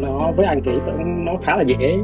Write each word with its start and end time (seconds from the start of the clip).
nó 0.00 0.32
với 0.36 0.46
anh 0.46 0.60
thì 0.64 0.72
tưởng 0.86 1.24
nó 1.24 1.32
khá 1.42 1.56
là 1.56 1.62
dễ 1.62 1.98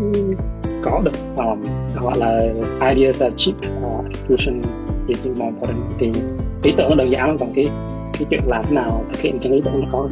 có 0.82 1.00
được 1.04 1.12
um, 1.36 1.64
gọi 2.02 2.18
là 2.18 2.42
ideas 2.90 3.20
are 3.20 3.34
cheap 3.36 3.56
uh, 3.56 4.04
execution 4.12 4.62
is 5.08 5.26
more 5.26 5.46
important 5.46 5.78
thì 5.98 6.12
ý 6.62 6.74
tưởng 6.76 6.88
nó 6.88 6.94
đơn 6.94 7.10
giản 7.10 7.26
lắm 7.26 7.36
còn 7.38 7.52
cái 7.54 7.68
cái 8.12 8.26
chuyện 8.30 8.40
làm 8.46 8.64
thế 8.66 8.74
nào 8.74 9.04
thực 9.12 9.20
hiện 9.20 9.38
cái 9.42 9.52
ý 9.52 9.60
tưởng 9.64 9.80
nó 9.80 9.88
khó 9.92 10.08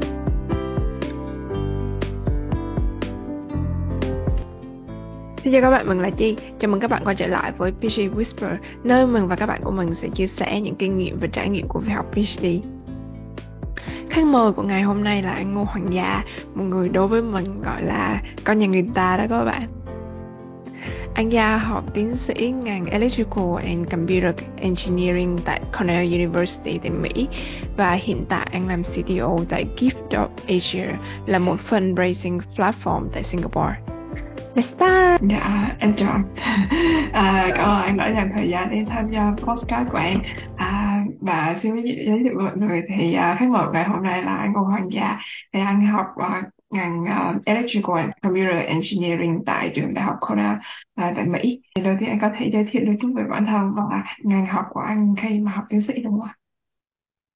Xin 5.44 5.52
chào 5.52 5.62
các 5.62 5.70
bạn, 5.70 5.88
mình 5.88 5.98
là 5.98 6.10
Chi. 6.10 6.36
Chào 6.58 6.70
mừng 6.70 6.80
các 6.80 6.90
bạn 6.90 7.04
quay 7.04 7.16
trở 7.16 7.26
lại 7.26 7.52
với 7.58 7.72
PhD 7.72 8.00
Whisper, 8.00 8.56
nơi 8.84 9.06
mình 9.06 9.28
và 9.28 9.36
các 9.36 9.46
bạn 9.46 9.60
của 9.64 9.70
mình 9.70 9.94
sẽ 9.94 10.08
chia 10.08 10.26
sẻ 10.26 10.60
những 10.60 10.74
kinh 10.74 10.98
nghiệm 10.98 11.18
và 11.20 11.26
trải 11.26 11.48
nghiệm 11.48 11.68
của 11.68 11.80
việc 11.80 11.92
học 11.92 12.06
PhD. 12.12 12.73
Khách 14.14 14.26
mời 14.26 14.52
của 14.52 14.62
ngày 14.62 14.82
hôm 14.82 15.04
nay 15.04 15.22
là 15.22 15.32
anh 15.32 15.54
Ngô 15.54 15.64
Hoàng 15.64 15.92
Gia, 15.92 16.24
một 16.54 16.64
người 16.64 16.88
đối 16.88 17.08
với 17.08 17.22
mình 17.22 17.62
gọi 17.62 17.82
là 17.82 18.22
con 18.44 18.58
nhà 18.58 18.66
người 18.66 18.86
ta 18.94 19.16
đó 19.16 19.24
các 19.30 19.44
bạn. 19.44 19.62
Anh 21.14 21.28
Gia 21.28 21.56
học 21.56 21.84
tiến 21.94 22.16
sĩ 22.16 22.54
ngành 22.64 22.86
Electrical 22.86 23.56
and 23.64 23.90
Computer 23.90 24.34
Engineering 24.56 25.38
tại 25.44 25.60
Cornell 25.78 26.14
University 26.14 26.78
tại 26.78 26.90
Mỹ 26.90 27.28
và 27.76 27.92
hiện 27.92 28.24
tại 28.28 28.48
anh 28.52 28.68
làm 28.68 28.82
CTO 28.82 29.38
tại 29.48 29.64
Gift.Asia 29.76 30.86
là 31.26 31.38
một 31.38 31.56
fundraising 31.70 32.40
platform 32.56 33.02
tại 33.12 33.22
Singapore. 33.22 33.74
Let's 34.54 34.68
start! 34.68 35.20
Dạ, 35.30 35.76
em 35.78 35.94
chào 35.96 36.12
anh. 36.12 36.22
À, 37.12 37.50
cảm 37.54 37.68
ơn 37.68 37.82
anh 37.82 37.96
đã 37.96 38.08
dành 38.08 38.30
thời 38.34 38.48
gian 38.48 38.70
để 38.70 38.84
tham 38.88 39.10
gia 39.10 39.30
podcast 39.30 39.88
của 39.92 39.98
em. 39.98 40.18
À, 40.56 41.04
và 41.20 41.58
xin 41.62 41.74
giới 41.74 42.18
thiệu 42.24 42.34
với 42.36 42.44
mọi 42.44 42.56
người 42.56 42.82
thì 42.88 43.16
uh, 43.16 43.38
khách 43.38 43.48
mời 43.50 43.66
ngày 43.72 43.84
hôm 43.84 44.02
nay 44.02 44.22
là 44.22 44.36
anh 44.36 44.52
Ngô 44.52 44.60
Hoàng 44.60 44.92
Gia. 44.92 45.18
Thì 45.52 45.60
anh 45.60 45.86
học 45.86 46.06
uh, 46.16 46.52
ngành 46.70 47.02
uh, 47.02 47.44
Electrical 47.44 47.96
and 47.96 48.10
Computer 48.22 48.66
Engineering 48.66 49.42
tại 49.46 49.72
trường 49.74 49.94
Đại 49.94 50.04
học 50.04 50.16
Cornell 50.20 50.54
uh, 50.54 51.16
tại 51.16 51.26
Mỹ. 51.26 51.60
Thì 51.76 51.82
đầu 51.82 51.96
tiên 52.00 52.08
anh 52.08 52.18
có 52.20 52.30
thể 52.38 52.50
giới 52.52 52.66
thiệu 52.70 52.82
được 52.86 52.94
chút 53.00 53.12
về 53.16 53.22
bản 53.30 53.46
thân 53.46 53.72
và 53.76 54.04
ngành 54.22 54.46
học 54.46 54.64
của 54.70 54.80
anh 54.80 55.14
khi 55.22 55.40
mà 55.40 55.52
học 55.52 55.64
tiến 55.68 55.82
sĩ 55.82 55.94
đúng 56.02 56.20
không 56.20 56.28
ạ? 56.28 56.34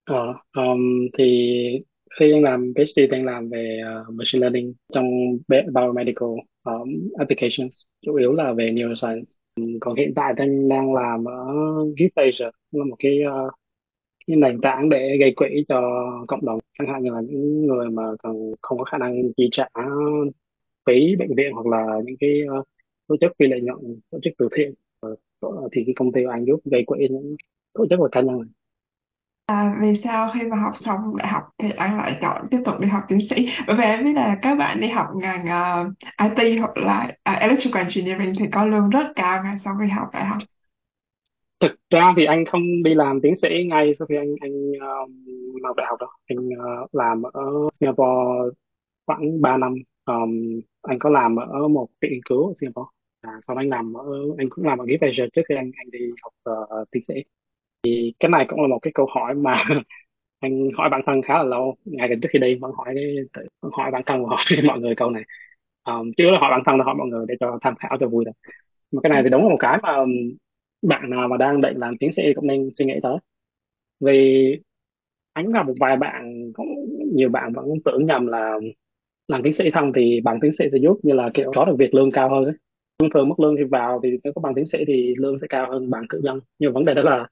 Ờ, 0.05 0.33
um, 0.53 0.79
thì 1.17 1.59
khi 2.19 2.31
em 2.31 2.43
làm 2.43 2.73
PhD 2.75 2.99
thì 3.11 3.23
làm 3.23 3.49
về 3.49 3.81
uh, 4.09 4.13
machine 4.13 4.41
learning 4.41 4.73
trong 4.93 5.05
biomedical 5.47 6.29
um, 6.63 7.09
applications 7.17 7.83
chủ 8.01 8.15
yếu 8.15 8.33
là 8.33 8.53
về 8.53 8.71
neuroscience. 8.71 9.25
Còn 9.81 9.95
hiện 9.95 10.13
tại 10.15 10.33
thì 10.37 10.43
đang 10.69 10.93
làm 10.93 11.25
ở 11.25 11.45
GiftAsia 11.97 12.51
là 12.71 12.85
một 12.85 12.95
cái 12.99 13.19
uh, 13.27 13.53
cái 14.27 14.37
nền 14.37 14.61
tảng 14.61 14.89
để 14.89 15.17
gây 15.19 15.33
quỹ 15.35 15.65
cho 15.67 15.81
cộng 16.27 16.45
đồng. 16.45 16.59
Chẳng 16.79 16.87
hạn 16.87 17.03
như 17.03 17.11
là 17.11 17.21
những 17.21 17.67
người 17.67 17.89
mà 17.89 18.03
còn 18.23 18.51
không 18.61 18.77
có 18.77 18.83
khả 18.83 18.97
năng 18.97 19.33
chi 19.37 19.49
trả 19.51 19.67
phí 20.85 21.15
bệnh 21.19 21.35
viện 21.37 21.51
hoặc 21.53 21.65
là 21.65 21.85
những 22.05 22.15
cái 22.19 22.41
uh, 22.59 22.67
tổ 23.07 23.15
chức 23.21 23.31
phi 23.39 23.47
lợi 23.47 23.61
nhuận 23.61 23.99
tổ 24.11 24.19
chức 24.23 24.33
từ 24.37 24.47
thiện 24.55 24.73
uh, 25.45 25.71
thì 25.71 25.83
cái 25.85 25.93
công 25.95 26.11
ty 26.11 26.23
của 26.23 26.29
anh 26.29 26.45
giúp 26.45 26.59
gây 26.65 26.83
quỹ 26.85 27.07
những 27.09 27.35
tổ 27.73 27.85
chức 27.89 27.99
và 27.99 28.07
cá 28.11 28.21
nhân. 28.21 28.37
này 28.37 28.49
À, 29.49 29.75
vì 29.81 29.95
sao 30.03 30.31
khi 30.33 30.39
mà 30.47 30.57
học 30.57 30.73
xong 30.79 31.17
đại 31.17 31.27
học 31.27 31.43
thì 31.57 31.69
anh 31.77 31.97
lại 31.97 32.17
chọn 32.21 32.47
tiếp 32.51 32.57
tục 32.65 32.79
đi 32.79 32.87
học 32.87 33.03
tiến 33.07 33.19
sĩ? 33.29 33.49
Bởi 33.67 33.75
vì 33.75 33.83
em 33.83 34.05
biết 34.05 34.13
là 34.15 34.39
các 34.41 34.55
bạn 34.55 34.79
đi 34.79 34.87
học 34.87 35.07
ngành 35.15 35.45
ờ, 35.45 35.85
uh, 36.25 36.37
IT 36.37 36.59
hoặc 36.59 36.77
là 36.77 37.11
uh, 37.33 37.39
Electrical 37.39 37.83
Engineering 37.83 38.33
thì 38.39 38.45
có 38.51 38.65
lương 38.65 38.89
rất 38.89 39.07
cao 39.15 39.43
ngay 39.43 39.55
sau 39.63 39.75
khi 39.81 39.87
học 39.87 40.07
đại 40.13 40.25
học. 40.25 40.37
thực 41.59 41.71
ra 41.89 42.13
thì 42.17 42.25
anh 42.25 42.45
không 42.45 42.83
đi 42.83 42.93
làm 42.93 43.21
tiến 43.21 43.35
sĩ 43.35 43.65
ngay 43.69 43.93
sau 43.99 44.05
khi 44.07 44.15
anh 44.15 44.35
anh 44.41 44.51
um, 44.71 45.63
học 45.63 45.75
đại 45.77 45.87
học 45.89 45.99
đâu 45.99 46.09
anh 46.25 46.47
uh, 46.47 46.95
làm 46.95 47.21
ở 47.21 47.43
Singapore 47.73 48.55
khoảng 49.05 49.41
3 49.41 49.57
năm 49.57 49.75
um, 50.05 50.61
anh 50.81 50.99
có 50.99 51.09
làm 51.09 51.35
ở 51.35 51.67
một 51.67 51.87
viện 52.01 52.11
nghiên 52.11 52.23
cứu 52.29 52.47
ở 52.47 52.53
Singapore 52.61 52.89
à, 53.21 53.31
sau 53.41 53.55
đó 53.55 53.61
anh 53.61 53.69
làm 53.69 53.93
ở 53.93 54.03
anh 54.37 54.49
cũng 54.49 54.65
làm 54.65 54.77
ở 54.77 54.85
Gift 54.85 55.29
trước 55.33 55.41
khi 55.49 55.55
anh 55.55 55.71
anh 55.77 55.91
đi 55.91 55.99
học 56.23 56.33
uh, 56.81 56.91
tiến 56.91 57.03
sĩ 57.07 57.13
thì 57.83 58.13
cái 58.19 58.29
này 58.29 58.45
cũng 58.49 58.61
là 58.61 58.67
một 58.67 58.79
cái 58.81 58.91
câu 58.95 59.07
hỏi 59.15 59.35
mà 59.35 59.53
anh 60.39 60.69
hỏi 60.77 60.89
bản 60.89 61.01
thân 61.05 61.21
khá 61.21 61.33
là 61.33 61.43
lâu. 61.43 61.75
Ngay 61.85 62.07
cả 62.09 62.15
trước 62.21 62.29
khi 62.33 62.39
đi 62.39 62.55
vẫn 62.55 62.71
hỏi 62.77 62.91
cái 62.95 63.15
vẫn 63.61 63.71
hỏi 63.77 63.91
bản 63.91 64.03
thân 64.05 64.23
và 64.25 64.29
hỏi 64.29 64.37
mọi 64.67 64.79
người 64.79 64.95
câu 64.95 65.09
này. 65.09 65.23
Um, 65.83 66.11
chứ 66.17 66.31
là 66.31 66.39
hỏi 66.39 66.51
bản 66.51 66.61
thân 66.65 66.77
là 66.77 66.83
hỏi 66.85 66.95
mọi 66.95 67.07
người 67.07 67.25
để 67.27 67.35
cho 67.39 67.59
tham 67.61 67.75
khảo 67.75 67.97
cho 67.99 68.07
vui 68.07 68.25
thôi. 68.25 68.33
Mà 68.91 69.01
cái 69.03 69.09
này 69.09 69.23
thì 69.23 69.29
đúng 69.29 69.43
là 69.43 69.49
một 69.49 69.57
cái 69.59 69.79
mà 69.83 69.97
bạn 70.81 71.09
nào 71.09 71.27
mà 71.27 71.37
đang 71.37 71.61
định 71.61 71.77
làm 71.77 71.97
tiến 71.97 72.13
sĩ 72.13 72.23
cũng 72.35 72.47
nên 72.47 72.69
suy 72.77 72.85
nghĩ 72.85 72.93
tới. 73.03 73.17
Vì 73.99 74.59
anh 75.33 75.51
gặp 75.51 75.67
một 75.67 75.73
vài 75.79 75.97
bạn 75.97 76.51
cũng 76.53 76.67
nhiều 77.15 77.29
bạn 77.29 77.53
vẫn 77.53 77.65
tưởng 77.85 78.05
nhầm 78.05 78.27
là 78.27 78.59
làm 79.27 79.43
tiến 79.43 79.53
sĩ 79.53 79.71
xong 79.73 79.93
thì 79.95 80.21
bằng 80.21 80.39
tiến 80.41 80.53
sĩ 80.53 80.65
sẽ 80.71 80.77
giúp 80.77 80.99
như 81.03 81.13
là 81.13 81.29
kiểu 81.33 81.51
có 81.55 81.65
được 81.65 81.75
việc 81.79 81.93
lương 81.93 82.11
cao 82.11 82.29
hơn 82.29 82.45
ấy. 82.45 82.53
thông 82.99 83.09
thường 83.13 83.29
mức 83.29 83.39
lương 83.39 83.55
thì 83.57 83.63
vào 83.63 83.99
thì 84.03 84.09
nếu 84.23 84.33
có 84.33 84.41
bằng 84.41 84.55
tiến 84.55 84.65
sĩ 84.65 84.77
thì 84.87 85.15
lương 85.17 85.39
sẽ 85.39 85.47
cao 85.49 85.71
hơn 85.71 85.89
bằng 85.89 86.05
cử 86.09 86.21
nhân. 86.23 86.39
Nhưng 86.59 86.73
vấn 86.73 86.85
đề 86.85 86.93
đó 86.93 87.01
là 87.03 87.27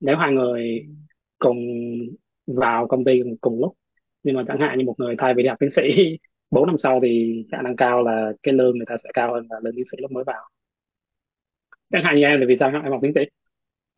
nếu 0.00 0.16
hai 0.16 0.32
người 0.32 0.86
cùng 1.38 1.58
vào 2.46 2.86
công 2.86 3.04
ty 3.04 3.22
cùng 3.40 3.60
lúc 3.60 3.76
nhưng 4.22 4.36
mà 4.36 4.42
chẳng 4.48 4.60
hạn 4.60 4.78
như 4.78 4.84
một 4.84 4.94
người 4.98 5.14
thay 5.18 5.34
vì 5.34 5.42
đi 5.42 5.48
học 5.48 5.58
tiến 5.60 5.70
sĩ 5.70 6.18
4 6.50 6.66
năm 6.66 6.78
sau 6.78 7.00
thì 7.02 7.42
khả 7.52 7.62
năng 7.62 7.76
cao 7.76 8.02
là 8.02 8.32
cái 8.42 8.54
lương 8.54 8.76
người 8.76 8.86
ta 8.86 8.96
sẽ 9.04 9.10
cao 9.14 9.34
hơn 9.34 9.46
là 9.50 9.56
lương 9.62 9.74
tiến 9.76 9.84
sĩ 9.90 9.96
lúc 10.00 10.12
mới 10.12 10.24
vào. 10.24 10.48
Chẳng 11.92 12.04
hạn 12.04 12.16
như 12.16 12.22
em 12.22 12.40
thì 12.40 12.46
vì 12.46 12.56
sao 12.60 12.68
em 12.68 12.92
học 12.92 13.00
tiến 13.02 13.12
sĩ? 13.14 13.20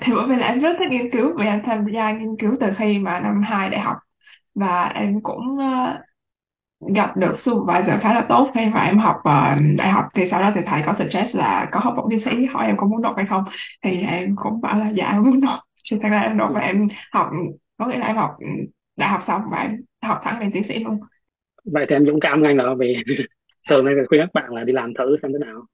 Thì 0.02 0.12
bởi 0.16 0.26
vì 0.28 0.36
là 0.36 0.46
em 0.46 0.60
rất 0.60 0.76
thích 0.78 0.90
nghiên 0.90 1.10
cứu 1.10 1.32
vì 1.38 1.46
em 1.46 1.62
tham 1.66 1.86
gia 1.92 2.12
nghiên 2.12 2.36
cứu 2.38 2.52
từ 2.60 2.66
khi 2.78 2.98
mà 2.98 3.20
năm 3.20 3.42
2 3.42 3.70
đại 3.70 3.80
học. 3.80 3.96
Và 4.54 4.88
em 4.94 5.20
cũng 5.22 5.46
uh, 5.54 6.94
gặp 6.94 7.16
được 7.16 7.40
supervisor 7.40 8.00
khá 8.00 8.14
là 8.14 8.26
tốt. 8.28 8.50
Khi 8.54 8.68
mà 8.74 8.80
em 8.80 8.98
học 8.98 9.16
uh, 9.16 9.76
đại 9.78 9.88
học 9.88 10.04
thì 10.14 10.28
sau 10.30 10.40
đó 10.40 10.52
thì 10.54 10.60
thầy 10.66 10.82
có 10.86 10.94
suggest 10.98 11.36
là 11.36 11.68
có 11.72 11.80
học 11.80 11.94
bổng 11.96 12.10
tiến 12.10 12.20
sĩ 12.20 12.44
hỏi 12.44 12.66
em 12.66 12.76
có 12.76 12.86
muốn 12.86 13.02
nộp 13.02 13.16
hay 13.16 13.26
không. 13.26 13.44
Thì 13.82 14.02
em 14.02 14.36
cũng 14.36 14.60
bảo 14.60 14.78
là 14.78 14.88
dạ 14.88 15.20
muốn 15.24 15.40
nộp 15.40 15.67
thì 15.90 15.98
thật 16.02 16.08
ra 16.10 16.20
em 16.20 16.36
nộp 16.36 16.50
và 16.54 16.60
em 16.60 16.88
học 17.12 17.30
có 17.78 17.86
nghĩa 17.86 17.98
là 17.98 18.06
em 18.06 18.16
học 18.16 18.36
đại 18.96 19.08
học 19.08 19.20
xong 19.26 19.42
và 19.50 19.58
em 19.62 19.76
học 20.02 20.20
thẳng 20.24 20.40
lên 20.40 20.50
tiến 20.54 20.64
sĩ 20.64 20.78
luôn 20.84 21.00
vậy 21.64 21.86
thì 21.88 21.96
em 21.96 22.06
dũng 22.06 22.20
cảm 22.20 22.42
ngay 22.42 22.54
đó 22.54 22.74
vì 22.78 22.96
thường 23.68 23.84
này 23.84 23.94
khuyên 24.08 24.20
các 24.22 24.30
bạn 24.34 24.54
là 24.54 24.64
đi 24.64 24.72
làm 24.72 24.94
thử 24.98 25.16
xem 25.22 25.32
thế 25.32 25.38
nào 25.46 25.66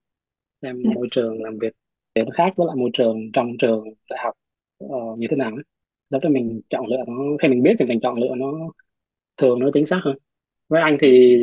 xem 0.63 0.83
Dạ. 0.83 0.95
môi 0.95 1.09
trường 1.11 1.43
làm 1.45 1.59
việc 1.59 1.75
để 2.15 2.25
nó 2.25 2.31
khác 2.35 2.55
với 2.57 2.69
lại 2.69 2.77
môi 2.77 2.91
trường 2.95 3.33
trong 3.33 3.53
trường 3.61 3.85
đại 4.11 4.21
học 4.25 4.35
ờ, 4.79 4.87
như 5.19 5.27
thế 5.31 5.37
nào 5.39 5.51
ấy. 5.51 5.65
Lúc 6.11 6.23
đó 6.25 6.29
mình 6.31 6.61
chọn 6.71 6.87
lựa 6.89 6.97
nó 7.09 7.15
khi 7.43 7.49
mình 7.49 7.63
biết 7.63 7.77
thì 7.79 7.87
mình 7.87 8.01
chọn 8.03 8.21
lựa 8.21 8.35
nó 8.37 8.53
thường 9.37 9.61
nó 9.61 9.71
chính 9.75 9.87
xác 9.87 10.01
hơn 10.05 10.19
với 10.69 10.83
anh 10.83 10.99
thì 11.03 11.39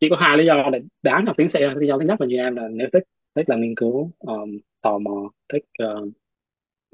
chỉ 0.00 0.08
có 0.10 0.16
hai 0.16 0.38
lý 0.38 0.46
do 0.46 0.70
để 0.72 0.80
đáng 1.02 1.26
học 1.26 1.36
tiến 1.38 1.48
sĩ 1.48 1.60
thôi. 1.62 1.74
lý 1.78 1.88
do 1.88 1.98
thứ 1.98 2.06
nhất 2.06 2.20
là 2.20 2.26
như 2.26 2.36
em 2.38 2.56
là 2.56 2.68
nếu 2.72 2.88
thích 2.92 3.04
thích 3.36 3.50
làm 3.50 3.60
nghiên 3.60 3.74
cứu 3.76 4.12
um, 4.18 4.58
tò 4.82 4.98
mò 4.98 5.30
thích 5.52 5.64
ờ, 5.78 6.06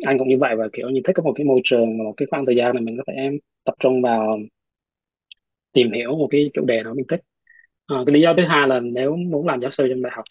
anh 0.05 0.19
cũng 0.19 0.29
như 0.29 0.39
vậy 0.39 0.57
và 0.57 0.69
kiểu 0.73 0.89
như 0.91 1.01
thích 1.05 1.13
có 1.17 1.23
một 1.23 1.33
cái 1.37 1.45
môi 1.47 1.61
trường 1.65 1.99
một 1.99 2.15
cái 2.17 2.27
khoảng 2.31 2.47
thời 2.47 2.57
gian 2.57 2.75
này 2.75 2.83
mình 2.83 2.97
có 2.97 3.05
thể 3.07 3.31
tập 3.65 3.75
trung 3.81 4.03
vào 4.03 4.39
tìm 5.73 5.93
hiểu 5.93 6.17
một 6.17 6.29
cái 6.31 6.51
chủ 6.55 6.65
đề 6.65 6.83
nào 6.83 6.95
mình 6.95 7.07
thích. 7.11 7.21
Ờ, 7.87 8.05
cái 8.07 8.15
lý 8.15 8.21
do 8.21 8.35
thứ 8.37 8.45
hai 8.49 8.69
là 8.69 8.81
nếu 8.81 9.17
muốn 9.17 9.47
làm 9.47 9.61
giáo 9.61 9.71
sư 9.71 9.87
trong 9.91 10.03
đại 10.03 10.13
học 10.17 10.25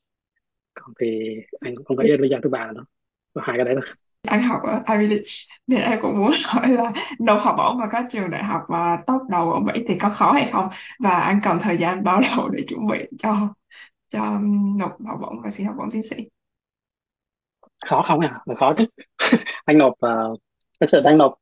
còn 0.74 0.94
thì 1.02 1.36
anh 1.62 1.76
cũng 1.76 1.86
không 1.86 1.98
nghĩ 2.00 2.08
đến 2.08 2.22
lý 2.22 2.30
do 2.30 2.38
thứ 2.44 2.50
ba 2.50 2.72
nữa. 2.76 2.86
Có 3.34 3.42
hai 3.46 3.58
cái 3.58 3.66
đấy 3.66 3.76
thôi. 3.82 3.96
Anh 4.28 4.42
học 4.44 4.62
ở 4.64 4.84
Ivy 4.94 5.08
League 5.08 5.26
nên 5.68 5.82
em 5.82 6.00
cũng 6.02 6.20
muốn 6.20 6.32
hỏi 6.46 6.70
là 6.70 6.92
nộp 7.20 7.42
học 7.44 7.56
bổng 7.58 7.80
vào 7.80 7.88
các 7.92 8.06
trường 8.12 8.32
đại 8.32 8.44
học 8.44 8.62
và 8.70 8.98
top 9.08 9.22
đầu 9.30 9.54
ở 9.54 9.60
Mỹ 9.60 9.74
thì 9.88 9.96
có 10.00 10.10
khó 10.10 10.32
hay 10.32 10.50
không? 10.54 10.70
Và 11.00 11.10
anh 11.20 11.40
cần 11.44 11.60
thời 11.64 11.78
gian 11.78 12.04
bao 12.04 12.22
lâu 12.22 12.50
để 12.50 12.64
chuẩn 12.68 12.88
bị 12.88 13.06
cho 13.20 13.54
cho 14.10 14.40
nộp 14.78 14.98
học 15.08 15.20
bổng 15.22 15.42
và 15.44 15.52
xin 15.52 15.68
học 15.68 15.76
bổng 15.80 15.92
tiến 15.92 16.04
sĩ? 16.12 16.16
Khó 17.86 18.04
không 18.08 18.20
à 18.20 18.42
là 18.46 18.56
khó 18.56 18.74
chứ 18.78 18.86
anh 19.66 19.78
nộp 19.78 19.94
ờ, 20.00 20.30
uh, 20.32 20.40
thực 20.80 20.90
sự 20.90 21.02
đang 21.02 21.18
nộp 21.18 21.34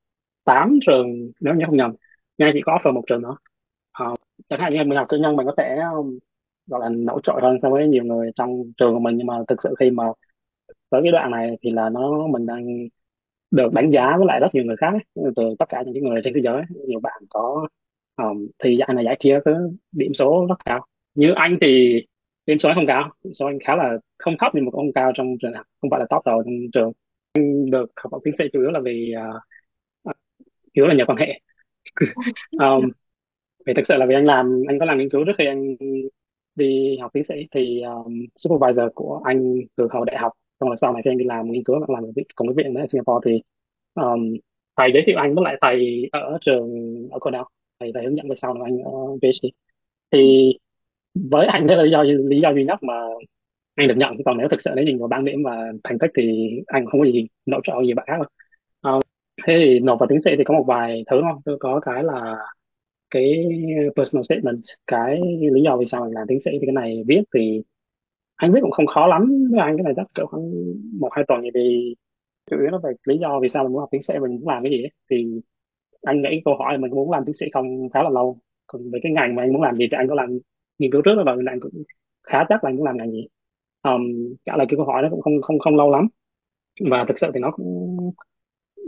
8 0.43 0.79
trường 0.85 1.07
nếu 1.39 1.53
như 1.55 1.65
không 1.65 1.77
nhầm. 1.77 1.95
Nha 2.37 2.51
chỉ 2.53 2.61
có 2.65 2.77
offer 2.77 2.93
một 2.93 3.03
trường 3.07 3.21
nữa. 3.21 3.37
Ờ, 3.91 4.15
chẳng 4.49 4.59
hạn 4.59 4.73
như 4.73 4.83
mình 4.83 4.97
học 4.97 5.07
cử 5.09 5.17
nhân 5.17 5.35
mình 5.35 5.45
có 5.45 5.53
thể 5.57 5.79
um, 5.93 6.19
gọi 6.67 6.79
là 6.81 6.89
nổi 6.89 7.21
trội 7.23 7.41
hơn 7.41 7.57
so 7.61 7.69
với 7.69 7.87
nhiều 7.87 8.03
người 8.03 8.31
trong 8.35 8.63
trường 8.77 8.93
của 8.93 8.99
mình 8.99 9.17
nhưng 9.17 9.27
mà 9.27 9.35
thực 9.47 9.63
sự 9.63 9.75
khi 9.79 9.91
mà 9.91 10.03
tới 10.89 11.01
cái 11.03 11.11
đoạn 11.11 11.31
này 11.31 11.57
thì 11.61 11.71
là 11.71 11.89
nó 11.89 12.27
mình 12.27 12.45
đang 12.45 12.65
được 13.51 13.73
đánh 13.73 13.89
giá 13.91 14.17
với 14.17 14.25
lại 14.27 14.39
rất 14.39 14.55
nhiều 14.55 14.63
người 14.65 14.75
khác 14.77 14.91
ấy, 14.91 15.31
từ 15.35 15.43
tất 15.59 15.65
cả 15.69 15.83
những 15.85 15.93
cái 15.93 16.01
người 16.03 16.21
trên 16.23 16.33
thế 16.33 16.41
giới. 16.43 16.63
Nhiều 16.87 16.99
bạn 16.99 17.23
có 17.29 17.67
um, 18.17 18.47
thì 18.59 18.77
giải 18.77 18.89
này 18.95 19.05
giải 19.05 19.17
kia 19.19 19.39
cứ 19.45 19.71
điểm 19.91 20.13
số 20.13 20.45
rất 20.49 20.55
cao. 20.65 20.85
Như 21.15 21.33
anh 21.35 21.57
thì 21.61 22.01
điểm 22.45 22.59
số 22.59 22.71
không 22.75 22.87
cao. 22.87 23.11
Điểm 23.23 23.33
số 23.33 23.45
anh 23.45 23.59
khá 23.65 23.75
là 23.75 23.97
không 24.17 24.35
thấp 24.39 24.51
nhưng 24.55 24.65
mà 24.65 24.71
cũng 24.71 24.79
không 24.79 24.93
cao 24.93 25.11
trong 25.15 25.27
trường 25.41 25.53
học. 25.53 25.65
Không 25.81 25.89
phải 25.91 25.99
là 25.99 26.05
top 26.09 26.25
đầu 26.25 26.43
trong 26.43 26.53
trường. 26.73 26.91
Anh 27.33 27.65
được 27.71 27.91
học 27.95 28.11
bổng 28.11 28.21
tiến 28.23 28.33
sĩ 28.37 28.45
chủ 28.53 28.61
yếu 28.61 28.71
là 28.71 28.79
vì 28.83 29.13
uh, 30.07 30.15
chủ 30.63 30.81
yếu 30.81 30.87
là 30.87 30.95
nhờ 30.95 31.05
quan 31.05 31.17
hệ. 31.17 31.39
Um, 32.59 32.91
vì 33.65 33.73
thực 33.73 33.87
sự 33.87 33.95
là 33.97 34.05
vì 34.05 34.15
anh 34.15 34.25
làm 34.25 34.63
anh 34.67 34.79
có 34.79 34.85
làm 34.85 34.97
nghiên 34.97 35.09
cứu 35.09 35.25
trước 35.25 35.33
khi 35.37 35.45
anh 35.45 35.75
đi 36.55 36.97
học 37.01 37.11
tiến 37.13 37.23
sĩ 37.23 37.47
thì 37.51 37.81
um, 37.81 38.25
supervisor 38.35 38.85
của 38.95 39.21
anh 39.25 39.55
từ 39.75 39.87
hồi 39.91 40.05
đại 40.07 40.17
học 40.17 40.31
xong 40.59 40.69
rồi 40.69 40.77
sau 40.77 40.93
này 40.93 41.01
khi 41.05 41.11
anh 41.11 41.17
đi 41.17 41.25
làm 41.25 41.51
nghiên 41.51 41.63
cứu 41.63 41.79
làm 41.79 42.03
cùng 42.35 42.47
với 42.47 42.63
viện 42.63 42.73
ở 42.73 42.85
Singapore 42.89 43.31
thì 43.31 43.41
um, 43.93 44.33
thầy 44.77 44.91
giới 44.93 45.03
thiệu 45.05 45.17
anh 45.17 45.35
với 45.35 45.43
lại 45.43 45.57
thầy 45.61 46.09
ở 46.11 46.37
trường 46.41 46.69
ở 47.11 47.19
Cornell 47.19 47.43
thầy 47.79 47.91
thầy 47.93 48.03
hướng 48.03 48.17
dẫn 48.17 48.29
về 48.29 48.35
sau 48.37 48.53
này 48.53 48.63
anh 48.65 48.77
ở 48.83 48.91
PhD 49.21 49.45
thì 50.11 50.53
với 51.13 51.45
anh 51.47 51.67
đó 51.67 51.75
là 51.75 51.83
lý 51.83 51.91
do 51.91 52.03
lý 52.03 52.41
do 52.41 52.51
duy 52.53 52.65
nhất 52.65 52.83
mà 52.83 52.93
anh 53.75 53.87
được 53.87 53.97
nhận. 53.97 54.13
Còn 54.25 54.37
nếu 54.37 54.47
thực 54.49 54.61
sự 54.61 54.71
nếu 54.75 54.85
nhìn 54.85 54.99
vào 54.99 55.07
bảng 55.07 55.25
điểm 55.25 55.43
và 55.43 55.71
thành 55.83 55.99
tích 55.99 56.11
thì 56.17 56.49
anh 56.67 56.85
không 56.85 56.99
có 56.99 57.05
gì 57.05 57.27
nộp 57.45 57.61
cho 57.63 57.81
gì 57.81 57.93
bạn 57.93 58.05
khác 58.07 58.15
đâu. 58.17 58.27
À, 58.81 58.91
thế 59.47 59.53
thì 59.65 59.79
nộp 59.79 59.99
vào 59.99 60.07
tiến 60.09 60.21
sĩ 60.21 60.31
thì 60.37 60.43
có 60.43 60.53
một 60.53 60.63
vài 60.67 61.03
thứ 61.11 61.21
không 61.21 61.41
tôi 61.45 61.57
có 61.59 61.79
cái 61.79 62.03
là 62.03 62.35
cái 63.09 63.45
personal 63.95 64.23
statement 64.23 64.61
cái 64.87 65.21
lý 65.53 65.61
do 65.65 65.77
vì 65.77 65.85
sao 65.85 66.05
mình 66.05 66.13
làm 66.13 66.27
tiến 66.27 66.41
sĩ 66.41 66.51
thì 66.51 66.59
cái 66.67 66.73
này 66.73 67.03
viết 67.07 67.21
thì 67.35 67.61
anh 68.35 68.53
viết 68.53 68.59
cũng 68.61 68.71
không 68.71 68.87
khó 68.87 69.07
lắm. 69.07 69.47
Với 69.51 69.59
anh 69.59 69.77
cái 69.77 69.83
này 69.83 69.93
chắc 69.97 70.07
cỡ 70.15 70.25
khoảng 70.25 70.51
một 70.99 71.09
hai 71.11 71.25
tuần 71.27 71.41
thì 71.55 71.93
chủ 72.51 72.57
yếu 72.61 72.69
nó 72.71 72.79
về 72.83 72.91
lý 73.07 73.17
do 73.17 73.39
vì 73.39 73.49
sao 73.49 73.63
mình 73.63 73.73
muốn 73.73 73.79
học 73.79 73.89
tiến 73.91 74.03
sĩ 74.03 74.13
mình 74.21 74.31
muốn 74.35 74.47
làm 74.47 74.63
cái 74.63 74.71
gì 74.71 74.83
ấy. 74.83 74.91
thì 75.09 75.41
anh 76.01 76.21
nghĩ 76.21 76.41
câu 76.45 76.55
hỏi 76.57 76.77
mình 76.77 76.91
muốn 76.91 77.11
làm 77.11 77.25
tiến 77.25 77.35
sĩ 77.35 77.45
không 77.53 77.89
khá 77.93 78.03
là 78.03 78.09
lâu. 78.09 78.37
Còn 78.67 78.91
về 78.91 78.99
cái 79.03 79.11
ngành 79.11 79.35
mà 79.35 79.43
anh 79.43 79.53
muốn 79.53 79.61
làm 79.61 79.77
gì 79.77 79.87
thì 79.91 79.97
anh 79.97 80.07
có 80.09 80.15
làm 80.15 80.39
nghiên 80.83 80.91
cứu 80.91 81.01
trước 81.01 81.15
rồi 81.15 81.25
anh 81.47 81.59
cũng 81.59 81.71
khá 82.23 82.39
chắc 82.49 82.63
là 82.63 82.69
anh 82.69 82.77
cũng 82.77 82.85
làm 82.85 82.97
ngành 82.97 83.11
gì. 83.11 83.27
Um, 83.83 84.01
trả 84.45 84.57
lời 84.57 84.67
cái 84.69 84.77
câu 84.77 84.85
hỏi 84.85 85.03
đó 85.03 85.07
cũng 85.11 85.21
không 85.21 85.41
không 85.41 85.59
không 85.59 85.75
lâu 85.77 85.91
lắm. 85.91 86.07
Và 86.91 87.05
thực 87.07 87.19
sự 87.19 87.31
thì 87.33 87.39
nó 87.39 87.51
cũng 87.51 87.97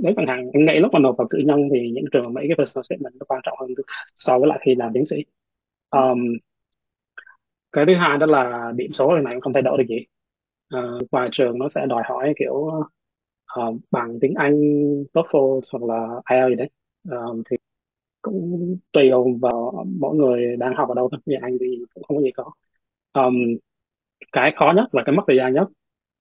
nếu 0.02 0.14
chẳng 0.18 0.28
hàng 0.28 0.50
anh 0.54 0.66
nghĩ 0.66 0.80
lúc 0.80 0.94
mà 0.94 1.00
nộp 1.00 1.18
vào 1.18 1.28
cử 1.30 1.38
nhân 1.46 1.70
thì 1.74 1.92
những 1.92 2.06
trường 2.12 2.34
mấy 2.34 2.46
cái 2.48 2.56
personal 2.58 2.84
statement 2.84 3.14
nó 3.20 3.26
quan 3.28 3.42
trọng 3.44 3.58
hơn 3.60 3.70
so 4.16 4.40
với 4.40 4.48
lại 4.48 4.60
khi 4.66 4.76
làm 4.76 4.92
tiến 4.94 5.06
sĩ. 5.06 5.26
Um, 5.90 6.20
cái 7.72 7.86
thứ 7.88 7.96
hai 7.96 8.18
đó 8.18 8.26
là 8.26 8.72
điểm 8.76 8.92
số 8.94 9.14
thì 9.18 9.24
này 9.24 9.34
cũng 9.34 9.42
không 9.42 9.54
thay 9.54 9.62
đổi 9.62 9.78
được 9.78 9.86
gì. 9.90 10.06
Uh, 10.78 11.12
ngoài 11.12 11.30
trường 11.32 11.60
nó 11.60 11.70
sẽ 11.70 11.86
đòi 11.86 12.04
hỏi 12.06 12.34
kiểu 12.40 12.54
uh, 12.54 13.76
bằng 13.92 14.18
tiếng 14.22 14.34
Anh 14.36 14.56
TOEFL 15.14 15.62
hoặc 15.72 15.84
là 15.84 16.22
IELTS 16.32 16.50
gì 16.50 16.56
đấy. 16.56 16.70
Um, 17.10 17.44
thì 17.50 17.58
cũng 18.26 18.78
tùy 18.92 19.12
vào 19.42 19.86
mỗi 20.00 20.16
người 20.16 20.56
đang 20.58 20.76
học 20.76 20.90
ở 20.90 20.96
đâu 20.96 21.10
thôi. 21.12 21.22
Như 21.26 21.36
anh 21.42 21.58
thì 21.60 21.80
cũng 21.94 22.04
không 22.04 22.18
có 22.18 22.24
gì 22.24 22.32
khó 22.38 22.54
um, 23.14 23.36
cái 24.32 24.54
khó 24.56 24.74
nhất 24.76 24.88
và 24.92 25.04
cái 25.06 25.16
mất 25.16 25.24
thời 25.28 25.38
gian 25.38 25.54
nhất 25.54 25.68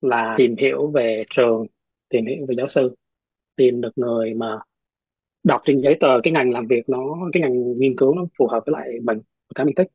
là 0.00 0.34
tìm 0.38 0.56
hiểu 0.58 0.90
về 0.90 1.24
trường 1.30 1.66
tìm 2.08 2.26
hiểu 2.26 2.46
về 2.48 2.54
giáo 2.54 2.68
sư 2.68 2.94
tìm 3.56 3.80
được 3.80 3.90
người 3.96 4.34
mà 4.34 4.58
đọc 5.44 5.60
trên 5.64 5.80
giấy 5.80 5.96
tờ 6.00 6.20
cái 6.22 6.32
ngành 6.32 6.50
làm 6.50 6.66
việc 6.66 6.88
nó 6.88 7.16
cái 7.32 7.40
ngành 7.40 7.78
nghiên 7.78 7.96
cứu 7.96 8.14
nó 8.14 8.26
phù 8.38 8.46
hợp 8.46 8.62
với 8.66 8.72
lại 8.72 9.00
mình 9.02 9.20
cái 9.54 9.66
mình 9.66 9.74
thích. 9.74 9.88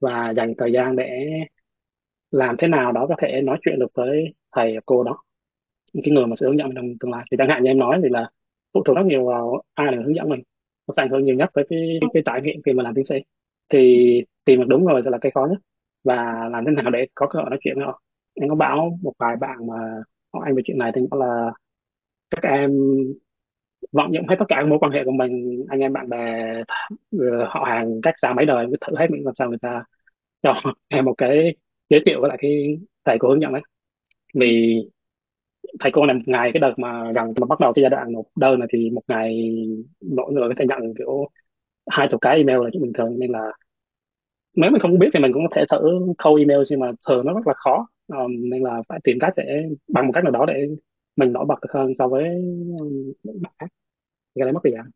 Và 0.00 0.30
dành 0.30 0.54
thời 0.58 0.72
gian 0.72 0.96
để 0.96 1.26
làm 2.30 2.56
thế 2.58 2.68
nào 2.68 2.92
đó 2.92 3.06
có 3.08 3.14
thể 3.18 3.42
nói 3.42 3.58
chuyện 3.62 3.78
được 3.78 3.90
với 3.94 4.34
thầy 4.52 4.76
cô 4.86 5.04
đó 5.04 5.22
cái 6.04 6.12
người 6.12 6.26
mà 6.26 6.36
sẽ 6.36 6.46
hướng 6.46 6.58
dẫn 6.58 6.66
mình 6.68 6.76
trong 6.76 6.98
tương 7.00 7.10
lai. 7.10 7.24
Thì 7.30 7.36
chẳng 7.38 7.48
hạn 7.48 7.62
như 7.62 7.70
em 7.70 7.78
nói 7.78 8.00
thì 8.02 8.08
là 8.08 8.30
phụ 8.74 8.82
thuộc 8.84 8.96
rất 8.96 9.02
nhiều 9.06 9.26
vào 9.26 9.62
ai 9.74 9.86
là 9.86 9.92
người 9.92 10.04
hướng 10.04 10.14
dẫn 10.14 10.28
mình 10.28 10.42
nó 10.88 10.92
sẽ 10.96 11.02
ảnh 11.02 11.08
hưởng 11.10 11.24
nhiều 11.24 11.34
nhất 11.36 11.50
tới 11.54 11.66
cái 11.70 12.00
cái 12.14 12.22
trải 12.26 12.42
nghiệm 12.42 12.62
khi 12.66 12.72
mà 12.72 12.82
làm 12.82 12.94
tiến 12.94 13.04
sĩ. 13.04 13.14
Thì 13.68 14.06
tìm 14.44 14.60
được 14.60 14.66
đúng 14.68 14.84
người 14.84 15.02
sẽ 15.04 15.10
là 15.10 15.18
cái 15.20 15.32
khó 15.34 15.46
nhất. 15.50 15.58
Và 16.04 16.48
làm 16.52 16.64
thế 16.64 16.72
nào 16.72 16.90
để 16.90 17.06
có 17.14 17.26
cơ 17.30 17.38
hội 17.40 17.50
nói 17.50 17.58
chuyện 17.62 17.74
với 17.76 17.84
họ. 17.86 18.02
Em 18.34 18.48
có 18.48 18.54
bảo 18.54 18.98
một 19.02 19.12
vài 19.18 19.36
bạn 19.36 19.66
mà 19.66 19.74
hỏi 20.32 20.42
anh 20.46 20.54
về 20.56 20.62
chuyện 20.66 20.78
này 20.78 20.92
thì 20.94 21.00
nó 21.10 21.16
là 21.18 21.52
các 22.30 22.42
em 22.44 22.70
vận 23.92 24.14
dụng 24.14 24.28
hết 24.28 24.36
tất 24.38 24.44
cả 24.48 24.56
các 24.60 24.68
mối 24.68 24.78
quan 24.78 24.92
hệ 24.92 25.04
của 25.04 25.10
mình 25.12 25.64
anh 25.68 25.80
em 25.80 25.92
bạn 25.92 26.08
bè 26.08 26.44
ờ, 27.18 27.44
họ 27.48 27.64
hàng 27.68 28.00
cách 28.02 28.14
xa 28.18 28.32
mấy 28.32 28.46
đời 28.46 28.66
cứ 28.70 28.76
thử 28.80 28.96
hết 28.98 29.06
mình 29.10 29.24
làm 29.24 29.34
sao 29.34 29.48
người 29.48 29.58
ta 29.62 29.84
cho 30.42 30.54
em 30.88 31.04
một 31.04 31.14
cái 31.18 31.56
giới 31.90 32.00
thiệu 32.06 32.20
với 32.20 32.28
lại 32.28 32.38
cái 32.42 32.78
thầy 33.04 33.16
cô 33.20 33.28
hướng 33.28 33.42
dẫn 33.42 33.52
đấy. 33.52 33.62
Vì 34.34 34.76
thầy 35.80 35.92
cô 35.92 36.06
này 36.06 36.14
một 36.16 36.22
ngày 36.26 36.50
cái 36.54 36.60
đợt 36.60 36.74
mà 36.78 37.12
gần 37.14 37.34
mà 37.40 37.46
bắt 37.46 37.60
đầu 37.60 37.72
cái 37.72 37.82
giai 37.82 37.90
đoạn 37.90 38.12
nộp 38.12 38.24
đơn 38.36 38.58
này 38.58 38.68
thì 38.72 38.90
một 38.90 39.02
ngày 39.08 39.50
mỗi 40.16 40.32
người 40.32 40.48
có 40.48 40.54
thể 40.58 40.66
nhận 40.66 40.94
kiểu 40.98 41.28
hai 41.90 42.08
chục 42.10 42.20
cái 42.20 42.36
email 42.36 42.58
là 42.64 42.70
chuyện 42.72 42.82
bình 42.82 42.92
thường. 42.92 43.18
Nên 43.18 43.30
là 43.30 43.52
nếu 44.54 44.70
mình 44.70 44.80
không 44.80 44.98
biết 44.98 45.08
thì 45.14 45.20
mình 45.20 45.32
cũng 45.32 45.48
có 45.48 45.56
thể 45.56 45.64
thử 45.70 45.78
câu 46.18 46.34
email 46.34 46.60
nhưng 46.70 46.80
mà 46.80 46.92
thường 47.08 47.26
nó 47.26 47.32
rất 47.32 47.46
là 47.46 47.54
khó. 47.56 47.86
Um, 48.08 48.50
nên 48.50 48.62
là 48.62 48.82
phải 48.88 49.00
tìm 49.04 49.18
cách 49.20 49.32
để 49.36 49.62
bằng 49.88 50.06
một 50.06 50.12
cách 50.14 50.24
nào 50.24 50.32
đó 50.32 50.44
để 50.48 50.68
mình 51.16 51.32
nổi 51.32 51.44
bật 51.48 51.60
được 51.62 51.68
hơn 51.74 51.94
so 51.94 52.08
với 52.08 52.24
những 53.22 53.42
bạn 53.42 53.52
khác. 53.58 53.66
Cái 54.34 54.44
đấy 54.44 54.52
mất 54.52 54.60
thời 54.64 54.72
gian 54.72 54.90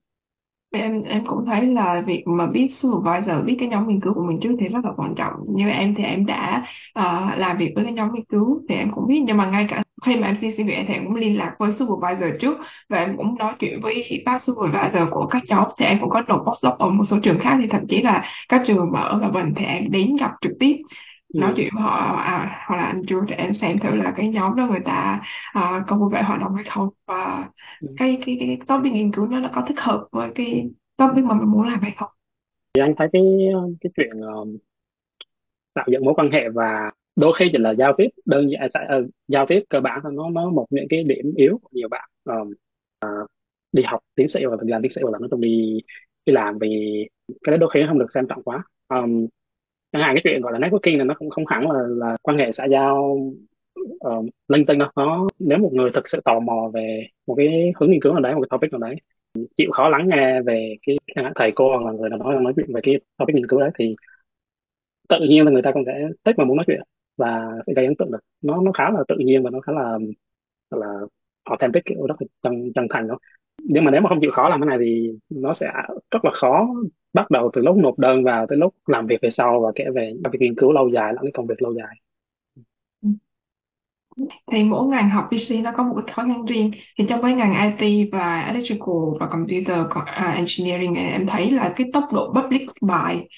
Em 0.73 1.03
em 1.03 1.25
cũng 1.26 1.44
thấy 1.47 1.67
là 1.67 2.03
việc 2.06 2.25
mà 2.26 2.47
biết 2.47 2.69
supervisor 2.75 3.44
biết 3.44 3.56
cái 3.59 3.69
nhóm 3.69 3.88
nghiên 3.88 4.00
cứu 4.00 4.15
của 4.15 4.23
mình 4.23 4.38
trước 4.43 4.56
thì 4.61 4.69
rất 4.69 4.85
là 4.85 4.93
quan 4.97 5.15
trọng. 5.17 5.33
Như 5.49 5.71
em 5.71 5.94
thì 5.94 6.05
em 6.05 6.26
đã 6.26 6.67
uh, 6.99 7.38
làm 7.38 7.59
việc 7.59 7.73
với 7.75 7.85
cái 7.85 7.93
nhóm 7.93 8.15
nghiên 8.15 8.25
cứu 8.25 8.62
thì 8.69 8.75
em 8.75 8.88
cũng 8.94 9.06
biết 9.09 9.23
nhưng 9.26 9.37
mà 9.37 9.50
ngay 9.50 9.67
cả 9.71 9.83
khi 10.02 10.17
mà 10.17 10.26
em 10.26 10.37
xin 10.41 10.50
xin 10.56 10.67
việc 10.67 10.85
thì 10.88 10.94
em 10.94 11.05
cũng 11.06 11.14
liên 11.14 11.38
lạc 11.38 11.55
với 11.58 11.73
supervisor 11.73 12.41
trước 12.41 12.58
và 12.88 12.99
em 12.99 13.17
cũng 13.17 13.38
nói 13.38 13.52
chuyện 13.58 13.81
với 13.82 14.23
bác 14.26 14.43
supervisor 14.43 15.02
của 15.11 15.26
các 15.26 15.43
cháu 15.49 15.70
thì 15.79 15.85
em 15.85 15.99
cũng 16.00 16.11
có 16.11 16.23
nộp 16.29 16.44
postdoc 16.47 16.79
ở 16.79 16.91
một 16.91 17.05
số 17.05 17.17
trường 17.23 17.38
khác 17.41 17.58
thì 17.62 17.69
thậm 17.69 17.82
chí 17.88 18.02
là 18.02 18.25
các 18.49 18.62
trường 18.67 18.93
mà 18.93 19.00
ở 19.00 19.17
Hòa 19.17 19.29
Bình 19.31 19.52
thì 19.56 19.64
em 19.64 19.91
đến 19.91 20.17
gặp 20.20 20.31
trực 20.41 20.52
tiếp 20.61 20.76
nói 21.37 21.50
ừ. 21.50 21.55
chuyện 21.56 21.69
với 21.75 21.82
họ 21.82 22.17
à, 22.17 22.64
hoặc 22.67 22.76
là 22.76 22.85
anh 22.85 23.02
Chu 23.06 23.20
để 23.20 23.35
em 23.37 23.55
xem 23.55 23.79
thử 23.79 23.97
là 23.97 24.12
cái 24.17 24.29
nhóm 24.29 24.56
đó 24.56 24.67
người 24.67 24.81
ta 24.85 25.20
à, 25.52 25.81
có 25.88 25.97
vui 25.97 26.11
vẻ 26.12 26.23
hoạt 26.23 26.41
động 26.41 26.55
hay 26.55 26.64
không 26.64 26.88
và 27.06 27.49
Ừ. 27.81 27.87
cái 27.97 28.19
cái 28.26 28.37
cái 28.41 28.58
topic 28.69 28.93
nghiên 28.93 29.12
cứu 29.12 29.26
nó 29.26 29.41
nó 29.41 29.49
có 29.55 29.64
thích 29.69 29.81
hợp 29.81 30.08
với 30.12 30.31
cái 30.35 30.70
topic 30.97 31.25
mà 31.25 31.35
mình 31.35 31.50
muốn 31.50 31.69
làm 31.69 31.81
hay 31.82 31.93
không 31.97 32.08
thì 32.75 32.81
anh 32.81 32.94
thấy 32.99 33.08
cái 33.12 33.23
cái 33.81 33.91
chuyện 33.97 34.20
um, 34.20 34.56
tạo 35.75 35.85
dựng 35.93 36.05
mối 36.05 36.14
quan 36.17 36.31
hệ 36.31 36.49
và 36.55 36.91
đôi 37.17 37.33
khi 37.39 37.49
chỉ 37.53 37.59
là 37.59 37.71
giao 37.71 37.93
tiếp 37.99 38.09
đơn 38.25 38.51
giản 38.51 38.61
à, 38.62 38.69
sẽ 38.75 38.81
ờ, 38.89 39.07
giao 39.29 39.47
tiếp 39.47 39.62
cơ 39.69 39.81
bản 39.81 40.01
thôi 40.03 40.12
nó 40.15 40.31
nó 40.31 40.51
một 40.51 40.67
những 40.71 40.87
cái 40.91 41.05
điểm 41.05 41.33
yếu 41.37 41.59
của 41.62 41.69
nhiều 41.73 41.89
bạn. 41.89 42.11
Um, 42.25 42.53
đi 43.73 43.83
học 43.83 44.01
tiến 44.15 44.29
sĩ 44.29 44.45
hoặc 44.45 44.57
là 44.57 44.65
làm 44.67 44.83
tiến 44.83 44.91
sĩ 44.91 45.01
hoặc 45.03 45.11
là 45.11 45.19
nó 45.21 45.29
chung 45.31 45.41
đi 45.41 45.81
đi 46.27 46.33
làm 46.33 46.59
vì 46.59 46.69
cái 47.43 47.51
đó 47.51 47.57
đôi 47.61 47.71
khi 47.75 47.81
nó 47.83 47.89
không 47.89 47.99
được 47.99 48.12
xem 48.15 48.27
trọng 48.29 48.43
quá. 48.43 48.65
Um, 48.89 49.27
chẳng 49.93 50.03
hạn 50.03 50.15
cái 50.15 50.23
chuyện 50.25 50.43
gọi 50.43 50.53
là 50.53 50.59
networking 50.59 50.99
là 50.99 51.05
nó 51.05 51.15
cũng 51.19 51.31
không 51.31 51.47
hẳn 51.47 51.71
là 51.71 51.81
là 51.89 52.17
quan 52.23 52.39
hệ 52.39 52.53
xã 52.53 52.65
giao 52.65 53.19
uh, 54.09 54.27
linh 54.49 54.67
tinh 54.67 54.79
đâu. 54.79 54.89
Nó 54.97 55.29
nếu 55.39 55.59
một 55.59 55.71
người 55.73 55.91
thực 55.95 56.09
sự 56.09 56.21
tò 56.25 56.41
mò 56.41 56.71
về 56.75 57.07
một 57.27 57.35
cái 57.35 57.73
hướng 57.81 57.91
nghiên 57.91 58.01
cứu 58.03 58.12
nào 58.12 58.23
đấy 58.23 58.35
một 58.35 58.41
cái 58.41 58.49
topic 58.51 58.73
nào 58.73 58.81
đấy 58.81 58.97
chịu 59.57 59.71
khó 59.73 59.89
lắng 59.89 60.09
nghe 60.09 60.43
về 60.43 60.77
cái 60.87 60.97
thầy 61.35 61.53
cô 61.55 61.69
hoặc 61.69 61.85
là 61.87 61.93
người 61.93 62.11
nào 62.11 62.19
đó 62.19 62.41
nói 62.41 62.53
chuyện 62.57 62.75
về 62.75 62.81
cái 62.85 62.95
topic 63.17 63.35
nghiên 63.37 63.47
cứu 63.47 63.61
đấy 63.61 63.71
thì 63.79 63.97
tự 65.09 65.19
nhiên 65.29 65.45
là 65.45 65.51
người 65.51 65.62
ta 65.62 65.73
cũng 65.73 65.83
sẽ 65.87 66.09
thích 66.25 66.35
và 66.39 66.45
muốn 66.45 66.57
nói 66.57 66.65
chuyện 66.67 66.81
và 67.20 67.52
sẽ 67.67 67.72
gây 67.76 67.87
ấn 67.87 67.94
tượng 67.99 68.12
được. 68.12 68.20
Nó 68.43 68.62
nó 68.62 68.72
khá 68.72 68.90
là 68.90 69.05
tự 69.08 69.17
nhiên 69.19 69.44
và 69.44 69.50
nó 69.50 69.61
khá 69.61 69.72
là 69.72 69.99
là 70.70 70.87
authentic 71.44 71.84
kiểu 71.84 72.06
rất 72.08 72.14
là 72.20 72.26
chân 72.43 72.72
chân 72.75 72.87
thành 72.90 73.08
đó. 73.08 73.19
Nhưng 73.64 73.84
mà 73.84 73.90
nếu 73.90 74.00
mà 74.00 74.08
không 74.08 74.20
chịu 74.20 74.31
khó 74.34 74.49
làm 74.49 74.61
cái 74.61 74.67
này 74.69 74.78
thì 74.81 75.12
nó 75.31 75.55
sẽ 75.55 75.72
rất 76.11 76.25
là 76.25 76.31
khó 76.34 76.69
bắt 77.14 77.31
đầu 77.31 77.50
từ 77.54 77.62
lúc 77.62 77.76
nộp 77.76 77.99
đơn 77.99 78.25
vào 78.25 78.47
tới 78.49 78.59
lúc 78.59 78.75
làm 78.87 79.06
việc 79.06 79.18
về 79.23 79.30
sau 79.30 79.61
và 79.61 79.73
kể 79.75 79.85
về 79.95 80.12
việc 80.33 80.40
nghiên 80.40 80.54
cứu 80.56 80.73
lâu 80.73 80.88
dài 80.88 81.12
lẫn 81.14 81.23
cái 81.25 81.33
công 81.35 81.47
việc 81.47 81.62
lâu 81.62 81.75
dài. 81.75 81.97
Thì 84.52 84.64
mỗi 84.64 84.88
ngành 84.88 85.11
học 85.11 85.28
PC 85.30 85.61
nó 85.61 85.73
có 85.76 85.83
một 85.83 85.95
cái 86.06 86.14
khó 86.14 86.23
khăn 86.23 86.47
riêng. 86.47 86.71
Thì 86.99 87.04
trong 87.09 87.23
cái 87.23 87.35
ngành 87.35 87.76
IT 87.78 88.09
và 88.12 88.40
electrical 88.40 88.95
và 89.21 89.26
computer 89.30 89.78
à, 90.06 90.33
engineering 90.37 90.95
này, 90.95 91.04
em 91.12 91.26
thấy 91.26 91.50
là 91.50 91.73
cái 91.76 91.87
tốc 91.92 92.04
độ 92.12 92.35
public 92.35 92.62
bài 92.80 93.28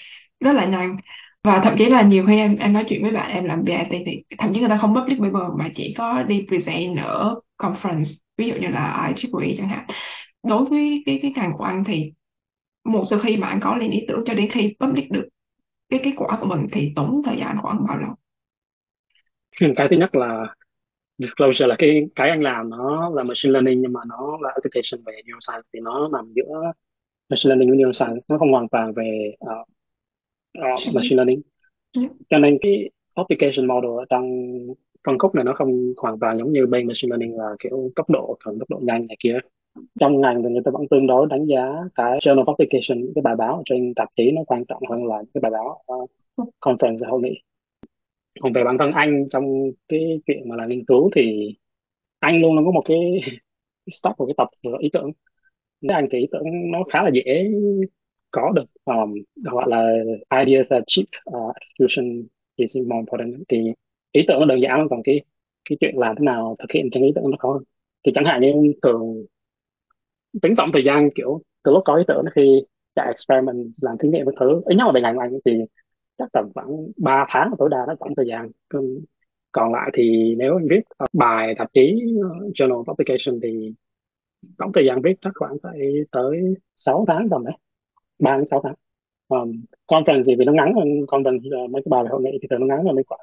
rất 0.41 0.53
là 0.53 0.67
nhanh 0.67 0.97
và 1.45 1.61
thậm 1.65 1.75
chí 1.79 1.89
là 1.89 2.03
nhiều 2.03 2.25
khi 2.27 2.37
em 2.37 2.57
em 2.57 2.73
nói 2.73 2.85
chuyện 2.89 3.03
với 3.03 3.13
bạn 3.13 3.33
em 3.33 3.45
làm 3.45 3.65
VIT 3.65 4.03
thì 4.07 4.23
thậm 4.39 4.55
chí 4.55 4.61
người 4.61 4.69
ta 4.69 4.77
không 4.77 4.95
public 4.95 5.19
paper 5.19 5.43
mà 5.59 5.69
chỉ 5.75 5.95
có 5.99 6.23
đi 6.23 6.47
present 6.49 6.99
ở 6.99 7.41
conference 7.59 8.05
ví 8.37 8.47
dụ 8.47 8.55
như 8.55 8.69
là 8.69 9.13
IEEE 9.17 9.57
chẳng 9.59 9.69
hạn. 9.69 9.87
Đối 10.43 10.65
với 10.65 11.03
cái 11.07 11.19
cái 11.23 11.33
ngành 11.37 11.53
của 11.59 11.65
anh 11.65 11.85
thì 11.85 12.13
một 12.85 13.05
từ 13.11 13.21
khi 13.23 13.37
bạn 13.37 13.61
có 13.63 13.77
lên 13.77 13.91
ý 13.91 14.05
tưởng 14.09 14.25
cho 14.27 14.35
đến 14.35 14.51
khi 14.51 14.77
public 14.81 15.11
được 15.11 15.29
cái 15.89 16.01
kết 16.05 16.13
quả 16.17 16.39
của 16.41 16.47
mình 16.47 16.67
thì 16.73 16.93
tốn 16.97 17.23
thời 17.25 17.37
gian 17.37 17.57
khoảng 17.63 17.87
bao 17.87 17.99
lâu? 17.99 18.15
Cái 19.77 19.89
thứ 19.91 19.97
nhất 19.97 20.15
là 20.15 20.55
disclosure 21.19 21.67
là 21.67 21.77
cái 21.79 22.07
cái 22.15 22.31
anh 22.31 22.43
làm 22.43 22.71
nó 22.71 23.11
là 23.15 23.25
machine 23.25 23.53
learning 23.53 23.83
nhưng 23.83 23.93
mà 23.93 24.01
nó 24.07 24.39
là 24.41 24.51
application 24.55 25.05
về 25.07 25.13
neuroscience 25.27 25.69
thì 25.73 25.81
nó 25.81 26.09
nằm 26.09 26.33
giữa 26.37 26.73
machine 27.29 27.49
learning 27.49 27.69
với 27.69 27.79
neuroscience 27.79 28.21
nó 28.29 28.39
không 28.39 28.53
hoàn 28.53 28.69
toàn 28.69 28.93
về 28.93 29.33
uh, 29.45 29.69
ờ, 30.59 30.69
machine 30.95 31.17
learning. 31.17 31.43
Cho 32.31 32.39
nên 32.39 32.59
cái 32.63 32.91
application 33.15 33.67
model 33.67 33.91
ở 33.91 34.05
trong 34.11 34.49
phân 35.07 35.19
khúc 35.19 35.35
này 35.35 35.45
nó 35.45 35.53
không 35.55 35.93
hoàn 35.97 36.19
toàn 36.21 36.39
giống 36.39 36.53
như 36.53 36.67
bên 36.67 36.87
machine 36.87 37.11
learning 37.11 37.39
là 37.39 37.51
kiểu 37.59 37.91
tốc 37.97 38.11
độ 38.11 38.37
thuần 38.45 38.59
tốc 38.59 38.71
độ 38.71 38.79
nhanh 38.83 39.07
này 39.07 39.17
kia. 39.21 39.39
Trong 40.01 40.21
ngành 40.21 40.43
thì 40.43 40.49
người 40.49 40.63
ta 40.65 40.71
vẫn 40.71 40.83
tương 40.91 41.07
đối 41.07 41.27
đánh 41.31 41.47
giá 41.47 41.75
cái 41.95 42.19
journal 42.19 42.45
publication 42.45 43.13
cái 43.15 43.23
bài 43.23 43.37
báo 43.37 43.63
trên 43.65 43.95
tạp 43.95 44.09
chí 44.17 44.31
nó 44.31 44.43
quan 44.47 44.65
trọng 44.65 44.83
hơn 44.91 45.07
là 45.07 45.23
cái 45.35 45.41
bài 45.41 45.51
báo 45.51 45.83
ở 45.87 45.97
conference 46.61 47.11
hội 47.11 47.21
nghị. 47.23 47.41
Còn 48.41 48.53
về 48.53 48.65
bản 48.65 48.77
thân 48.79 48.93
anh 48.93 49.29
trong 49.31 49.45
cái 49.89 50.21
chuyện 50.27 50.49
mà 50.49 50.57
là 50.57 50.67
nghiên 50.67 50.85
cứu 50.85 51.11
thì 51.17 51.55
anh 52.19 52.41
luôn 52.41 52.55
luôn 52.55 52.65
có 52.65 52.71
một 52.71 52.83
cái 52.85 53.21
stock 53.91 54.19
một 54.19 54.27
cái 54.27 54.35
tập 54.37 54.49
ý 54.81 54.91
tưởng. 54.93 55.11
Với 55.83 55.95
anh 55.95 56.09
thì 56.13 56.19
ý 56.19 56.27
tưởng 56.33 56.71
nó 56.73 56.85
khá 56.93 57.03
là 57.03 57.11
dễ 57.15 57.51
có 58.33 58.53
được 58.55 58.65
um, 58.85 59.15
gọi 59.37 59.65
là 59.69 59.93
ideas 60.45 60.69
are 60.73 60.85
cheap 60.87 61.07
uh, 61.31 61.55
execution 61.61 62.23
is 62.57 62.77
more 62.77 62.99
important 62.99 63.45
thì 63.49 63.73
ý 64.13 64.25
tưởng 64.29 64.41
nó 64.41 64.47
đơn 64.47 64.61
giản 64.61 64.87
còn 64.91 65.01
cái 65.05 65.21
cái 65.71 65.79
chuyện 65.81 65.95
làm 65.99 66.17
thế 66.17 66.25
nào 66.25 66.57
thực 66.59 66.71
hiện 66.75 66.89
trên 66.93 67.03
ý 67.03 67.13
tưởng 67.15 67.31
nó 67.31 67.37
khó 67.39 67.53
hơn. 67.53 67.63
Thì 68.07 68.13
chẳng 68.15 68.25
hạn 68.25 68.41
như 68.41 68.73
thường 68.83 69.25
tính 70.43 70.55
tổng 70.57 70.71
thời 70.73 70.85
gian 70.85 71.09
kiểu 71.15 71.43
từ 71.65 71.73
lúc 71.73 71.83
có 71.85 71.97
ý 71.97 72.05
tưởng 72.09 72.25
khi 72.35 72.63
chạy 72.95 73.07
experiment 73.07 73.67
làm 73.83 73.97
thí 73.99 74.09
nghiệm 74.09 74.25
với 74.25 74.35
thứ 74.41 74.63
ít 74.65 74.75
nhất 74.77 74.85
là 74.87 74.93
về 74.93 75.01
ngành 75.01 75.15
của 75.15 75.21
anh 75.21 75.33
thì 75.45 75.53
chắc 76.19 76.29
tầm 76.33 76.49
khoảng 76.55 76.69
3 76.97 77.27
tháng 77.29 77.51
tối 77.59 77.69
đa 77.73 77.79
đó 77.87 77.95
khoảng 77.99 78.15
thời 78.17 78.27
gian. 78.29 78.51
Còn, 78.69 78.85
còn 79.53 79.73
lại 79.73 79.91
thì 79.95 80.35
nếu 80.39 80.57
anh 80.57 80.67
viết 80.71 80.81
bài 81.13 81.55
tạp 81.59 81.69
chí 81.75 81.95
journal 82.55 82.85
publication 82.85 83.41
thì 83.43 83.75
tổng 84.59 84.73
thời 84.75 84.87
gian 84.87 85.03
viết 85.03 85.15
chắc 85.21 85.33
khoảng 85.35 85.57
phải 85.63 85.81
tới 86.13 86.41
6 86.77 87.05
tháng 87.09 87.29
tầm 87.31 87.45
đấy. 87.45 87.55
3 88.23 88.37
đến 88.37 88.47
6 88.47 88.61
tháng. 88.65 88.75
Um, 89.29 89.65
conference 89.87 90.23
thì 90.27 90.35
vì 90.39 90.45
nó 90.45 90.53
ngắn 90.53 90.75
hơn 90.75 90.89
conference 91.07 91.47
uh, 91.49 91.53
ờ, 91.53 91.67
mấy 91.73 91.83
cái 91.85 91.91
bài 91.91 92.05
về 92.05 92.09
hội 92.11 92.23
nghị 92.23 92.39
thì 92.43 92.49
thường 92.51 92.61
nó 92.61 92.67
ngắn 92.67 92.87
là 92.87 92.93
mấy 92.93 93.05
khoảng 93.07 93.21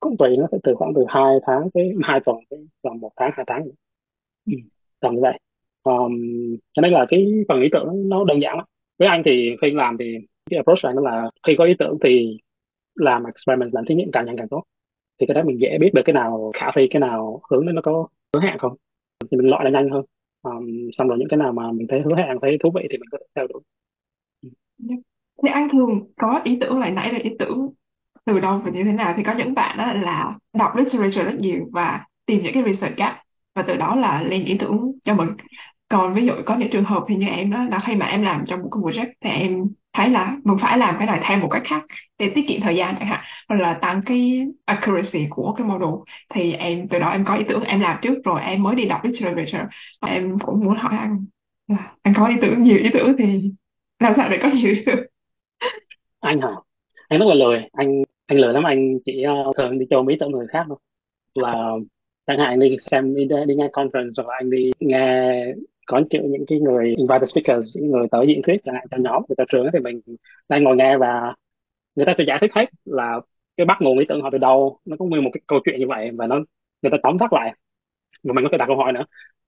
cũng 0.00 0.16
tùy 0.16 0.36
nó 0.36 0.46
sẽ 0.52 0.58
từ 0.62 0.74
khoảng 0.74 0.92
từ 0.94 1.04
hai 1.08 1.34
tháng 1.46 1.70
tới 1.74 1.92
hai 2.02 2.20
tuần 2.24 2.36
tới 2.50 2.58
gần 2.82 3.00
một 3.00 3.10
tháng 3.16 3.30
hai 3.34 3.44
tháng. 3.48 3.62
Ừ. 4.46 4.52
tầm 5.00 5.14
như 5.14 5.20
vậy. 5.22 5.38
Um, 5.82 6.12
cho 6.72 6.82
nên 6.82 6.92
là 6.92 7.06
cái 7.08 7.26
phần 7.48 7.60
ý 7.60 7.68
tưởng 7.72 8.08
nó 8.08 8.24
đơn 8.24 8.42
giản 8.42 8.56
lắm. 8.56 8.66
Với 8.98 9.08
anh 9.08 9.22
thì 9.24 9.56
khi 9.62 9.70
làm 9.70 9.96
thì 9.98 10.18
cái 10.50 10.58
approach 10.58 10.84
này 10.84 10.94
nó 10.94 11.02
là 11.02 11.30
khi 11.46 11.54
có 11.58 11.64
ý 11.64 11.74
tưởng 11.78 11.98
thì 12.04 12.38
làm 12.94 13.24
experiment 13.24 13.74
làm 13.74 13.84
thí 13.88 13.94
nghiệm 13.94 14.10
càng 14.12 14.26
nhanh 14.26 14.36
càng 14.36 14.48
tốt. 14.48 14.64
Thì 15.20 15.26
cái 15.26 15.34
đó 15.34 15.42
mình 15.42 15.60
dễ 15.60 15.78
biết 15.80 15.90
được 15.94 16.02
cái 16.04 16.14
nào 16.14 16.52
khả 16.54 16.70
thi 16.76 16.88
cái 16.90 17.00
nào 17.00 17.40
hướng 17.50 17.66
đến 17.66 17.74
nó 17.74 17.82
có 17.82 18.08
hướng 18.34 18.42
hẹn 18.42 18.58
không. 18.58 18.76
Thì 19.30 19.36
mình 19.36 19.46
loại 19.50 19.64
là 19.64 19.70
nhanh 19.70 19.90
hơn 19.90 20.04
um, 20.42 20.66
xong 20.92 21.08
rồi 21.08 21.18
những 21.18 21.28
cái 21.28 21.38
nào 21.38 21.52
mà 21.52 21.72
mình 21.72 21.86
thấy 21.90 22.00
hứa 22.00 22.16
hẹn 22.16 22.36
thấy 22.42 22.58
thú 22.62 22.70
vị 22.74 22.86
thì 22.90 22.98
mình 22.98 23.08
có 23.12 23.18
thể 23.20 23.26
theo 23.34 23.46
đuổi. 23.46 23.62
Thế 25.42 25.48
anh 25.48 25.68
thường 25.72 26.12
có 26.16 26.40
ý 26.44 26.58
tưởng 26.60 26.78
lại 26.78 26.90
nãy 26.90 27.12
là 27.12 27.18
ý 27.18 27.30
tưởng 27.38 27.68
từ 28.24 28.40
đâu 28.40 28.60
và 28.64 28.70
như 28.70 28.84
thế 28.84 28.92
nào? 28.92 29.14
Thì 29.16 29.22
có 29.22 29.34
những 29.38 29.54
bạn 29.54 29.78
đó 29.78 29.92
là 29.92 30.38
đọc 30.52 30.76
literature 30.76 31.24
rất 31.24 31.34
nhiều 31.38 31.68
và 31.72 32.06
tìm 32.26 32.42
những 32.42 32.54
cái 32.54 32.62
research 32.66 32.96
gap 32.96 33.22
và 33.54 33.62
từ 33.62 33.76
đó 33.76 33.96
là 33.96 34.22
lên 34.22 34.44
ý 34.44 34.58
tưởng 34.58 34.92
cho 35.02 35.14
mình 35.14 35.28
còn 35.90 36.14
ví 36.14 36.26
dụ 36.26 36.32
có 36.46 36.56
những 36.56 36.70
trường 36.70 36.84
hợp 36.84 37.04
thì 37.08 37.16
như 37.16 37.26
em 37.26 37.50
đó 37.50 37.64
là 37.70 37.80
khi 37.86 37.94
mà 37.94 38.06
em 38.06 38.22
làm 38.22 38.44
trong 38.46 38.62
một 38.62 38.68
cái 38.72 38.80
project 38.80 39.12
thì 39.20 39.30
em 39.30 39.64
thấy 39.92 40.08
là 40.10 40.36
mình 40.44 40.56
phải 40.60 40.78
làm 40.78 40.94
cái 40.98 41.06
này 41.06 41.20
theo 41.22 41.38
một 41.38 41.48
cách 41.50 41.62
khác 41.64 41.82
để 42.18 42.30
tiết 42.34 42.44
kiệm 42.48 42.60
thời 42.60 42.76
gian 42.76 42.94
chẳng 42.98 43.08
hạn 43.08 43.20
hoặc 43.48 43.60
là 43.60 43.74
tăng 43.74 44.02
cái 44.06 44.46
accuracy 44.64 45.26
của 45.30 45.54
cái 45.58 45.66
model 45.66 45.88
thì 46.34 46.52
em 46.52 46.88
từ 46.88 46.98
đó 46.98 47.10
em 47.10 47.24
có 47.24 47.36
ý 47.36 47.44
tưởng 47.48 47.62
em 47.62 47.80
làm 47.80 47.98
trước 48.02 48.14
rồi 48.24 48.40
em 48.42 48.62
mới 48.62 48.74
đi 48.74 48.84
đọc 48.84 49.00
literature. 49.04 49.66
Em 50.06 50.38
cũng 50.38 50.60
muốn 50.64 50.76
hỏi 50.76 50.92
anh 50.98 51.24
là 51.68 51.92
anh 52.02 52.14
có 52.16 52.26
ý 52.26 52.34
tưởng 52.42 52.62
nhiều 52.62 52.76
ý 52.76 52.90
tưởng 52.92 53.16
thì 53.18 53.52
làm 53.98 54.12
sao 54.16 54.28
để 54.28 54.38
có 54.42 54.48
nhiều 54.48 54.72
ý 54.72 54.82
tưởng? 54.86 55.06
Anh 56.20 56.40
hả? 56.40 56.50
Anh 57.08 57.20
rất 57.20 57.26
là 57.28 57.34
lười. 57.34 57.68
Anh 57.72 58.02
anh 58.26 58.38
lười 58.38 58.52
lắm. 58.52 58.64
Anh 58.64 58.98
chỉ 59.04 59.24
uh, 59.48 59.56
thường 59.56 59.78
đi 59.78 59.86
chôm 59.90 60.06
ý 60.06 60.16
tưởng 60.20 60.30
người 60.30 60.46
khác 60.46 60.64
thôi. 60.68 60.78
Là 61.34 61.72
chẳng 62.26 62.38
hạn 62.38 62.58
đi 62.58 62.76
xem 62.90 63.14
đi, 63.14 63.28
đi 63.46 63.54
nghe 63.54 63.68
conference 63.72 64.10
hoặc 64.16 64.28
là 64.28 64.34
anh 64.38 64.50
đi 64.50 64.70
nghe 64.80 65.32
có 65.90 66.02
kiểu 66.10 66.22
những 66.24 66.44
cái 66.48 66.60
người 66.60 66.94
invited 66.98 67.28
speakers 67.30 67.76
những 67.78 67.90
người 67.90 68.08
tới 68.10 68.26
diễn 68.28 68.42
thuyết 68.42 68.56
chẳng 68.64 68.74
hạn 68.74 68.86
cho 68.90 68.96
nhóm 69.00 69.22
ta 69.38 69.44
trường 69.52 69.66
thì 69.72 69.78
mình 69.80 70.00
đang 70.48 70.64
ngồi 70.64 70.76
nghe 70.76 70.98
và 70.98 71.34
người 71.96 72.06
ta 72.06 72.14
sẽ 72.18 72.24
giải 72.24 72.38
thích 72.40 72.50
hết 72.54 72.66
là 72.84 73.20
cái 73.56 73.66
bắt 73.66 73.78
nguồn 73.82 73.98
ý 73.98 74.06
tưởng 74.08 74.22
họ 74.22 74.30
từ 74.32 74.38
đâu 74.38 74.80
nó 74.84 74.96
có 74.98 75.04
nguyên 75.04 75.24
một 75.24 75.30
cái 75.34 75.40
câu 75.46 75.60
chuyện 75.64 75.80
như 75.80 75.86
vậy 75.88 76.10
và 76.18 76.26
nó 76.26 76.36
người 76.82 76.90
ta 76.92 76.98
tóm 77.02 77.18
tắt 77.18 77.32
lại. 77.32 77.54
Mà 78.24 78.32
mình 78.34 78.44
có 78.44 78.48
thể 78.52 78.58
đặt 78.58 78.66
câu 78.68 78.76
hỏi 78.76 78.92
nữa. 78.92 79.04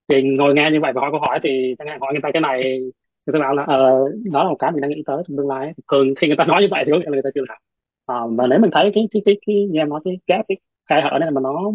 Thì 0.08 0.22
ngồi 0.22 0.54
nghe 0.54 0.70
như 0.72 0.80
vậy 0.80 0.92
và 0.94 1.00
hỏi 1.00 1.10
câu 1.12 1.20
hỏi 1.20 1.40
thì 1.42 1.74
chẳng 1.78 1.88
hạn 1.88 2.00
hỏi 2.00 2.12
người 2.12 2.20
ta 2.22 2.30
cái 2.32 2.40
này 2.42 2.80
người 3.26 3.32
ta 3.34 3.38
bảo 3.40 3.54
là 3.54 3.64
ờ, 3.64 3.92
đó 4.32 4.44
là 4.44 4.50
một 4.50 4.56
cái 4.58 4.72
mình 4.72 4.80
đang 4.80 4.90
nghĩ 4.90 5.02
tới 5.06 5.22
trong 5.28 5.36
tương 5.36 5.48
lai. 5.48 5.72
Thường 5.92 6.14
khi 6.20 6.26
người 6.28 6.36
ta 6.36 6.44
nói 6.44 6.62
như 6.62 6.68
vậy 6.70 6.84
thì 6.86 6.92
có 6.92 6.98
nghĩa 6.98 7.04
là 7.06 7.10
người 7.12 7.22
ta 7.24 7.30
chưa 7.34 7.44
làm. 7.48 7.58
À, 8.06 8.16
và 8.38 8.46
nếu 8.46 8.58
mình 8.60 8.70
thấy 8.74 8.90
cái 8.94 9.08
cái 9.10 9.22
cái 9.24 9.36
cái 9.46 9.66
như 9.70 9.78
em 9.80 9.88
nói 9.88 10.00
cái 10.04 10.18
gap 10.26 10.44
cái 10.48 10.58
khai 10.88 11.02
hở 11.02 11.18
này 11.20 11.30
mà 11.30 11.40
nó 11.40 11.72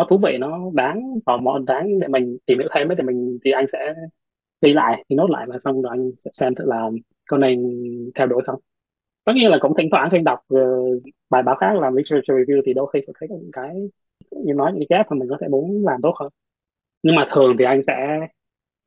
nó 0.00 0.06
thú 0.10 0.18
vị 0.18 0.38
nó 0.38 0.70
đáng 0.74 1.02
tò 1.26 1.36
mò 1.36 1.58
đáng 1.66 1.98
để 2.00 2.08
mình 2.08 2.38
tìm 2.46 2.58
hiểu 2.58 2.68
thêm 2.74 2.90
ấy 2.90 2.96
thì 2.96 3.02
mình 3.02 3.38
thì 3.44 3.50
anh 3.50 3.66
sẽ 3.72 3.94
ghi 4.62 4.72
lại 4.72 5.04
thì 5.08 5.16
nốt 5.16 5.30
lại 5.30 5.46
và 5.48 5.58
xong 5.58 5.82
rồi 5.82 5.90
anh 5.90 6.10
sẽ 6.16 6.30
xem 6.34 6.54
thử 6.54 6.64
là 6.66 6.90
có 7.28 7.36
nên 7.38 7.58
theo 8.14 8.26
đuổi 8.26 8.42
không. 8.46 8.60
Tất 9.24 9.32
nhiên 9.36 9.50
là 9.50 9.58
cũng 9.60 9.74
thỉnh 9.78 9.88
thoảng 9.90 10.08
khi 10.12 10.18
đọc 10.18 10.38
uh, 10.54 11.02
bài 11.30 11.42
báo 11.42 11.56
khác 11.56 11.72
làm 11.80 11.94
literature 11.96 12.34
review 12.34 12.62
thì 12.66 12.74
đôi 12.74 12.90
khi 12.92 13.00
sẽ 13.06 13.12
thấy 13.20 13.28
có 13.28 13.36
những 13.40 13.50
cái 13.52 13.76
như 14.30 14.54
nói 14.54 14.72
những 14.72 14.88
cái 14.88 14.98
gap 14.98 15.06
mà 15.10 15.16
mình 15.18 15.28
có 15.28 15.36
thể 15.40 15.48
muốn 15.48 15.84
làm 15.86 16.00
tốt 16.02 16.14
hơn. 16.20 16.28
Nhưng 17.02 17.16
mà 17.16 17.28
thường 17.34 17.56
thì 17.58 17.64
anh 17.64 17.82
sẽ 17.82 18.20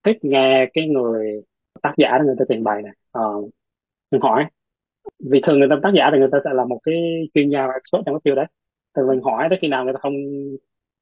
thích 0.04 0.18
nghe 0.22 0.66
cái 0.74 0.88
người 0.88 1.42
tác 1.82 1.94
giả 1.98 2.20
người 2.26 2.36
ta 2.40 2.46
trình 2.50 2.64
bày 2.64 2.82
này. 2.82 2.94
Uh, 3.20 3.50
mình 4.12 4.22
hỏi 4.22 4.46
vì 5.32 5.42
thường 5.44 5.60
người 5.60 5.70
ta 5.70 5.76
tác 5.84 5.92
giả 5.96 6.10
thì 6.14 6.20
người 6.20 6.30
ta 6.32 6.38
sẽ 6.46 6.50
là 6.54 6.66
một 6.66 6.80
cái 6.84 6.96
chuyên 7.34 7.50
gia 7.50 7.68
và 7.68 7.74
expert 7.74 8.04
trong 8.06 8.16
cái 8.16 8.32
field 8.32 8.36
đấy. 8.36 8.46
Thì 8.98 9.04
mình 9.10 9.22
hỏi 9.24 9.48
tới 9.50 9.60
khi 9.62 9.68
nào 9.68 9.84
người 9.84 9.94
ta 9.94 10.00
không 10.00 10.14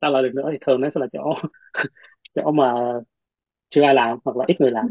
trả 0.02 0.10
lời 0.10 0.24
được 0.24 0.32
nữa 0.36 0.50
thì 0.52 0.58
thường 0.62 0.82
nó 0.82 0.90
sẽ 0.96 1.00
là 1.02 1.08
chỗ 1.14 1.36
chỗ 2.36 2.52
mà 2.52 2.74
chưa 3.70 3.82
ai 3.84 3.94
làm 3.94 4.18
hoặc 4.26 4.38
là 4.38 4.46
ít 4.48 4.62
người 4.62 4.72
làm. 4.72 4.88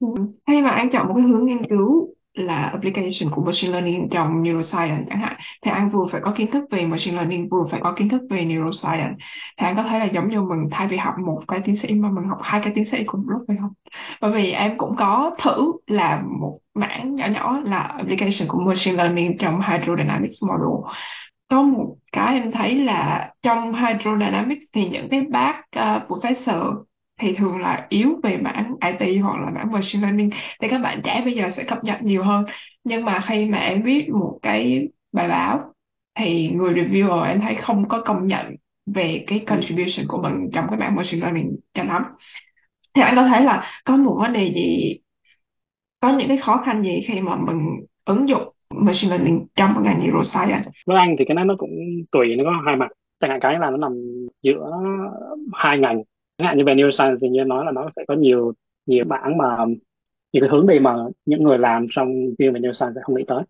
Ừ. 0.00 0.06
Hay 0.46 0.62
mà 0.62 0.70
anh 0.70 0.90
chọn 0.92 1.08
một 1.08 1.14
cái 1.16 1.22
hướng 1.24 1.46
nghiên 1.46 1.66
cứu 1.70 2.08
là 2.34 2.62
application 2.62 3.30
của 3.34 3.42
machine 3.44 3.72
learning 3.72 4.08
trong 4.10 4.42
neuroscience 4.42 5.04
chẳng 5.08 5.18
hạn. 5.20 5.36
Thì 5.62 5.70
anh 5.70 5.90
vừa 5.90 6.06
phải 6.12 6.20
có 6.24 6.32
kiến 6.36 6.50
thức 6.50 6.64
về 6.70 6.86
machine 6.86 7.16
learning, 7.16 7.48
vừa 7.48 7.66
phải 7.70 7.80
có 7.80 7.92
kiến 7.96 8.08
thức 8.08 8.22
về 8.30 8.44
neuroscience. 8.44 9.14
Thì 9.58 9.66
anh 9.66 9.76
có 9.76 9.82
thấy 9.82 9.98
là 10.00 10.04
giống 10.04 10.28
như 10.30 10.42
mình 10.42 10.68
thay 10.70 10.88
vì 10.88 10.96
học 10.96 11.14
một 11.26 11.40
cái 11.48 11.60
tiến 11.64 11.76
sĩ 11.76 11.94
mà 11.94 12.10
mình 12.10 12.24
học 12.24 12.38
hai 12.42 12.60
cái 12.64 12.72
tiến 12.76 12.84
sĩ 12.90 13.04
cùng 13.06 13.24
lúc 13.28 13.42
phải 13.48 13.56
không? 13.60 13.70
Bởi 14.20 14.30
vì 14.32 14.50
em 14.52 14.78
cũng 14.78 14.96
có 14.98 15.36
thử 15.42 15.72
là 15.86 16.22
một 16.40 16.58
mảng 16.74 17.14
nhỏ 17.14 17.26
nhỏ 17.34 17.60
là 17.64 17.78
application 17.80 18.48
của 18.48 18.58
machine 18.60 18.96
learning 18.96 19.36
trong 19.38 19.60
hydrodynamics 19.60 20.42
model 20.42 20.92
có 21.48 21.62
một 21.62 21.96
cái 22.12 22.34
em 22.40 22.50
thấy 22.50 22.74
là 22.74 23.30
trong 23.42 23.74
hydrodynamics 23.74 24.64
thì 24.72 24.88
những 24.88 25.08
cái 25.10 25.20
bác 25.20 25.60
uh, 25.76 26.10
professor 26.10 26.84
thì 27.20 27.34
thường 27.34 27.60
là 27.60 27.86
yếu 27.88 28.20
về 28.22 28.36
mảng 28.36 28.74
IT 28.80 29.20
hoặc 29.22 29.40
là 29.40 29.50
mảng 29.54 29.72
machine 29.72 30.02
learning. 30.02 30.30
Thì 30.60 30.68
các 30.68 30.78
bạn 30.78 31.00
trẻ 31.04 31.22
bây 31.24 31.32
giờ 31.34 31.50
sẽ 31.56 31.64
cập 31.64 31.84
nhật 31.84 32.02
nhiều 32.02 32.22
hơn. 32.22 32.44
Nhưng 32.84 33.04
mà 33.04 33.24
khi 33.28 33.46
mà 33.46 33.58
em 33.58 33.82
viết 33.82 34.08
một 34.08 34.38
cái 34.42 34.88
bài 35.12 35.28
báo 35.28 35.60
thì 36.14 36.50
người 36.50 36.74
reviewer 36.74 37.22
em 37.22 37.40
thấy 37.40 37.54
không 37.54 37.88
có 37.88 38.02
công 38.04 38.26
nhận 38.26 38.54
về 38.86 39.24
cái 39.26 39.38
contribution 39.38 40.06
của 40.08 40.22
mình 40.22 40.50
trong 40.52 40.66
cái 40.70 40.78
mảng 40.78 40.96
machine 40.96 41.20
learning 41.20 41.56
cho 41.74 41.84
lắm. 41.84 42.02
Thì 42.94 43.02
anh 43.02 43.16
có 43.16 43.26
thể 43.26 43.40
là 43.40 43.82
có 43.84 43.96
một 43.96 44.16
vấn 44.20 44.32
đề 44.32 44.52
gì 44.54 44.98
có 46.00 46.12
những 46.18 46.28
cái 46.28 46.36
khó 46.36 46.56
khăn 46.56 46.82
gì 46.82 47.00
khi 47.06 47.20
mà 47.20 47.36
mình 47.36 47.66
ứng 48.04 48.28
dụng 48.28 48.53
machine 48.76 49.16
learning 49.16 49.46
trong 49.56 49.74
một 49.74 49.80
ngành 49.84 50.00
neuroscience. 50.00 50.70
Với 50.86 50.96
anh 50.96 51.16
thì 51.18 51.24
cái 51.24 51.34
này 51.34 51.44
nó 51.44 51.54
cũng 51.58 51.70
tùy 52.12 52.36
nó 52.36 52.44
có 52.44 52.50
hai 52.66 52.76
mặt. 52.76 52.88
Chẳng 53.20 53.30
hạn 53.30 53.40
cái 53.40 53.58
là 53.58 53.70
nó 53.70 53.76
nằm 53.76 53.92
giữa 54.42 54.70
hai 55.52 55.78
ngành. 55.78 56.02
Chẳng 56.38 56.46
hạn 56.46 56.58
như 56.58 56.64
về 56.64 56.74
neuroscience 56.74 57.18
thì 57.20 57.28
như 57.28 57.44
nói 57.44 57.64
là 57.64 57.72
nó 57.72 57.88
sẽ 57.96 58.04
có 58.08 58.14
nhiều 58.14 58.52
nhiều 58.86 59.04
mảng 59.04 59.38
mà 59.38 59.56
nhiều 60.32 60.40
cái 60.40 60.50
hướng 60.50 60.66
đi 60.66 60.78
mà 60.78 60.96
những 61.26 61.42
người 61.42 61.58
làm 61.58 61.86
trong 61.90 62.08
field 62.08 62.52
về 62.52 62.60
neuroscience 62.60 62.92
sẽ 62.94 63.00
không 63.04 63.16
nghĩ 63.16 63.24
tới. 63.28 63.42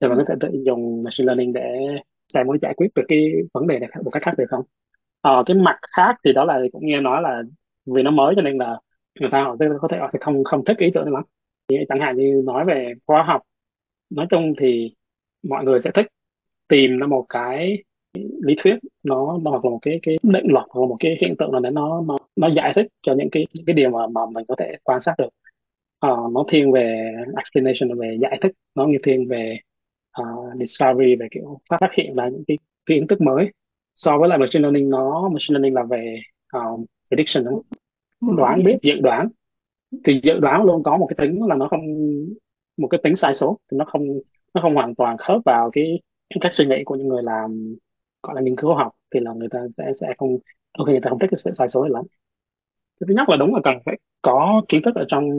Thì 0.00 0.08
mình 0.08 0.18
có 0.18 0.24
thể 0.28 0.34
tự 0.40 0.48
dùng 0.66 1.02
machine 1.02 1.26
learning 1.26 1.52
để 1.52 1.62
xem 2.32 2.46
muốn 2.46 2.58
giải 2.62 2.74
quyết 2.76 2.88
được 2.94 3.02
cái 3.08 3.32
vấn 3.54 3.66
đề 3.66 3.78
này 3.78 3.90
một 4.04 4.10
cách 4.10 4.22
khác 4.22 4.34
được 4.38 4.44
không? 4.48 4.64
Ờ, 5.20 5.42
cái 5.46 5.56
mặt 5.56 5.78
khác 5.96 6.16
thì 6.24 6.32
đó 6.32 6.44
là 6.44 6.60
cũng 6.72 6.86
nghe 6.86 7.00
nói 7.00 7.22
là 7.22 7.42
vì 7.86 8.02
nó 8.02 8.10
mới 8.10 8.34
cho 8.36 8.42
nên 8.42 8.58
là 8.58 8.78
người 9.20 9.30
ta 9.32 9.42
họ 9.44 9.56
sẽ- 9.60 9.68
có 9.80 9.88
thể 9.88 9.98
họ 9.98 10.10
sẽ 10.12 10.18
không 10.22 10.44
không 10.44 10.64
thích 10.64 10.78
ý 10.78 10.90
tưởng 10.94 11.04
này 11.04 11.12
lắm. 11.12 11.22
Thì 11.68 11.76
chẳng 11.88 12.00
hạn 12.00 12.16
như 12.16 12.42
nói 12.46 12.64
về 12.64 12.92
khoa 13.06 13.22
học 13.22 13.40
nói 14.10 14.26
chung 14.30 14.54
thì 14.58 14.94
mọi 15.42 15.64
người 15.64 15.80
sẽ 15.80 15.90
thích 15.94 16.06
tìm 16.68 16.98
ra 16.98 17.06
một 17.06 17.26
cái 17.28 17.84
lý 18.42 18.54
thuyết 18.58 18.76
nó 19.02 19.38
nó 19.42 19.50
hoặc 19.50 19.64
là 19.64 19.70
một 19.70 19.78
cái 19.82 20.00
cái 20.02 20.18
định 20.22 20.46
luật 20.48 20.64
hoặc 20.70 20.80
là 20.80 20.86
một 20.88 20.96
cái 21.00 21.16
hiện 21.20 21.34
tượng 21.38 21.52
nào 21.52 21.60
đấy 21.60 21.72
nó 21.72 22.02
nó 22.08 22.18
nó 22.36 22.48
giải 22.48 22.72
thích 22.76 22.86
cho 23.02 23.14
những 23.14 23.30
cái 23.32 23.46
những 23.54 23.64
cái 23.66 23.74
điều 23.74 23.90
mà 23.90 24.06
mà 24.06 24.20
mình 24.34 24.44
có 24.48 24.54
thể 24.58 24.72
quan 24.84 25.00
sát 25.00 25.14
được. 25.18 25.28
Ờ, 25.98 26.16
nó 26.32 26.44
thiên 26.48 26.72
về 26.72 27.12
explanation 27.36 27.98
về 28.00 28.18
giải 28.20 28.38
thích 28.42 28.52
nó 28.74 28.86
như 28.86 28.98
thiên 29.02 29.28
về 29.28 29.58
ờ, 30.10 30.24
discovery 30.58 31.16
về 31.16 31.28
kiểu 31.30 31.58
phát 31.70 31.76
phát 31.80 31.94
hiện 31.94 32.14
ra 32.16 32.28
những 32.28 32.44
cái, 32.48 32.58
cái 32.86 32.98
kiến 32.98 33.06
thức 33.06 33.20
mới. 33.20 33.50
So 33.94 34.18
với 34.18 34.28
lại 34.28 34.38
machine 34.38 34.62
learning 34.62 34.90
nó 34.90 35.28
machine 35.28 35.54
learning 35.54 35.74
là 35.74 35.82
về 35.82 36.20
um, 36.52 36.84
prediction 37.08 37.44
đúng 37.44 37.54
không? 37.54 38.36
đoán 38.36 38.64
biết 38.64 38.78
dự 38.82 38.94
đoán. 39.00 39.28
Thì 40.04 40.20
dự 40.22 40.40
đoán 40.40 40.64
luôn 40.64 40.82
có 40.82 40.96
một 40.96 41.06
cái 41.06 41.26
tính 41.26 41.46
là 41.46 41.54
nó 41.54 41.68
không 41.68 41.80
một 42.76 42.88
cái 42.88 43.00
tính 43.04 43.16
sai 43.16 43.34
số 43.34 43.58
thì 43.70 43.76
nó 43.78 43.84
không 43.84 44.02
nó 44.54 44.60
không 44.62 44.74
hoàn 44.74 44.94
toàn 44.94 45.16
khớp 45.18 45.40
vào 45.44 45.70
cái, 45.72 46.00
cách 46.40 46.52
suy 46.54 46.66
nghĩ 46.66 46.82
của 46.84 46.94
những 46.96 47.08
người 47.08 47.22
làm 47.22 47.76
gọi 48.22 48.34
là 48.34 48.40
nghiên 48.40 48.56
cứu 48.56 48.74
học 48.74 48.92
thì 49.14 49.20
là 49.20 49.32
người 49.32 49.48
ta 49.50 49.58
sẽ 49.76 49.92
sẽ 50.00 50.14
không 50.18 50.38
OK 50.78 50.88
người 50.88 51.00
ta 51.00 51.10
không 51.10 51.18
thích 51.18 51.30
cái 51.30 51.38
sự 51.38 51.50
sai 51.54 51.68
số 51.68 51.82
này 51.82 51.90
lắm. 51.94 52.04
Cái 53.00 53.06
thứ 53.08 53.14
nhất 53.14 53.28
là 53.28 53.36
đúng 53.36 53.54
là 53.54 53.60
cần 53.64 53.78
phải 53.86 53.98
có 54.22 54.62
kiến 54.68 54.82
thức 54.84 54.94
ở 54.94 55.04
trong 55.08 55.30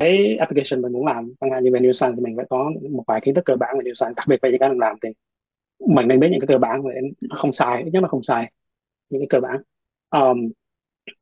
cái 0.00 0.36
application 0.38 0.82
mình 0.82 0.92
muốn 0.92 1.06
làm. 1.06 1.32
Chẳng 1.40 1.50
hạn 1.50 1.64
như 1.64 1.70
về 1.72 1.80
neuroscience 1.80 2.16
thì 2.16 2.22
mình 2.24 2.36
phải 2.36 2.46
có 2.50 2.72
một 2.90 3.04
vài 3.06 3.20
kiến 3.20 3.34
thức 3.34 3.44
cơ 3.44 3.56
bản 3.56 3.74
về 3.78 3.84
neuroscience 3.84 4.14
đặc 4.16 4.26
biệt 4.28 4.38
về 4.42 4.50
những 4.50 4.60
cái 4.60 4.68
mình 4.68 4.78
làm 4.78 4.96
thì 5.02 5.08
mình 5.88 6.08
nên 6.08 6.20
biết 6.20 6.28
những 6.30 6.40
cái 6.40 6.46
cơ 6.46 6.58
bản 6.58 6.82
để 6.84 7.00
nó 7.20 7.36
không 7.38 7.52
sai 7.52 7.82
ít 7.82 7.90
nhất 7.92 8.02
là 8.02 8.08
không 8.08 8.22
sai 8.22 8.52
những 9.10 9.20
cái 9.20 9.26
cơ 9.30 9.40
bản. 9.40 9.62
Um, 10.10 10.50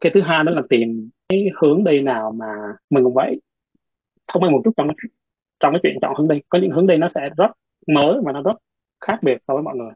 cái 0.00 0.12
thứ 0.14 0.20
hai 0.20 0.44
đó 0.44 0.52
là 0.52 0.62
tìm 0.70 1.10
cái 1.28 1.46
hướng 1.60 1.84
đi 1.84 2.00
nào 2.00 2.32
mà 2.32 2.46
mình 2.90 3.04
cũng 3.04 3.14
vậy 3.14 3.40
thông 4.28 4.42
minh 4.42 4.52
một 4.52 4.60
chút 4.64 4.72
trong 4.76 4.88
trong 5.60 5.72
cái 5.72 5.80
chuyện 5.82 5.98
chọn 6.02 6.14
hướng 6.18 6.28
đi. 6.28 6.40
Có 6.48 6.58
những 6.58 6.70
hướng 6.70 6.86
đi 6.86 6.96
nó 6.96 7.08
sẽ 7.08 7.30
rất 7.36 7.50
mới 7.86 8.20
và 8.24 8.32
nó 8.32 8.42
rất 8.42 8.56
khác 9.00 9.18
biệt 9.22 9.38
so 9.48 9.54
với 9.54 9.62
mọi 9.62 9.76
người. 9.76 9.90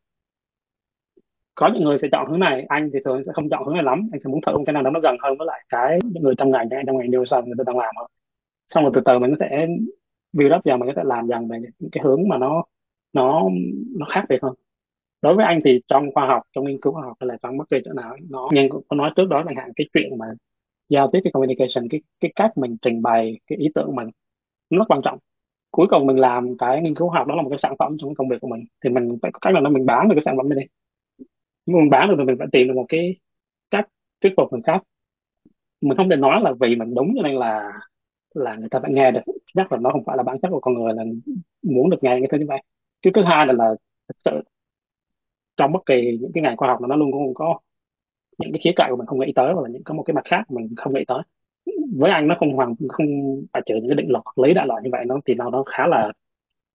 Có 1.55 1.71
những 1.75 1.85
người 1.85 1.99
sẽ 1.99 2.09
chọn 2.13 2.31
hướng 2.31 2.41
này, 2.41 2.67
anh 2.69 2.91
thì 2.93 2.99
thường 3.05 3.25
sẽ 3.25 3.33
không 3.35 3.49
chọn 3.51 3.65
hướng 3.65 3.75
này 3.75 3.85
lắm. 3.85 4.09
Anh 4.13 4.21
sẽ 4.21 4.31
muốn 4.31 4.41
thử 4.47 4.53
một 4.53 4.63
cái 4.67 4.73
nào 4.73 4.83
đó 4.83 4.91
nó 4.91 5.01
gần 5.01 5.17
hơn 5.23 5.39
với 5.39 5.47
lại 5.47 5.65
cái 5.69 5.99
những 6.05 6.23
người 6.23 6.35
trong 6.35 6.51
ngành 6.51 6.69
trong 6.87 6.99
ngành 6.99 7.11
neuroscience 7.11 7.47
người 7.47 7.55
ta 7.59 7.65
đang 7.67 7.79
làm 7.79 7.95
hơn 7.99 8.07
xong 8.69 8.85
rồi 8.85 8.93
từ 8.95 9.01
từ 9.05 9.19
mình 9.19 9.31
có 9.31 9.37
thể 9.41 9.67
build 10.33 10.55
up 10.55 10.65
dần, 10.65 10.81
mình 10.81 10.89
có 10.89 10.93
thể 10.97 11.03
làm 11.07 11.27
dần 11.27 11.49
về 11.49 11.59
những 11.79 11.91
cái 11.93 12.05
hướng 12.05 12.29
mà 12.29 12.39
nó 12.39 12.65
nó 13.13 13.49
nó 13.99 14.07
khác 14.11 14.27
biệt 14.29 14.43
hơn. 14.43 14.55
Đối 15.23 15.35
với 15.35 15.47
anh 15.47 15.61
thì 15.65 15.83
trong 15.89 16.13
khoa 16.15 16.27
học, 16.27 16.43
trong 16.53 16.65
nghiên 16.65 16.81
cứu 16.81 16.93
khoa 16.93 17.03
học 17.03 17.17
hay 17.21 17.29
là 17.29 17.37
trong 17.43 17.59
bất 17.59 17.71
kỳ 17.71 17.79
chỗ 17.85 17.93
nào, 17.93 18.17
nó 18.31 18.49
nhưng 18.53 18.71
cũng 18.71 18.83
có 18.89 18.97
nói 18.97 19.13
trước 19.17 19.29
đó, 19.29 19.43
chẳng 19.47 19.57
hạn 19.57 19.73
cái 19.77 19.87
chuyện 19.95 20.19
mà 20.19 20.27
giao 20.89 21.11
tiếp, 21.13 21.21
cái 21.25 21.33
communication, 21.33 21.89
cái 21.91 22.03
cái 22.21 22.33
cách 22.37 22.59
mình 22.59 22.77
trình 22.83 23.03
bày, 23.03 23.41
cái 23.47 23.59
ý 23.59 23.69
tưởng 23.75 23.87
của 23.87 23.93
mình, 23.93 24.11
nó 24.71 24.79
rất 24.79 24.85
quan 24.89 25.01
trọng 25.05 25.19
cuối 25.75 25.87
cùng 25.91 26.07
mình 26.07 26.17
làm 26.17 26.57
cái 26.59 26.83
nghiên 26.83 26.95
cứu 26.95 27.09
học 27.11 27.27
đó 27.27 27.35
là 27.35 27.43
một 27.43 27.49
cái 27.49 27.59
sản 27.59 27.75
phẩm 27.79 27.97
trong 27.99 28.11
cái 28.11 28.15
công 28.19 28.29
việc 28.29 28.41
của 28.41 28.49
mình. 28.49 28.65
Thì 28.85 28.91
mình 28.91 29.19
phải 29.23 29.33
có 29.33 29.39
cách 29.39 29.55
nào 29.55 29.63
đó 29.63 29.71
mình 29.71 29.87
bán 29.87 30.09
được 30.09 30.15
cái 30.15 30.23
sản 30.23 30.37
phẩm 30.37 30.49
này 30.49 30.59
đi. 30.61 30.67
Nếu 31.67 31.77
mình 31.77 31.91
bán 31.91 32.09
được 32.09 32.15
thì 32.19 32.25
mình 32.25 32.37
phải 32.39 32.47
tìm 32.53 32.69
được 32.69 32.75
một 32.77 32.87
cái 32.89 33.17
cách 33.71 33.89
thuyết 34.21 34.33
phục 34.37 34.53
người 34.53 34.63
khác. 34.65 34.83
Mình 35.81 35.97
không 35.97 36.11
thể 36.11 36.17
nói 36.17 36.41
là 36.43 36.53
vì 36.61 36.77
mình 36.77 36.95
đúng 36.95 37.13
cho 37.17 37.23
nên 37.23 37.37
là 37.37 37.73
là 38.35 38.57
người 38.57 38.69
ta 38.71 38.81
phải 38.81 38.93
nghe 38.93 39.11
được. 39.11 39.21
Chắc 39.55 39.73
là 39.73 39.79
nó 39.79 39.91
không 39.91 40.05
phải 40.07 40.17
là 40.17 40.23
bản 40.23 40.41
chất 40.43 40.49
của 40.51 40.61
con 40.61 40.75
người 40.75 40.93
là 40.95 41.05
muốn 41.63 41.91
được 41.91 41.99
nghe 42.03 42.11
cái 42.21 42.29
thứ 42.33 42.39
như 42.39 42.47
vậy. 42.49 42.63
Cái 43.03 43.13
thứ 43.15 43.23
hai 43.23 43.47
là 43.47 43.53
là 43.53 43.75
thực 44.09 44.17
sự 44.25 44.43
trong 45.57 45.73
bất 45.73 45.87
kỳ 45.87 46.19
những 46.21 46.31
cái 46.35 46.43
ngành 46.43 46.57
khoa 46.57 46.69
học 46.69 46.81
nào 46.81 46.89
nó 46.89 46.97
luôn 46.97 47.13
cũng 47.13 47.35
có 47.35 47.61
những 48.39 48.53
cái 48.53 48.61
khía 48.65 48.73
cạnh 48.77 48.91
của 48.91 48.97
mình 48.97 49.07
không 49.07 49.21
nghĩ 49.21 49.33
tới 49.37 49.53
hoặc 49.55 49.63
là 49.63 49.69
những, 49.69 49.85
có 49.85 49.95
một 49.95 50.03
cái 50.07 50.15
mặt 50.15 50.25
khác 50.25 50.43
mà 50.49 50.61
mình 50.61 50.75
không 50.77 50.95
nghĩ 50.95 51.05
tới 51.09 51.23
với 51.97 52.11
anh 52.11 52.29
nó 52.29 52.37
không 52.39 52.53
hoàn 52.53 52.75
không 52.89 53.07
à, 53.07 53.49
phải 53.53 53.63
chờ 53.67 53.75
những 53.75 53.89
cái 53.89 53.97
định 53.97 54.11
luật 54.11 54.25
lý 54.37 54.55
đại 54.55 54.67
loại 54.67 54.83
như 54.85 54.91
vậy 54.93 55.05
nó 55.07 55.21
thì 55.27 55.35
nó 55.35 55.51
nó 55.51 55.63
khá 55.67 55.87
là 55.87 56.13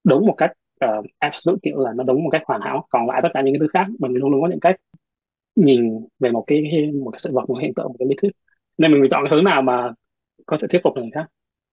đúng 0.04 0.28
một 0.28 0.36
cách 0.38 0.52
uh, 0.86 1.06
absolute 1.20 1.60
kiểu 1.64 1.80
là 1.80 1.94
nó 1.94 2.04
đúng 2.04 2.24
một 2.24 2.30
cách 2.32 2.42
hoàn 2.46 2.62
hảo. 2.62 2.88
Còn 2.90 3.08
lại 3.08 3.22
tất 3.24 3.30
cả 3.34 3.42
những 3.42 3.54
cái 3.54 3.60
thứ 3.60 3.68
khác 3.74 3.88
mình 4.00 4.14
luôn 4.14 4.32
luôn 4.32 4.42
có 4.42 4.48
những 4.48 4.60
cách 4.60 4.76
nhìn 5.56 6.08
về 6.20 6.32
một 6.32 6.44
cái 6.48 6.92
một 7.04 7.12
cái 7.12 7.20
sự 7.20 7.32
vật 7.34 7.50
một 7.50 7.56
cái 7.56 7.64
hiện 7.66 7.74
tượng 7.76 7.88
một 7.88 7.96
cái 8.00 8.08
lý 8.08 8.16
thuyết. 8.22 8.32
Nên 8.78 8.92
mình 8.92 9.12
chọn 9.12 9.24
cái 9.26 9.36
hướng 9.36 9.44
nào 9.44 9.62
mà 9.62 9.94
có 10.46 10.58
thể 10.62 10.68
thuyết 10.68 10.82
phục 10.84 10.94
người 10.96 11.10
khác. 11.14 11.26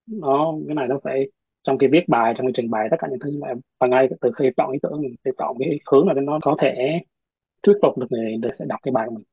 Nó 0.06 0.54
cái 0.68 0.74
này 0.74 0.88
nó 0.88 0.98
phải 1.04 1.30
trong 1.64 1.78
cái 1.78 1.88
viết 1.92 2.04
bài 2.08 2.34
trong 2.36 2.46
cái 2.46 2.52
trình 2.56 2.70
bày 2.70 2.88
tất 2.90 2.96
cả 3.00 3.08
những 3.10 3.18
thứ 3.20 3.30
như 3.30 3.38
vậy. 3.40 3.54
Và 3.80 3.86
ngay 3.86 4.08
từ 4.20 4.32
khi 4.38 4.50
chọn 4.56 4.72
ý 4.72 4.78
tưởng 4.82 5.02
mình 5.02 5.14
phải 5.24 5.32
chọn 5.38 5.56
cái 5.58 5.80
hướng 5.92 6.06
nào 6.06 6.14
để 6.14 6.22
nó 6.22 6.38
có 6.42 6.56
thể 6.60 7.00
thuyết 7.62 7.76
phục 7.82 7.98
được 7.98 8.06
người 8.10 8.36
để 8.42 8.50
sẽ 8.58 8.64
đọc 8.68 8.80
cái 8.82 8.92
bài 8.92 9.06
của 9.08 9.14
mình. 9.14 9.24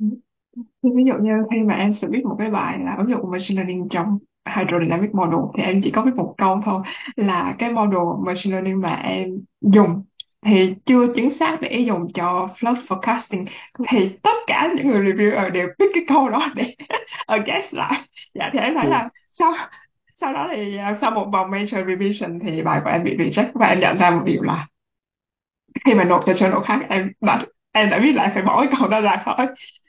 Ừ 0.00 0.06
ví 0.82 1.04
dụ 1.06 1.14
như 1.20 1.32
khi 1.50 1.62
mà 1.62 1.74
em 1.74 1.92
sẽ 1.92 2.08
viết 2.08 2.24
một 2.24 2.36
cái 2.38 2.50
bài 2.50 2.78
là 2.78 2.94
ứng 2.98 3.10
dụng 3.10 3.30
machine 3.30 3.62
learning 3.62 3.88
trong 3.90 4.18
hydrodynamic 4.56 5.14
model 5.14 5.40
thì 5.56 5.62
em 5.62 5.80
chỉ 5.82 5.90
có 5.90 6.02
viết 6.02 6.14
một 6.16 6.34
câu 6.38 6.60
thôi 6.64 6.82
là 7.16 7.54
cái 7.58 7.72
model 7.72 8.26
machine 8.26 8.52
learning 8.52 8.80
mà 8.80 8.94
em 8.94 9.28
dùng 9.60 10.02
thì 10.46 10.74
chưa 10.84 11.06
chính 11.14 11.38
xác 11.38 11.58
để 11.60 11.78
dùng 11.78 12.12
cho 12.14 12.48
flood 12.58 12.76
forecasting 12.88 13.46
thì 13.88 14.08
tất 14.22 14.36
cả 14.46 14.72
những 14.76 14.88
người 14.88 15.12
reviewer 15.12 15.50
đều 15.50 15.68
biết 15.78 15.86
cái 15.94 16.04
câu 16.08 16.28
đó 16.28 16.48
để 16.54 16.74
guess 17.46 17.74
lại 17.74 18.02
dạ 18.34 18.50
thì 18.52 18.58
em 18.58 18.74
thấy 18.74 18.84
ừ. 18.84 18.90
là 18.90 19.08
sau 19.30 19.52
sau 20.20 20.32
đó 20.32 20.48
thì 20.52 20.76
à, 20.76 20.98
sau 21.00 21.10
một 21.10 21.28
vòng 21.32 21.50
major 21.50 21.86
revision 21.86 22.38
thì 22.44 22.62
bài 22.62 22.80
của 22.84 22.90
em 22.90 23.04
bị 23.04 23.16
reject 23.16 23.50
và 23.54 23.66
em 23.66 23.80
nhận 23.80 23.98
ra 23.98 24.10
một 24.10 24.22
điều 24.24 24.42
là 24.42 24.66
khi 25.84 25.94
mà 25.94 26.04
nộp 26.04 26.26
cho 26.26 26.32
journal 26.32 26.60
khác 26.60 26.80
em 26.88 27.12
đã 27.20 27.44
em 27.72 27.90
đã 27.90 27.98
biết 27.98 28.12
lại 28.12 28.30
phải 28.34 28.42
bỏ 28.42 28.60
cái 28.60 28.72
câu 28.78 28.88
đó 28.88 29.00
ra 29.00 29.22
khỏi 29.24 29.46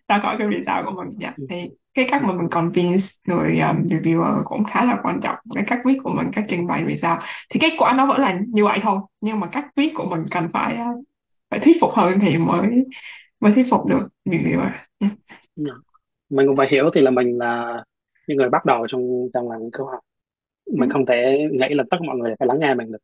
ra 0.10 0.20
khỏi 0.20 0.36
cái 0.38 0.48
result 0.51 0.86
của 0.86 0.92
mình 0.92 1.10
dạ. 1.20 1.34
thì 1.50 1.70
cái 1.94 2.08
cách 2.12 2.24
mà 2.24 2.34
mình 2.34 2.50
convince 2.50 3.04
người 3.28 3.60
um, 3.60 3.88
reviewer 3.88 4.44
cũng 4.46 4.63
khá 4.63 4.86
là 4.86 5.00
quan 5.04 5.20
trọng 5.24 5.36
cái 5.56 5.63
cách 5.68 5.80
viết 5.86 5.98
của 6.04 6.13
mình 6.13 6.28
cách 6.34 6.46
trình 6.48 6.68
bày 6.68 6.84
result 6.88 7.20
thì 7.50 7.60
kết 7.60 7.74
quả 7.78 7.94
nó 7.94 8.06
vẫn 8.06 8.22
là 8.22 8.39
như 8.48 8.66
vậy 8.66 8.80
thôi 8.82 9.00
nhưng 9.22 9.39
mà 9.39 9.48
cách 9.48 9.66
viết 9.75 9.92
của 9.96 10.06
mình 10.06 10.25
cần 10.32 10.48
phải 10.54 10.74
uh, 10.74 11.06
phải 11.50 11.60
thuyết 11.60 11.78
phục 11.82 11.92
hơn 11.94 12.20
thì 12.22 12.38
mới 12.38 12.86
mới 13.39 13.54
thuyết 13.54 13.68
phục 13.72 13.88
được 13.88 14.08
reviewer 14.25 14.70
yeah. 15.00 15.13
Dạ. 15.56 15.74
mình 16.30 16.48
cũng 16.48 16.58
phải 16.58 16.68
hiểu 16.72 16.89
thì 16.96 17.01
là 17.01 17.12
mình 17.12 17.38
là 17.38 17.84
những 18.28 18.38
người 18.38 18.50
bắt 18.50 18.66
đầu 18.66 18.88
trong 18.88 19.01
trong 19.34 19.50
ngành 19.50 19.60
nghiên 19.60 19.72
cứu 19.72 19.86
học 19.86 20.00
mình 20.78 20.89
Ừ. 20.89 20.94
không 20.94 21.06
thể 21.06 21.48
nghĩ 21.51 21.68
là 21.70 21.84
tất 21.92 21.98
cả 22.00 22.06
mọi 22.08 22.18
người 22.18 22.36
phải 22.39 22.48
lắng 22.48 22.60
nghe 22.60 22.74
mình 22.74 22.92
được 22.92 22.98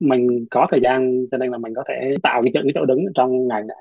mình 0.00 0.46
có 0.50 0.66
thời 0.70 0.80
gian 0.80 1.26
cho 1.30 1.38
nên 1.38 1.50
là 1.50 1.58
mình 1.58 1.74
có 1.74 1.84
thể 1.88 2.14
tạo 2.22 2.42
cái 2.42 2.50
chỗ, 2.54 2.60
cái 2.62 2.72
chỗ 2.74 2.84
đứng 2.84 3.04
trong 3.14 3.48
ngành 3.48 3.66
này 3.66 3.76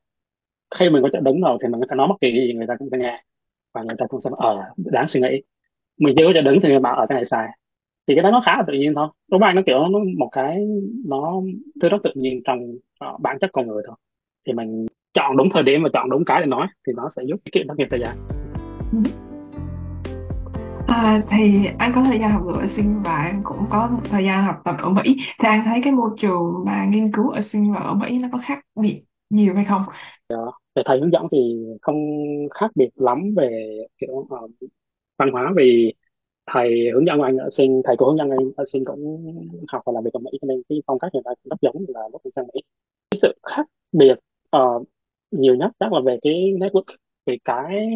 khi 0.76 0.90
mình 0.90 1.04
có 1.04 1.10
chỗ 1.14 1.20
đứng 1.20 1.42
rồi 1.42 1.58
thì 1.62 1.68
mình 1.70 1.82
có 1.82 1.88
thể 1.90 1.96
nói 1.96 2.08
bất 2.08 2.16
kỳ 2.22 2.32
gì 2.32 2.54
người 2.54 2.68
ta 2.68 2.76
cũng 2.80 2.90
sẽ 2.90 2.98
nghe. 2.98 3.24
Và 3.74 3.84
người 3.84 3.96
ta 3.98 4.06
cũng 4.10 4.22
sẽ 4.22 4.30
ờ 4.38 4.64
đáng 4.76 5.08
suy 5.08 5.22
nghĩ. 5.22 5.42
Mình 6.00 6.16
chưa 6.18 6.26
có 6.26 6.32
chỗ 6.36 6.42
đứng 6.42 6.60
thì 6.62 6.70
người 6.70 6.80
bảo 6.80 6.96
ở 6.96 7.06
cái 7.10 7.16
này 7.16 7.26
sai. 7.26 7.48
Thì 8.08 8.16
cái 8.16 8.24
đó 8.24 8.32
nó 8.32 8.42
khá 8.46 8.58
là 8.58 8.64
tự 8.68 8.74
nhiên 8.74 8.94
thôi. 8.96 9.08
Đúng 9.32 9.42
không 9.42 9.56
nó 9.56 9.62
kiểu 9.66 9.80
nó 9.80 10.00
một 10.18 10.30
cái 10.32 10.58
nó 11.08 11.42
thứ 11.82 11.90
rất 11.90 11.98
tự 12.04 12.12
nhiên 12.16 12.42
trong 12.46 12.60
uh, 13.14 13.20
bản 13.22 13.38
chất 13.42 13.50
con 13.54 13.68
người 13.68 13.84
thôi. 13.88 13.96
Thì 14.48 14.54
mình 14.54 14.86
chọn 15.14 15.38
đúng 15.38 15.50
thời 15.54 15.64
điểm 15.64 15.84
và 15.84 15.90
chọn 15.94 16.10
đúng 16.10 16.26
cái 16.26 16.42
để 16.42 16.46
nói 16.46 16.68
thì 16.88 16.94
nó 16.96 17.10
sẽ 17.16 17.24
giúp 17.24 17.36
tiết 17.44 17.52
kiệm 17.52 17.68
rất 17.68 17.78
nhiều 17.78 17.88
thời 17.90 18.00
gian. 18.00 18.18
À, 20.88 21.22
thì 21.30 21.66
anh 21.78 21.92
có 21.96 22.04
thời 22.04 22.20
gian 22.20 22.32
học 22.32 22.42
ở 22.54 22.68
sinh 22.68 23.02
và 23.04 23.16
anh 23.16 23.42
cũng 23.44 23.66
có 23.70 23.90
một 23.92 24.02
thời 24.10 24.24
gian 24.24 24.46
học 24.46 24.56
tập 24.66 24.76
ở 24.80 24.90
Mỹ. 24.90 25.16
Thì 25.40 25.48
anh 25.48 25.62
thấy 25.66 25.82
cái 25.84 25.94
môi 25.94 26.10
trường 26.18 26.54
mà 26.66 26.86
nghiên 26.90 27.12
cứu 27.12 27.30
ở 27.30 27.42
sinh 27.42 27.74
và 27.74 27.80
ở 27.80 27.94
Mỹ 27.94 28.20
nó 28.22 28.28
có 28.32 28.40
khác 28.44 28.60
biệt 28.82 29.04
nhiều 29.30 29.56
hay 29.56 29.66
không? 29.66 29.82
Dạ. 30.30 30.36
về 30.76 30.84
thầy 30.86 31.00
hướng 31.00 31.12
dẫn 31.12 31.28
thì 31.32 31.38
không 31.82 31.98
khác 32.52 32.72
biệt 32.76 32.90
lắm 32.96 33.34
về 33.38 33.78
kiểu 33.98 34.12
uh, 34.12 34.52
văn 35.18 35.30
hóa. 35.32 35.54
Vì 35.58 35.94
thầy 36.54 36.90
hướng 36.94 37.06
dẫn 37.08 37.22
anh 37.22 37.38
ở 37.38 37.50
sinh 37.50 37.82
thầy 37.86 37.96
cô 37.98 38.08
hướng 38.08 38.18
dẫn 38.18 38.30
anh 38.30 38.40
ờ, 38.40 38.64
ở 38.64 38.66
sinh 38.66 38.86
cũng 38.86 39.34
học 39.68 39.82
và 39.86 39.94
làm 39.94 40.04
việc 40.04 40.14
ở 40.14 40.20
Mỹ 40.20 40.32
cho 40.42 40.46
nên 40.48 40.62
cái 40.70 40.82
phong 40.88 41.00
cách 41.00 41.12
người 41.14 41.24
ta 41.26 41.32
cũng 41.44 41.50
rất 41.50 41.58
giống 41.62 41.86
là 41.88 42.02
lúc 42.12 42.22
mình 42.26 42.34
sang 42.36 42.46
Mỹ. 42.54 42.62
Cái 43.12 43.20
sự 43.22 43.34
khác 43.44 43.68
biệt 43.92 44.16
ờ, 44.50 44.62
nhiều 45.32 45.56
nhất 45.56 45.72
chắc 45.80 45.94
là 45.94 46.00
về 46.06 46.18
cái 46.22 46.34
network 46.34 46.84
về 47.26 47.38
cái 47.46 47.90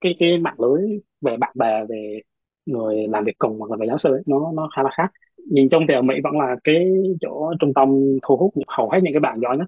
cái 0.00 0.14
cái 0.18 0.38
mạng 0.38 0.60
lưới 0.60 0.82
về 1.20 1.36
bạn 1.36 1.52
bè 1.56 1.84
về 1.88 2.20
người 2.66 3.06
làm 3.08 3.24
việc 3.24 3.38
cùng 3.38 3.58
hoặc 3.58 3.70
là 3.70 3.76
về 3.80 3.86
giáo 3.86 3.98
sư 3.98 4.12
ấy, 4.12 4.22
nó 4.26 4.52
nó 4.54 4.68
khá 4.76 4.82
là 4.82 4.90
khác. 4.96 5.12
Nhìn 5.50 5.68
chung 5.70 5.84
thì 5.88 5.94
ở 5.94 6.02
Mỹ 6.02 6.14
vẫn 6.24 6.38
là 6.38 6.56
cái 6.64 6.86
chỗ 7.20 7.52
trung 7.60 7.74
tâm 7.74 7.88
thu 8.22 8.36
hút 8.36 8.54
hầu 8.68 8.90
hết 8.90 9.00
những 9.02 9.12
cái 9.12 9.20
bạn 9.20 9.40
giỏi 9.40 9.56
nhất 9.58 9.66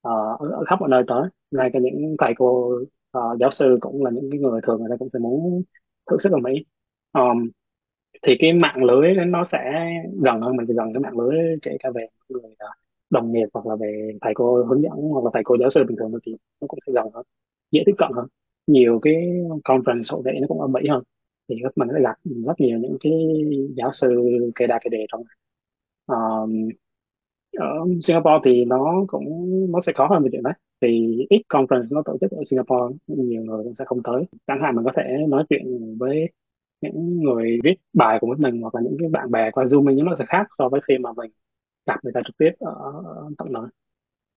ờ, 0.00 0.12
ở, 0.38 0.50
ở 0.50 0.64
khắp 0.66 0.76
mọi 0.80 0.88
nơi 0.88 1.02
tới. 1.06 1.22
Ngay 1.50 1.70
cả 1.72 1.78
những 1.82 2.16
thầy 2.18 2.34
cô 2.36 2.72
ờ, 3.10 3.20
giáo 3.40 3.50
sư 3.50 3.78
cũng 3.80 4.04
là 4.04 4.10
những 4.10 4.28
cái 4.30 4.40
người 4.40 4.60
thường 4.66 4.80
người 4.80 4.88
ta 4.90 4.96
cũng 4.98 5.08
sẽ 5.10 5.18
muốn 5.18 5.62
thử 6.10 6.16
sức 6.20 6.32
ở 6.32 6.38
Mỹ. 6.38 6.64
Ờm, 7.12 7.50
thì 8.22 8.36
cái 8.38 8.52
mạng 8.52 8.84
lưới 8.84 9.14
nó 9.26 9.44
sẽ 9.44 9.88
gần 10.24 10.40
hơn 10.40 10.56
mình 10.56 10.66
sẽ 10.68 10.74
gần 10.74 10.92
cái 10.94 11.00
mạng 11.00 11.18
lưới 11.18 11.36
kể 11.62 11.76
cả 11.80 11.90
về 11.94 12.06
người 12.28 12.42
ờ, 12.58 12.68
đồng 13.10 13.32
nghiệp 13.32 13.46
hoặc 13.54 13.66
là 13.66 13.76
về 13.76 14.12
thầy 14.20 14.32
cô 14.34 14.64
hướng 14.64 14.82
dẫn 14.82 14.92
hoặc 14.92 15.24
là 15.24 15.30
thầy 15.34 15.42
cô 15.44 15.56
giáo 15.60 15.70
sư 15.70 15.84
bình 15.88 15.96
thường 15.98 16.12
thì 16.26 16.32
nó 16.60 16.66
cũng 16.68 16.78
sẽ 16.86 16.92
gần 16.92 17.06
hơn 17.14 17.26
dễ 17.70 17.82
tiếp 17.86 17.94
cận 17.98 18.10
hơn. 18.16 18.26
Nhiều 18.66 18.98
cái 19.02 19.14
conference 19.64 20.14
hội 20.16 20.22
nghị 20.26 20.40
nó 20.40 20.46
cũng 20.48 20.60
ở 20.60 20.66
Mỹ 20.66 20.88
hơn 20.90 21.02
thì 21.48 21.56
các 21.62 21.72
mình 21.78 21.88
sẽ 21.94 22.00
gặp 22.02 22.16
rất 22.46 22.60
nhiều 22.60 22.78
những 22.78 22.96
cái 23.00 23.12
giáo 23.76 23.92
sư 23.92 24.24
cây 24.54 24.68
đa 24.68 24.78
cây 24.84 24.90
đề 24.90 25.06
trong. 25.12 25.22
Ờm, 26.06 26.68
ở 27.52 27.66
Singapore 28.02 28.40
thì 28.44 28.64
nó 28.64 29.04
cũng 29.08 29.26
nó 29.72 29.80
sẽ 29.80 29.92
khó 29.92 30.06
hơn 30.06 30.22
về 30.22 30.28
chuyện 30.32 30.42
đấy. 30.42 30.52
Thì 30.80 31.16
ít 31.30 31.42
conference 31.48 31.94
nó 31.94 32.02
tổ 32.04 32.18
chức 32.20 32.30
ở 32.30 32.42
Singapore 32.50 32.96
nhiều 33.06 33.42
người 33.42 33.64
cũng 33.64 33.74
sẽ 33.74 33.84
không 33.84 34.02
tới. 34.02 34.24
Chẳng 34.46 34.60
hạn 34.62 34.76
mình 34.76 34.84
có 34.84 34.92
thể 34.96 35.16
nói 35.28 35.44
chuyện 35.48 35.96
với 35.98 36.30
những 36.80 37.22
người 37.22 37.58
viết 37.64 37.74
bài 37.92 38.18
của 38.20 38.34
mình 38.38 38.60
hoặc 38.62 38.74
là 38.74 38.80
những 38.80 38.96
cái 38.98 39.08
bạn 39.08 39.30
bè 39.30 39.50
qua 39.50 39.64
Zoom 39.64 39.94
nhưng 39.94 40.06
nó 40.06 40.14
sẽ 40.18 40.24
khác 40.28 40.46
so 40.58 40.68
với 40.68 40.80
khi 40.88 40.98
mà 40.98 41.12
mình 41.16 41.30
gặp 41.86 41.96
người 42.04 42.12
ta 42.12 42.20
trực 42.26 42.36
tiếp 42.38 42.50
ở, 42.60 42.72
ở 43.04 43.30
tận 43.38 43.52
nơi. 43.52 43.66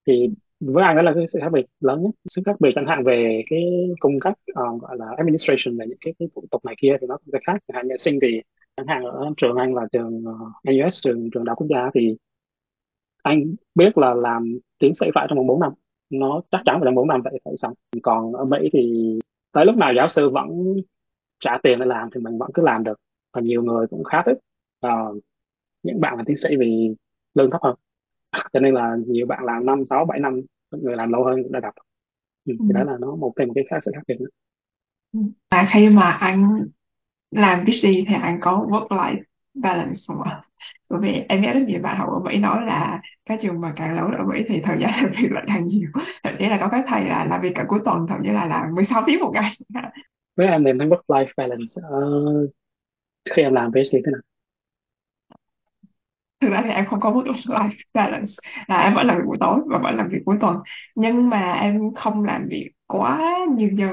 Thì 0.06 0.28
với 0.60 0.84
anh 0.84 0.96
đó 0.96 1.02
là 1.02 1.12
cái 1.14 1.26
sự 1.28 1.38
khác 1.42 1.50
biệt 1.52 1.66
lớn 1.80 2.02
nhất. 2.02 2.10
Sự 2.28 2.42
khác 2.46 2.56
biệt 2.60 2.72
chẳng 2.74 2.86
hạn 2.86 3.04
về 3.04 3.42
cái 3.50 3.62
cung 4.00 4.20
cách 4.20 4.34
uh, 4.50 4.82
gọi 4.82 4.96
là 4.98 5.06
administration 5.16 5.78
về 5.78 5.86
những 5.88 5.98
cái, 6.00 6.14
cái 6.18 6.28
thủ 6.34 6.44
tục 6.50 6.64
này 6.64 6.74
kia 6.78 6.96
thì 7.00 7.06
nó 7.06 7.16
cũng 7.16 7.32
sẽ 7.32 7.38
khác. 7.46 7.58
Chẳng 7.68 7.74
hạn 7.76 7.88
như 7.88 7.96
sinh 7.96 8.18
thì 8.22 8.40
chẳng 8.76 8.86
hạn 8.86 9.04
ở 9.04 9.30
trường 9.36 9.56
anh 9.56 9.74
và 9.74 9.86
trường 9.92 10.22
ờ, 10.26 10.32
uh, 10.32 10.76
NUS 10.76 11.02
trường 11.02 11.30
trường 11.30 11.44
đại 11.44 11.50
học 11.50 11.58
quốc 11.58 11.66
gia 11.70 11.90
thì 11.94 12.16
anh 13.22 13.54
biết 13.74 13.98
là 13.98 14.14
làm 14.14 14.58
tiến 14.78 14.94
sĩ 14.94 15.06
phải 15.14 15.26
trong 15.28 15.38
vòng 15.38 15.46
4 15.46 15.60
năm. 15.60 15.72
Nó 16.10 16.40
chắc 16.50 16.62
chắn 16.64 16.76
phải 16.80 16.86
trong 16.86 16.94
4 16.94 17.08
năm 17.08 17.20
vậy 17.24 17.40
phải 17.44 17.56
xong. 17.56 17.74
Còn 18.02 18.32
ở 18.32 18.44
Mỹ 18.44 18.58
thì 18.72 19.04
tới 19.52 19.66
lúc 19.66 19.76
nào 19.76 19.92
giáo 19.94 20.08
sư 20.08 20.30
vẫn 20.30 20.48
trả 21.40 21.58
tiền 21.62 21.78
để 21.78 21.86
làm 21.86 22.08
thì 22.14 22.20
mình 22.20 22.38
vẫn 22.38 22.50
cứ 22.54 22.62
làm 22.62 22.84
được. 22.84 23.00
Và 23.32 23.40
nhiều 23.40 23.62
người 23.62 23.86
cũng 23.86 24.04
khá 24.04 24.22
thích 24.26 24.38
ờ, 24.80 24.90
những 25.82 26.00
bạn 26.00 26.16
làm 26.16 26.26
tiến 26.26 26.36
sĩ 26.36 26.56
vì 26.56 26.96
lương 27.34 27.50
thấp 27.50 27.60
hơn. 27.64 27.74
Cho 28.52 28.60
nên 28.60 28.74
là 28.74 28.96
nhiều 29.06 29.26
bạn 29.26 29.44
làm 29.44 29.66
năm 29.66 29.84
sáu 29.86 30.04
bảy 30.04 30.20
năm 30.20 30.40
người 30.70 30.96
làm 30.96 31.12
lâu 31.12 31.24
hơn 31.24 31.42
cũng 31.42 31.52
đã 31.52 31.60
gặp. 31.60 31.74
Ừ, 32.44 32.54
Ừ. 32.58 32.64
thì 32.68 32.74
đó 32.74 32.82
là 32.84 32.96
nó 33.00 33.16
một 33.16 33.32
thêm 33.38 33.48
một 33.48 33.54
cái 33.54 33.64
khác 33.70 33.78
sự 33.84 33.90
khác 33.94 34.02
biệt 34.08 34.16
nữa. 34.20 34.26
Ừ. 35.12 35.20
Và 35.50 35.66
khi 35.72 35.88
mà 35.88 36.10
anh 36.10 36.66
làm 37.30 37.66
PhD 37.66 37.84
thì 38.08 38.14
anh 38.22 38.38
có 38.42 38.66
work-life 38.70 39.22
balance 39.54 40.00
ạ? 40.24 40.40
Bởi 40.90 41.00
vì 41.00 41.12
em 41.28 41.40
nghe 41.42 41.54
rất 41.54 41.60
nhiều 41.66 41.80
bạn 41.82 41.98
học 41.98 42.08
ở 42.10 42.20
Mỹ 42.20 42.38
nói 42.38 42.66
là 42.66 43.00
cái 43.26 43.38
trường 43.42 43.60
mà 43.60 43.72
càng 43.76 43.96
lớn 43.96 44.10
ở 44.18 44.24
Mỹ 44.24 44.44
thì 44.48 44.60
thời 44.64 44.78
gian 44.80 44.90
làm 45.02 45.12
việc 45.22 45.32
lại 45.32 45.44
càng 45.46 45.66
nhiều. 45.66 45.88
Thậm 46.24 46.34
chí 46.38 46.46
là 46.46 46.58
có 46.60 46.68
các 46.68 46.84
thầy 46.88 47.04
là 47.04 47.24
làm 47.24 47.40
việc 47.40 47.52
cả 47.54 47.64
cuối 47.68 47.80
tuần, 47.84 48.06
thậm 48.08 48.18
chí 48.24 48.30
là 48.30 48.46
làm 48.46 48.74
16 48.74 49.02
tiếng 49.06 49.20
một 49.20 49.30
ngày. 49.34 49.56
với 50.36 50.46
em 50.46 50.64
thì 50.64 50.70
em 50.70 50.78
thấy 50.78 50.88
work 50.88 51.02
life 51.08 51.32
balance 51.36 51.72
ờ, 51.90 52.00
khi 53.30 53.42
em 53.42 53.54
làm 53.54 53.72
PhD 53.72 54.00
thế 54.06 54.12
nào 54.12 54.22
Thực 56.40 56.48
ra 56.50 56.62
thì 56.64 56.70
em 56.70 56.86
không 56.86 57.00
có 57.00 57.10
work-life 57.10 57.70
balance 57.94 58.32
là 58.68 58.80
em 58.82 58.94
vẫn 58.94 59.06
làm 59.06 59.16
việc 59.16 59.22
buổi 59.26 59.36
tối 59.40 59.60
và 59.66 59.78
vẫn 59.78 59.96
làm 59.96 60.08
việc 60.08 60.18
cuối 60.24 60.36
tuần. 60.40 60.56
Nhưng 60.94 61.28
mà 61.30 61.52
em 61.52 61.94
không 61.94 62.24
làm 62.24 62.46
việc 62.48 62.70
quá 62.86 63.36
nhiều 63.56 63.68
giờ. 63.72 63.88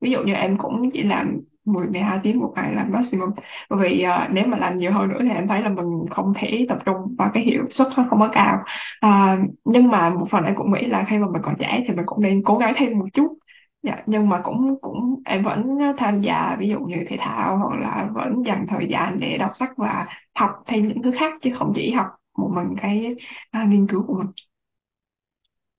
Ví 0.00 0.10
dụ 0.10 0.18
như 0.24 0.34
em 0.34 0.58
cũng 0.58 0.90
chỉ 0.92 1.02
làm 1.02 1.40
10 1.64 1.86
12 1.90 2.18
tiếng 2.22 2.40
một 2.40 2.52
ngày 2.56 2.74
là 2.74 2.84
maximum. 2.84 3.30
Bởi 3.70 3.78
vì 3.78 4.06
uh, 4.06 4.30
nếu 4.32 4.46
mà 4.46 4.58
làm 4.58 4.78
nhiều 4.78 4.92
hơn 4.92 5.08
nữa 5.08 5.18
thì 5.22 5.30
em 5.30 5.48
thấy 5.48 5.62
là 5.62 5.68
mình 5.68 6.06
không 6.10 6.32
thể 6.36 6.66
tập 6.68 6.78
trung 6.84 6.96
và 7.18 7.30
cái 7.34 7.42
hiệu 7.42 7.64
suất 7.70 7.88
nó 7.96 8.06
không 8.10 8.20
có 8.20 8.28
cao. 8.32 8.58
Uh, 9.06 9.50
nhưng 9.64 9.88
mà 9.90 10.10
một 10.10 10.26
phần 10.30 10.44
em 10.44 10.54
cũng 10.54 10.72
nghĩ 10.72 10.86
là 10.86 11.04
khi 11.08 11.18
mà 11.18 11.26
mình 11.32 11.42
còn 11.42 11.54
trẻ 11.58 11.84
thì 11.88 11.94
mình 11.94 12.06
cũng 12.06 12.22
nên 12.22 12.42
cố 12.44 12.58
gắng 12.58 12.74
thêm 12.76 12.98
một 12.98 13.06
chút. 13.12 13.38
Dạ, 13.82 14.02
nhưng 14.06 14.28
mà 14.28 14.40
cũng 14.44 14.78
cũng 14.80 15.22
em 15.24 15.42
vẫn 15.42 15.78
tham 15.98 16.20
gia 16.20 16.56
ví 16.58 16.68
dụ 16.68 16.80
như 16.80 16.96
thể 17.08 17.16
thao 17.20 17.58
hoặc 17.58 17.80
là 17.80 18.08
vẫn 18.14 18.42
dành 18.46 18.66
thời 18.68 18.86
gian 18.86 19.20
để 19.20 19.38
đọc 19.38 19.50
sách 19.54 19.70
và 19.76 20.06
học 20.34 20.50
thêm 20.66 20.86
những 20.86 21.02
thứ 21.02 21.10
khác 21.18 21.32
chứ 21.42 21.50
không 21.58 21.72
chỉ 21.74 21.90
học 21.90 22.06
một 22.38 22.50
mình 22.54 22.76
cái 22.82 23.14
uh, 23.62 23.68
nghiên 23.68 23.86
cứu 23.86 24.04
của 24.06 24.14
mình. 24.14 24.26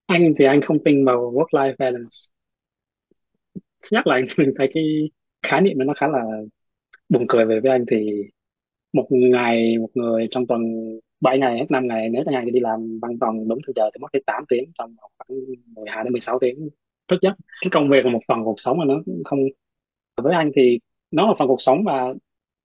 Anh 0.05 0.33
thì 0.39 0.45
anh 0.45 0.61
không 0.61 0.77
tin 0.85 1.05
vào 1.05 1.31
work 1.33 1.47
life 1.51 1.75
balance. 1.79 2.15
Nhắc 3.91 4.07
lại 4.07 4.23
mình 4.37 4.53
thấy 4.57 4.71
cái 4.73 4.83
khái 5.45 5.61
niệm 5.61 5.77
này 5.77 5.85
nó 5.85 5.93
khá 5.97 6.07
là 6.07 6.23
buồn 7.09 7.25
cười 7.27 7.45
về 7.45 7.59
với 7.59 7.71
anh 7.71 7.85
thì 7.91 8.23
một 8.93 9.07
ngày, 9.09 9.77
một 9.77 9.89
người 9.93 10.27
trong 10.31 10.47
tuần 10.47 10.61
7 11.21 11.39
ngày 11.39 11.57
hết 11.59 11.65
5 11.71 11.87
ngày, 11.87 12.09
nếu 12.09 12.23
cả 12.25 12.31
ngày 12.31 12.51
đi 12.51 12.59
làm 12.59 12.99
văn 13.01 13.11
phòng 13.21 13.47
đúng 13.47 13.59
thời 13.65 13.73
giờ 13.75 13.89
thì 13.93 13.99
mất 14.01 14.07
tới 14.13 14.23
8 14.25 14.43
tiếng 14.49 14.71
trong 14.77 14.95
khoảng 15.17 15.39
12 15.75 16.03
đến 16.03 16.13
16 16.13 16.39
tiếng. 16.39 16.69
Thức 17.07 17.21
giấc, 17.21 17.33
cái 17.61 17.69
công 17.71 17.89
việc 17.89 18.05
là 18.05 18.11
một 18.11 18.19
phần 18.27 18.43
cuộc 18.43 18.55
sống 18.57 18.77
mà 18.77 18.85
nó 18.85 19.01
không 19.25 19.39
với 20.23 20.33
anh 20.33 20.51
thì 20.55 20.79
nó 21.11 21.27
là 21.27 21.33
phần 21.39 21.47
cuộc 21.47 21.61
sống 21.61 21.83
và 21.83 22.13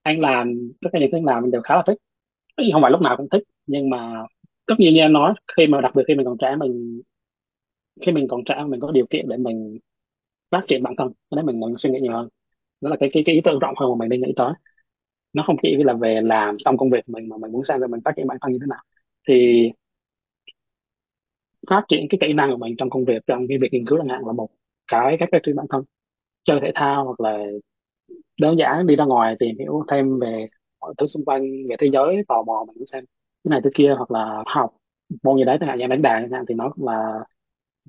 anh 0.03 0.21
làm, 0.21 0.71
tất 0.83 0.91
cả 0.93 0.99
những 0.99 1.11
thứ 1.13 1.19
anh 1.19 1.25
làm 1.25 1.43
mình 1.43 1.51
đều 1.51 1.61
khá 1.63 1.75
là 1.77 1.83
thích. 1.87 1.99
Không 2.73 2.83
phải 2.83 2.91
lúc 2.91 3.01
nào 3.01 3.17
cũng 3.17 3.29
thích, 3.29 3.43
nhưng 3.67 3.91
mà 3.91 4.27
tất 4.67 4.75
nhiên 4.79 4.95
như 4.95 5.01
em 5.01 5.13
nói, 5.13 5.35
khi 5.57 5.67
mà 5.67 5.81
đặc 5.81 5.95
biệt 5.95 6.03
khi 6.09 6.15
mình 6.15 6.27
còn 6.27 6.39
trẻ, 6.39 6.57
mình, 6.57 7.03
khi 8.01 8.13
mình 8.13 8.29
còn 8.29 8.45
trẻ, 8.45 8.65
mình 8.69 8.81
có 8.81 8.91
điều 8.91 9.07
kiện 9.11 9.29
để 9.29 9.37
mình 9.37 9.79
phát 10.51 10.65
triển 10.69 10.83
bản 10.83 10.95
thân 10.99 11.13
nên 11.37 11.47
mình 11.47 11.61
mình 11.61 11.75
suy 11.79 11.91
nghĩ 11.91 12.01
nhiều 12.01 12.13
hơn 12.13 12.29
đó 12.81 12.91
là 12.91 12.97
cái 13.01 13.11
cái 13.13 13.23
cái 13.27 13.35
ý 13.35 13.41
tưởng 13.45 13.59
rộng 13.59 13.75
hơn 13.81 13.91
mà 13.91 13.97
mình 14.05 14.11
đang 14.11 14.21
nghĩ 14.21 14.33
tới. 14.37 14.53
Nó 15.33 15.45
không 15.47 15.57
chỉ 15.63 15.77
là 15.85 15.95
về 15.95 16.21
làm 16.23 16.59
xong 16.61 16.79
công 16.79 16.91
việc 16.91 17.11
mình 17.11 17.29
mà 17.29 17.37
mình 17.39 17.53
muốn 17.53 17.65
sang 17.65 17.81
về 17.81 17.87
mình 17.89 18.01
phát 18.07 18.13
triển 18.17 18.27
bản 18.29 18.39
thân 18.41 18.53
như 18.53 18.59
thế 18.63 18.67
nào. 18.71 18.81
Thì 19.29 19.71
phát 21.71 21.83
triển 21.89 22.07
cái 22.11 22.19
kỹ 22.21 22.33
năng 22.33 22.51
của 22.51 22.57
mình 22.57 22.75
trong 22.79 22.91
công 22.91 23.05
việc, 23.05 23.23
trong 23.27 23.47
cái 23.49 23.59
việc 23.59 23.69
nghiên 23.73 23.87
cứu 23.87 23.99
chẳng 23.99 24.09
hạn 24.09 24.27
là 24.27 24.33
một 24.33 24.49
cái 24.87 25.17
cách 25.21 25.29
phát 25.33 25.39
triển 25.43 25.57
bản 25.57 25.67
thân. 25.71 25.83
Chơi 26.45 26.61
thể 26.63 26.73
thao 26.75 27.05
hoặc 27.07 27.21
là 27.21 27.39
đơn 28.41 28.59
giản 28.59 28.87
đi 28.87 28.97
ra 28.97 29.05
ngoài 29.05 29.37
tìm 29.39 29.57
hiểu 29.59 29.85
thêm 29.91 30.19
về 30.21 30.47
mọi 30.81 30.95
thứ 30.99 31.07
xung 31.07 31.25
quanh, 31.25 31.43
về 31.71 31.77
thế 31.81 31.87
giới, 31.93 32.17
tò 32.29 32.43
mò 32.47 32.65
mình 32.69 32.75
cũng 32.77 32.87
xem 32.87 33.05
cái 33.45 33.51
này 33.51 33.61
thứ 33.65 33.71
kia 33.75 33.95
hoặc 33.99 34.11
là 34.11 34.43
học 34.47 34.71
môn 35.23 35.37
gì 35.39 35.45
đấy 35.45 35.57
chẳng 35.61 35.69
hạn 35.69 35.79
như 35.79 35.87
đánh 35.87 36.03
đàn 36.03 36.23
chẳng 36.23 36.31
hạn 36.33 36.45
thì 36.49 36.55
nó 36.55 36.71
cũng 36.77 36.87
là 36.87 37.21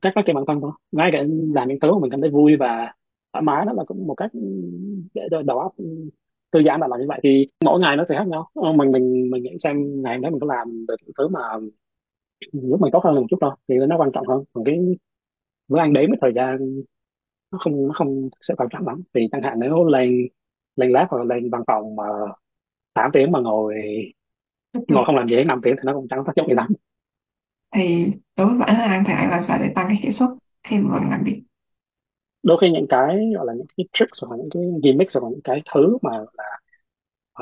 cách 0.01 0.13
phát 0.15 0.21
triển 0.27 0.35
bản 0.35 0.45
thân 0.47 0.61
thôi. 0.61 0.71
Ngay 0.91 1.09
cả 1.13 1.23
làm 1.55 1.69
những 1.69 1.79
thứ 1.81 1.93
mà 1.93 1.99
mình 2.01 2.11
cảm 2.11 2.21
thấy 2.21 2.29
vui 2.29 2.57
và 2.57 2.93
thoải 3.33 3.43
mái 3.43 3.65
đó 3.65 3.73
là 3.73 3.83
cũng 3.83 4.07
một 4.07 4.15
cách 4.15 4.31
để 5.13 5.21
cho 5.31 5.41
đầu 5.41 5.59
óc 5.59 5.75
thư 6.51 6.63
giãn 6.63 6.79
là 6.81 6.87
làm 6.87 6.99
như 6.99 7.05
vậy. 7.07 7.19
Thì 7.23 7.47
mỗi 7.65 7.79
ngày 7.79 7.97
nó 7.97 8.03
sẽ 8.09 8.15
khác 8.17 8.27
nhau. 8.27 8.49
Ờ, 8.53 8.73
mình 8.73 8.91
mình 8.91 9.29
mình 9.31 9.43
nghĩ 9.43 9.51
xem 9.63 10.01
ngày 10.01 10.15
hôm 10.15 10.21
đó 10.21 10.29
mình 10.29 10.39
có 10.39 10.47
làm 10.55 10.85
được 10.87 10.95
những 11.01 11.13
thứ 11.17 11.27
mà 11.27 11.39
giúp 12.51 12.77
mình 12.81 12.91
tốt 12.91 13.01
hơn 13.03 13.15
một 13.15 13.25
chút 13.29 13.37
thôi 13.41 13.51
thì 13.67 13.75
nó 13.89 13.97
quan 13.97 14.11
trọng 14.13 14.27
hơn. 14.27 14.43
Còn 14.53 14.63
cái 14.65 14.79
với 15.67 15.81
anh 15.81 15.93
đấy 15.93 16.07
với 16.07 16.17
thời 16.21 16.33
gian 16.35 16.57
nó 17.51 17.57
không 17.61 17.87
nó 17.87 17.93
không 17.93 18.29
sẽ 18.41 18.55
quan 18.57 18.69
trọng 18.71 18.87
lắm. 18.87 19.03
Thì 19.13 19.27
chẳng 19.31 19.41
hạn 19.41 19.59
nếu 19.59 19.83
lên 19.85 20.27
lên 20.75 20.91
lab 20.91 21.07
hoặc 21.09 21.23
lên 21.23 21.49
văn 21.51 21.63
phòng 21.67 21.95
mà 21.95 22.03
8 22.93 23.11
tiếng 23.13 23.31
mà 23.31 23.39
ngồi 23.39 23.75
tục. 24.73 24.83
ngồi 24.87 25.05
không 25.05 25.15
làm 25.15 25.27
gì 25.27 25.43
5 25.43 25.61
tiếng 25.63 25.75
thì 25.77 25.81
nó 25.85 25.93
cũng 25.93 26.07
chẳng 26.09 26.23
tác 26.25 26.35
dụng 26.35 26.47
gì 26.47 26.53
lắm. 26.53 26.67
Thì 27.75 28.13
đối 28.37 28.47
với 28.47 28.57
bản 28.59 28.75
thân 28.75 29.03
thì 29.07 29.13
anh 29.13 29.29
làm 29.29 29.43
sao 29.43 29.57
để 29.61 29.71
tăng 29.75 29.87
cái 29.87 29.97
hiệu 30.01 30.11
suất 30.11 30.29
khi 30.63 30.77
mà 30.77 30.99
mình 30.99 31.09
làm 31.09 31.23
việc 31.25 31.43
đôi 32.43 32.57
khi 32.61 32.71
những 32.71 32.87
cái 32.89 33.31
gọi 33.35 33.45
là 33.45 33.53
những 33.53 33.67
cái 33.77 33.85
tricks 33.93 34.23
hoặc 34.23 34.31
là 34.31 34.37
những 34.37 34.49
cái 34.53 34.63
gimmicks 34.83 35.17
hoặc 35.17 35.23
là 35.23 35.29
những 35.31 35.41
cái 35.43 35.61
thứ 35.73 35.97
mà 36.01 36.11
là 36.17 36.59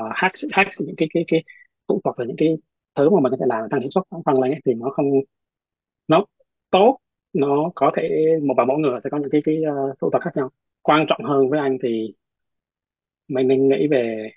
uh, 0.02 0.12
hacks 0.14 0.44
hacks 0.52 0.80
những 0.80 0.96
cái 0.96 1.08
cái 1.14 1.24
cái 1.28 1.44
thủ 1.88 2.00
thuật 2.04 2.18
là 2.18 2.24
những 2.26 2.36
cái 2.36 2.56
thứ 2.94 3.10
mà 3.10 3.20
mình 3.20 3.30
có 3.30 3.36
thể 3.40 3.46
làm 3.48 3.70
tăng 3.70 3.80
hiệu 3.80 3.90
suất 3.90 4.04
tăng 4.24 4.40
lên 4.40 4.52
ấy, 4.52 4.60
thì 4.64 4.74
nó 4.74 4.90
không 4.90 5.06
nó 6.08 6.24
tốt 6.70 6.98
nó 7.32 7.70
có 7.74 7.92
thể 7.96 8.26
một 8.42 8.54
và 8.56 8.64
mỗi 8.64 8.78
người 8.78 9.00
sẽ 9.04 9.10
có 9.10 9.18
những 9.18 9.30
cái 9.30 9.40
cái 9.44 9.56
uh, 9.90 9.98
thủ 10.00 10.10
thuật 10.10 10.22
khác 10.22 10.30
nhau. 10.36 10.50
Quan 10.82 11.06
trọng 11.08 11.24
hơn 11.24 11.50
với 11.50 11.60
anh 11.60 11.78
thì 11.82 12.14
mình 13.28 13.48
nên 13.48 13.68
nghĩ 13.68 13.88
về 13.90 14.30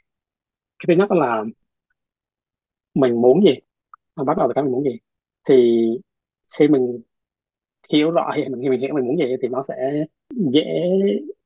cái 0.79 0.85
thứ 0.87 0.93
nhất 0.99 1.09
đó 1.09 1.15
là 1.15 1.43
mình 2.93 3.21
muốn 3.21 3.43
gì 3.43 3.55
bắt 4.25 4.37
đầu 4.37 4.47
từ 4.47 4.53
cái 4.55 4.63
mình 4.63 4.73
muốn 4.73 4.83
gì. 4.83 4.99
Thì 5.49 5.87
khi 6.59 6.67
mình 6.67 7.01
hiểu 7.89 8.11
rõ 8.11 8.31
thì 8.35 8.43
mình 8.49 8.61
khi 8.61 8.69
mình 8.69 8.81
hiểu 8.81 8.93
mình 8.95 9.05
muốn 9.05 9.17
gì 9.17 9.35
thì 9.41 9.47
nó 9.47 9.63
sẽ 9.67 10.05
dễ 10.29 10.63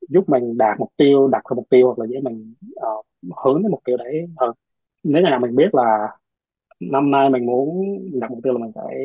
giúp 0.09 0.29
mình 0.29 0.57
đạt 0.57 0.79
mục 0.79 0.91
tiêu 0.97 1.27
đặt 1.27 1.43
ra 1.49 1.55
mục 1.55 1.69
tiêu 1.69 1.87
hoặc 1.87 1.99
là 1.99 2.05
dễ 2.07 2.19
mình 2.21 2.53
uh, 2.75 3.05
hướng 3.45 3.61
đến 3.63 3.71
mục 3.71 3.81
tiêu 3.85 3.97
đấy 3.97 4.27
hơn. 4.37 4.51
Nếu 5.03 5.23
như 5.23 5.29
là 5.29 5.39
mình 5.39 5.55
biết 5.55 5.75
là 5.75 6.07
năm 6.79 7.11
nay 7.11 7.29
mình 7.29 7.45
muốn 7.45 7.97
đặt 8.19 8.31
mục 8.31 8.39
tiêu 8.43 8.53
là 8.53 8.59
mình 8.59 8.71
phải 8.75 8.95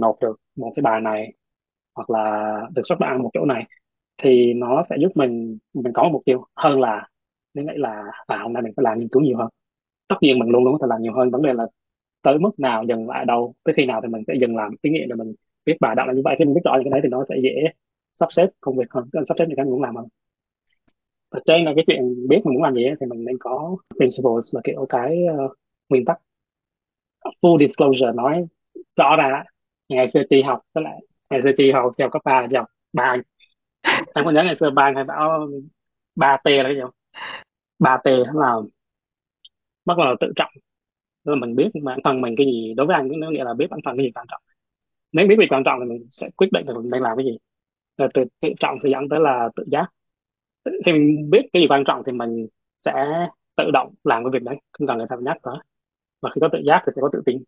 nộp 0.00 0.16
được 0.22 0.40
một 0.56 0.72
cái 0.76 0.82
bài 0.82 1.00
này 1.00 1.32
hoặc 1.94 2.10
là 2.10 2.56
được 2.74 2.82
xuất 2.84 2.98
bản 3.00 3.22
một 3.22 3.30
chỗ 3.34 3.44
này 3.44 3.64
thì 4.22 4.54
nó 4.54 4.82
sẽ 4.90 4.96
giúp 5.00 5.12
mình 5.14 5.58
mình 5.74 5.92
có 5.92 6.02
một 6.02 6.10
mục 6.12 6.22
tiêu 6.24 6.44
hơn 6.56 6.80
là 6.80 7.08
nếu 7.54 7.64
nghĩ 7.64 7.72
là 7.76 8.04
à 8.26 8.38
hôm 8.42 8.52
nay 8.52 8.62
mình 8.62 8.72
phải 8.76 8.84
làm 8.84 8.98
nghiên 8.98 9.08
cứu 9.08 9.22
nhiều 9.22 9.38
hơn. 9.38 9.48
Tất 10.08 10.16
nhiên 10.20 10.38
mình 10.38 10.48
luôn 10.50 10.64
luôn 10.64 10.78
có 10.78 10.86
thể 10.86 10.90
làm 10.90 11.02
nhiều 11.02 11.12
hơn 11.14 11.30
vấn 11.30 11.42
đề 11.42 11.52
là 11.52 11.66
tới 12.22 12.38
mức 12.38 12.60
nào 12.60 12.84
dừng 12.84 13.08
lại 13.08 13.24
đâu 13.24 13.54
tới 13.64 13.74
khi 13.76 13.86
nào 13.86 14.00
thì 14.02 14.08
mình 14.08 14.22
sẽ 14.26 14.34
dừng 14.40 14.56
làm 14.56 14.74
thí 14.82 14.90
nghiệm 14.90 15.08
để 15.08 15.14
mình 15.14 15.34
viết 15.68 15.76
bài 15.80 15.94
đọc 15.96 16.06
là 16.08 16.14
như 16.14 16.22
vậy 16.24 16.36
khi 16.38 16.44
mình 16.44 16.54
biết 16.54 16.60
rõ 16.64 16.72
những 16.74 16.84
cái 16.84 16.90
đấy 16.90 17.00
thì 17.02 17.08
nó 17.08 17.24
sẽ 17.28 17.36
dễ 17.42 17.54
sắp 18.20 18.32
xếp 18.32 18.46
công 18.60 18.76
việc 18.78 18.90
hơn. 18.90 19.04
Sắp 19.28 19.34
xếp 19.38 19.44
những 19.48 19.56
cái 19.56 19.64
mình 19.64 19.72
muốn 19.72 19.82
làm 19.82 19.96
hơn. 19.96 20.06
Ở 21.28 21.40
trên 21.46 21.64
là 21.64 21.72
cái 21.76 21.84
chuyện 21.86 22.28
biết 22.28 22.40
mình 22.44 22.54
muốn 22.54 22.62
làm 22.62 22.74
gì 22.74 22.84
ấy, 22.84 22.94
thì 23.00 23.06
mình 23.06 23.24
nên 23.24 23.36
có 23.40 23.76
principles 23.96 24.54
là 24.54 24.60
kiểu 24.64 24.86
cái 24.88 25.18
uh, 25.44 25.52
nguyên 25.88 26.04
tắc. 26.04 26.18
Full 27.42 27.58
disclosure 27.58 28.12
nói 28.12 28.46
rõ 28.96 29.16
ra 29.16 29.44
ngày 29.88 30.08
xưa 30.14 30.22
chị 30.30 30.42
học 30.42 30.60
với 30.74 30.84
lại 30.84 31.00
ngày 31.30 31.40
xưa 31.44 31.50
chị 31.58 31.72
học 31.72 31.92
theo 31.98 32.10
cấp 32.10 32.22
ba 32.24 32.46
theo 32.50 32.60
học 32.60 32.68
ba 32.92 33.04
anh 33.04 33.22
em 34.14 34.24
có 34.24 34.30
nhớ 34.30 34.42
ngày 34.42 34.54
xưa 34.54 34.70
ba 34.70 34.82
anh 34.82 34.94
hay 34.94 35.04
bảo 35.04 35.48
ba 36.16 36.36
T 36.44 36.46
là 36.46 36.62
cái 36.62 36.74
gì 36.74 36.80
không? 36.80 36.90
Ba 37.78 37.98
T 38.04 38.06
là 38.34 38.56
bắt 39.84 39.98
đầu 39.98 40.16
tự 40.20 40.32
trọng. 40.36 40.50
Tức 41.24 41.32
là 41.32 41.36
mình 41.40 41.56
biết 41.56 41.70
bản 41.82 41.98
thân 42.04 42.20
mình 42.20 42.34
cái 42.36 42.46
gì 42.46 42.74
đối 42.76 42.86
với 42.86 42.96
anh 42.96 43.08
nó 43.20 43.30
nghĩa 43.30 43.44
là 43.44 43.54
biết 43.54 43.66
bản 43.70 43.80
thân 43.84 43.96
cái 43.96 44.06
gì 44.06 44.12
quan 44.14 44.26
trọng 44.30 44.42
nếu 45.12 45.26
biết 45.28 45.36
việc 45.38 45.46
quan 45.52 45.62
trọng 45.64 45.80
thì 45.82 45.88
mình 45.90 46.06
sẽ 46.10 46.30
quyết 46.36 46.48
định 46.52 46.66
là 46.68 46.74
mình 46.74 46.90
đang 46.90 47.02
làm 47.02 47.16
cái 47.16 47.26
gì 47.26 47.38
Rồi 47.98 48.08
từ 48.14 48.24
tự 48.40 48.48
trọng 48.60 48.78
sẽ 48.84 48.90
dẫn 48.90 49.08
tới 49.10 49.20
là 49.20 49.50
tự 49.56 49.64
giác 49.72 49.86
khi 50.86 50.92
mình 50.92 51.30
biết 51.30 51.42
cái 51.52 51.62
gì 51.62 51.66
quan 51.70 51.84
trọng 51.86 52.02
thì 52.06 52.12
mình 52.12 52.46
sẽ 52.84 52.92
tự 53.56 53.70
động 53.72 53.94
làm 54.04 54.24
cái 54.24 54.30
việc 54.32 54.42
đấy 54.44 54.56
không 54.72 54.86
cần 54.88 54.98
người 54.98 55.06
ta 55.10 55.16
nhắc 55.22 55.36
tới 55.42 55.54
và 56.22 56.30
khi 56.34 56.40
có 56.40 56.48
tự 56.52 56.58
giác 56.66 56.82
thì 56.86 56.92
sẽ 56.96 57.02
có 57.02 57.10
tự 57.14 57.22
tin 57.26 57.44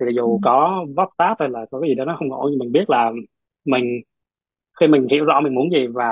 thì 0.00 0.06
Ừ. 0.24 0.28
dù 0.28 0.40
có 0.42 0.86
vấp 0.96 1.08
váp 1.18 1.36
hay 1.40 1.48
là 1.48 1.66
có 1.70 1.80
cái 1.80 1.90
gì 1.90 1.94
đó 1.94 2.04
nó 2.06 2.16
không 2.20 2.32
ổn 2.32 2.48
nhưng 2.50 2.58
mình 2.58 2.72
biết 2.72 2.90
là 2.90 3.12
mình 3.64 4.02
khi 4.80 4.86
mình 4.88 5.08
hiểu 5.10 5.24
rõ 5.24 5.40
mình 5.40 5.54
muốn 5.54 5.72
gì 5.72 5.86
và 5.86 6.06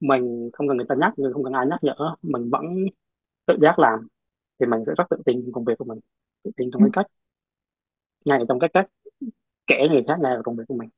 mình 0.00 0.50
không 0.52 0.68
cần 0.68 0.76
người 0.76 0.86
ta 0.88 0.94
nhắc 0.98 1.12
không 1.34 1.44
cần 1.44 1.52
ai 1.52 1.66
nhắc 1.66 1.78
nhở 1.84 1.94
mình 2.22 2.50
vẫn 2.50 2.64
tự 3.46 3.58
giác 3.62 3.78
làm 3.78 4.00
thì 4.60 4.66
mình 4.66 4.80
sẽ 4.86 4.92
rất 4.98 5.04
tự 5.10 5.18
tin 5.26 5.42
trong 5.44 5.52
công 5.52 5.64
việc 5.64 5.74
của 5.78 5.86
mình 5.86 6.00
tự 6.44 6.52
tin 6.56 6.70
trong 6.72 6.82
Ừ. 6.82 6.84
cái 6.84 6.90
cách 6.92 7.06
ngay 8.24 8.38
trong 8.48 8.58
cái 8.58 8.70
cách 8.74 8.86
kể 9.78 9.88
người 9.88 10.04
khác 10.08 10.14
nghe 10.22 10.34
vào 10.34 10.42
công 10.42 10.56
việc 10.56 10.64
của 10.68 10.76
mình. 10.76 10.88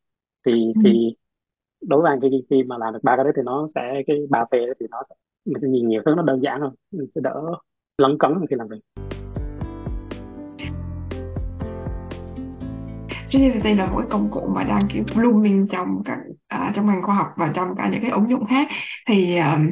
Thì 0.47 0.73
Ừ. 0.75 0.81
thì 0.85 1.17
đối 1.81 2.03
với 2.03 2.11
anh 2.13 2.21
khi 2.21 2.45
khi 2.51 2.63
mà 2.63 2.79
làm 2.79 2.93
được 2.93 3.01
ba 3.03 3.17
cái 3.17 3.25
đấy 3.25 3.33
thì 3.37 3.43
nó 3.45 3.67
sẽ 3.75 4.03
cái 4.07 4.17
ba 4.31 4.45
P 4.45 4.53
thì 4.53 4.87
nó 4.91 5.03
sẽ 5.09 5.15
mình 5.45 5.59
sẽ 5.63 5.69
nhìn 5.69 5.89
nhiều 5.89 6.03
thứ 6.07 6.15
nó 6.17 6.23
đơn 6.23 6.43
giản 6.43 6.61
hơn 6.61 6.75
mình 6.93 7.09
sẽ 7.15 7.21
đỡ 7.25 7.43
lấn 7.99 8.19
cấn 8.19 8.33
khi 8.51 8.57
làm 8.57 8.69
việc. 8.69 8.81
ChatGPT 13.29 13.65
là 13.79 13.87
một 13.87 13.97
cái 13.99 14.07
công 14.11 14.31
cụ 14.31 14.41
mà 14.55 14.65
đang 14.65 14.83
kiểu 14.93 15.05
blooming 15.15 15.67
trong 15.69 16.03
các 16.05 16.19
à, 16.49 16.73
trong 16.75 16.87
ngành 16.87 17.03
khoa 17.03 17.15
học 17.15 17.27
và 17.37 17.53
trong 17.55 17.69
cả 17.77 17.89
những 17.93 18.01
cái 18.03 18.11
ứng 18.11 18.31
dụng 18.31 18.47
khác. 18.47 18.69
Thì 19.09 19.39
um, 19.39 19.71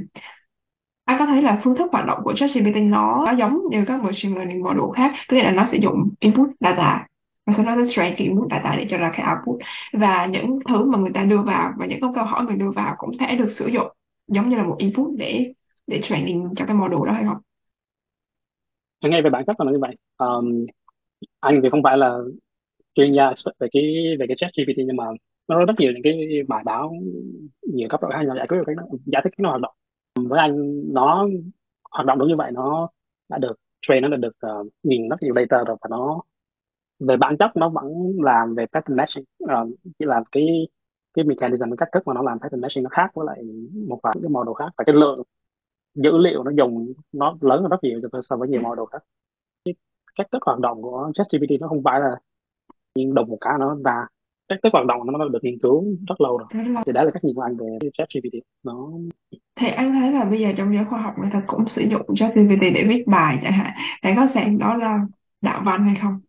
anh 1.05 1.19
có 1.19 1.27
thấy 1.27 1.43
là 1.43 1.61
phương 1.65 1.77
thức 1.77 1.93
hoạt 1.93 2.07
động 2.07 2.21
của 2.25 2.35
ChatGPT 2.37 2.77
nó 2.83 3.33
giống 3.38 3.59
như 3.71 3.85
các 3.87 4.03
machine 4.03 4.35
learning 4.35 4.62
model 4.62 4.85
khác? 4.95 5.12
Có 5.29 5.37
nghĩa 5.37 5.43
là 5.43 5.51
nó 5.51 5.65
sử 5.67 5.79
dụng 5.81 6.09
input 6.21 6.49
data 6.61 7.07
và 7.46 7.52
sau 7.57 7.64
đó 7.66 7.74
nó 7.76 7.83
train 7.88 8.14
cái 8.16 8.26
input 8.26 8.50
data 8.50 8.74
để 8.78 8.87
cho 8.88 8.98
ra 8.98 9.12
cái 9.16 9.26
output. 9.33 9.61
Và 9.92 10.26
những 10.26 10.59
thứ 10.68 10.85
mà 10.85 10.98
người 10.98 11.12
ta 11.14 11.24
đưa 11.24 11.42
vào 11.42 11.72
và 11.78 11.87
những 11.87 12.00
câu 12.00 12.24
hỏi 12.24 12.44
người 12.44 12.57
đưa 12.57 12.70
vào 12.70 12.94
cũng 12.98 13.14
sẽ 13.14 13.37
được 13.37 13.50
sử 13.52 13.66
dụng 13.66 13.87
giống 14.26 14.48
như 14.48 14.57
là 14.57 14.62
một 14.62 14.76
input 14.78 15.11
để 15.18 15.52
để 15.87 16.00
training 16.02 16.55
cho 16.57 16.64
cái 16.66 16.76
model 16.76 17.07
đó 17.07 17.12
hay 17.12 17.24
không? 17.24 17.38
ngay 19.11 19.22
về 19.22 19.31
bản 19.31 19.44
chất 19.46 19.61
là 19.61 19.72
như 19.72 19.78
vậy. 19.78 19.96
Um, 20.16 20.66
anh 21.40 21.61
thì 21.62 21.68
không 21.70 21.83
phải 21.83 21.98
là 21.98 22.18
chuyên 22.94 23.12
gia 23.12 23.33
về 23.61 23.68
cái 23.72 24.16
về 24.20 24.26
cái 24.28 24.37
chat 24.40 24.50
GPT 24.57 24.76
nhưng 24.87 24.96
mà 24.96 25.05
nó 25.48 25.57
có 25.57 25.64
rất 25.64 25.74
nhiều 25.78 25.92
những 25.92 26.02
cái 26.02 26.42
bài 26.48 26.62
báo 26.66 26.92
nhiều 27.62 27.88
cấp 27.88 28.02
độ 28.02 28.09
khác 28.12 28.22
nhau 28.26 28.37
giải 28.37 28.46
quyết 28.46 28.59
cái 28.66 28.76
giải 29.07 29.22
thích 29.24 29.33
cái 29.37 29.42
nó 29.42 29.48
hoạt 29.50 29.61
động. 29.61 29.74
Với 30.28 30.38
anh 30.40 30.83
nó 30.92 31.28
hoạt 31.90 32.07
động 32.07 32.18
đúng 32.18 32.28
như 32.28 32.37
vậy 32.37 32.50
nó 32.52 32.88
đã 33.28 33.38
được 33.38 33.57
train 33.83 34.02
nó 34.02 34.09
đã 34.09 34.16
được 34.16 34.37
uh, 34.61 34.66
nhìn 34.83 35.09
rất 35.09 35.16
nhiều 35.22 35.35
data 35.35 35.64
rồi 35.66 35.76
và 35.81 35.88
nó 35.90 36.22
về 37.09 37.17
bản 37.17 37.37
chất 37.38 37.51
nó 37.57 37.69
vẫn 37.69 38.12
làm 38.23 38.55
về 38.55 38.67
pattern 38.73 38.97
matching 38.97 39.25
Ờ, 39.49 39.67
chỉ 39.99 40.05
là 40.05 40.23
cái 40.33 40.69
cái 41.15 41.25
mechanism 41.25 41.62
cái 41.62 41.77
cách 41.79 41.88
thức 41.93 42.07
mà 42.07 42.15
nó 42.15 42.23
làm 42.23 42.41
pattern 42.41 42.61
matching 42.61 42.83
nó 42.85 42.91
khác 42.93 43.11
với 43.15 43.27
lại 43.27 43.43
một 43.88 44.01
vài 44.03 44.15
cái 44.23 44.29
model 44.31 44.53
khác. 44.59 44.73
Và 44.79 44.85
cái 44.87 44.95
lượng 44.97 45.23
dữ 45.95 46.19
liệu 46.19 46.45
nó 46.45 46.51
dùng 46.51 46.93
nó 47.12 47.37
lớn 47.41 47.62
hơn 47.62 47.71
rất 47.71 47.85
nhiều 47.85 48.01
so 48.23 48.37
với 48.37 48.49
nhiều 48.49 48.62
model 48.62 48.85
khác. 48.93 49.03
Cách 50.15 50.27
thức 50.33 50.43
hoạt 50.47 50.59
động 50.59 50.83
của 50.83 51.11
ChatGPT 51.15 51.61
nó 51.61 51.69
không 51.69 51.83
phải 51.85 52.01
là 52.01 52.17
nhưng 52.95 53.15
đùng 53.15 53.29
một 53.29 53.38
cái 53.41 53.55
nó 53.61 53.77
ra. 53.85 54.07
Cách 54.49 54.59
thức 54.62 54.73
hoạt 54.73 54.87
động 54.87 55.12
nó 55.12 55.19
đã 55.19 55.25
được 55.33 55.38
nghiên 55.43 55.59
cứu 55.62 55.85
rất 56.09 56.21
lâu 56.21 56.38
rồi. 56.38 56.49
Là 56.53 56.83
thì 56.87 56.93
đó 56.93 57.03
là 57.03 57.11
cách 57.11 57.25
nhìn 57.25 57.35
của 57.35 57.43
anh 57.43 57.57
về 57.57 57.79
ChatGPT. 57.95 58.35
Nó 58.62 58.91
Thì 59.57 59.69
anh 59.69 59.93
thấy 59.93 60.12
là 60.12 60.25
bây 60.25 60.41
giờ 60.41 60.53
trong 60.57 60.75
giới 60.75 60.85
khoa 60.85 61.03
học 61.03 61.15
người 61.19 61.31
ta 61.33 61.43
cũng 61.47 61.69
sử 61.69 61.83
dụng 61.83 62.03
ChatGPT 62.17 62.61
để 62.61 62.85
viết 62.88 63.05
bài 63.07 63.38
chẳng 63.43 63.53
hạn. 63.53 63.73
Bạn 64.03 64.17
có 64.17 64.27
xem 64.35 64.59
đó 64.59 64.77
là 64.77 65.01
đạo 65.41 65.62
văn 65.65 65.85
hay 65.85 65.97
không? 66.03 66.21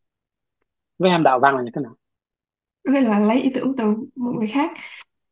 Với 0.99 1.09
em 1.11 1.23
đạo 1.23 1.39
văn 1.39 1.55
là 1.55 1.61
như 1.63 1.69
thế 1.75 1.81
nào 1.81 1.95
Có 2.85 2.93
nghĩa 2.93 3.01
là 3.01 3.19
lấy 3.19 3.41
ý 3.41 3.49
tưởng 3.55 3.75
từ 3.77 3.95
một 4.15 4.31
người 4.39 4.47
khác. 4.47 4.71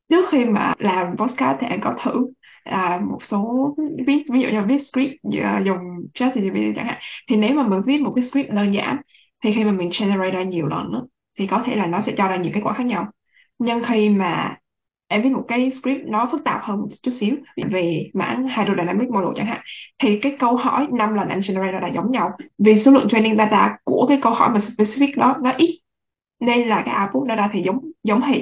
Trước 0.10 0.26
khi 0.32 0.46
mà 0.46 0.74
làm 0.80 1.18
podcast 1.18 1.58
thì 1.62 1.68
anh 1.68 1.80
có 1.84 1.96
thử 2.04 2.28
là 2.66 3.02
một 3.12 3.24
số 3.24 3.76
viết 4.08 4.24
ví 4.34 4.42
dụ 4.42 4.50
như 4.50 4.64
viết 4.68 4.80
script 4.94 5.14
à, 5.44 5.60
dùng 5.66 5.80
ChatGPT 6.14 6.76
chẳng 6.76 6.86
hạn. 6.86 7.00
Thì 7.30 7.36
nếu 7.38 7.56
mà 7.56 7.68
mình 7.68 7.82
viết 7.86 8.02
một 8.02 8.14
cái 8.16 8.26
script 8.26 8.50
đơn 8.52 8.74
giản 8.76 8.98
thì 9.44 9.54
khi 9.54 9.64
mà 9.66 9.72
mình 9.72 9.90
generate 10.00 10.32
ra 10.32 10.44
nhiều 10.44 10.68
lần 10.68 10.94
đó, 10.94 11.08
thì 11.40 11.48
có 11.48 11.64
thể 11.66 11.76
là 11.76 11.88
nó 11.88 12.02
sẽ 12.02 12.14
cho 12.18 12.28
ra 12.28 12.36
nhiều 12.38 12.52
kết 12.56 12.62
quả 12.64 12.74
khác 12.74 12.86
nhau. 12.86 13.08
Nhưng 13.60 13.84
khi 13.84 14.10
mà 14.10 14.58
em 15.12 15.22
viết 15.22 15.30
một 15.30 15.46
cái 15.48 15.72
script 15.72 16.06
nó 16.08 16.30
phức 16.32 16.44
tạp 16.44 16.64
hơn 16.64 16.80
một 16.82 16.88
chút 17.04 17.12
xíu 17.20 17.36
về 17.72 18.10
mảng 18.14 18.48
hydrodynamic 18.58 19.10
model 19.10 19.30
chẳng 19.36 19.46
hạn. 19.46 19.62
Thì 20.00 20.20
cái 20.22 20.36
câu 20.40 20.56
hỏi 20.56 20.88
năm 20.92 21.14
lần 21.14 21.30
anh 21.30 21.40
generate 21.48 21.80
là 21.80 21.88
giống 21.88 22.12
nhau. 22.12 22.32
Vì 22.58 22.80
số 22.84 22.92
lượng 22.92 23.08
training 23.10 23.38
data 23.38 23.78
của 23.84 24.06
cái 24.10 24.20
câu 24.22 24.34
hỏi 24.34 24.50
mà 24.50 24.60
specific 24.60 25.18
đó 25.18 25.36
nó 25.44 25.52
ít, 25.58 25.80
nên 26.40 26.68
là 26.68 26.84
cái 26.86 26.96
output 27.04 27.28
nó 27.28 27.36
ra 27.36 27.50
thì 27.54 27.62
giống 27.64 27.80
giống 28.04 28.22
hệt 28.22 28.42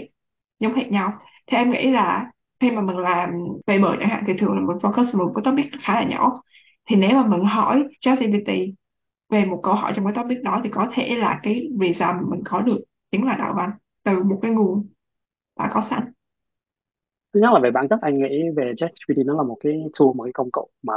giống 0.59 0.73
hệt 0.75 0.91
nhau. 0.91 1.13
Thì 1.47 1.57
em 1.57 1.71
nghĩ 1.71 1.91
là 1.91 2.31
khi 2.59 2.71
mà 2.71 2.81
mình 2.81 2.97
làm 2.97 3.29
về 3.67 3.79
mở 3.79 3.95
chẳng 3.99 4.09
hạn 4.09 4.23
thì 4.27 4.33
thường 4.37 4.55
là 4.55 4.61
mình 4.61 4.77
focus 4.77 5.17
một 5.17 5.31
cái 5.35 5.43
topic 5.45 5.65
khá 5.81 5.95
là 5.95 6.03
nhỏ. 6.03 6.33
Thì 6.89 6.95
nếu 6.95 7.11
mà 7.11 7.27
mình 7.27 7.45
hỏi 7.45 7.83
ChatGPT 8.01 8.49
về 9.29 9.45
một 9.45 9.59
câu 9.63 9.73
hỏi 9.73 9.93
trong 9.95 10.05
cái 10.05 10.13
topic 10.15 10.43
đó 10.43 10.61
thì 10.63 10.69
có 10.69 10.87
thể 10.93 11.15
là 11.17 11.39
cái 11.43 11.67
result 11.81 12.15
mình 12.29 12.41
có 12.45 12.61
được 12.61 12.79
chính 13.11 13.25
là 13.27 13.35
đạo 13.35 13.53
văn 13.57 13.71
từ 14.03 14.23
một 14.23 14.39
cái 14.41 14.51
nguồn 14.51 14.87
đã 15.59 15.69
có 15.73 15.83
sẵn 15.89 16.13
thứ 17.33 17.39
nhất 17.39 17.49
là 17.53 17.59
về 17.63 17.71
bản 17.71 17.87
chất 17.89 17.99
anh 18.01 18.17
nghĩ 18.17 18.43
về 18.57 18.73
ChatGPT 18.77 19.17
nó 19.25 19.33
là 19.37 19.43
một 19.43 19.57
cái 19.59 19.73
tool 19.99 20.07
một 20.15 20.23
cái 20.23 20.33
công 20.33 20.51
cụ 20.51 20.69
mà 20.81 20.93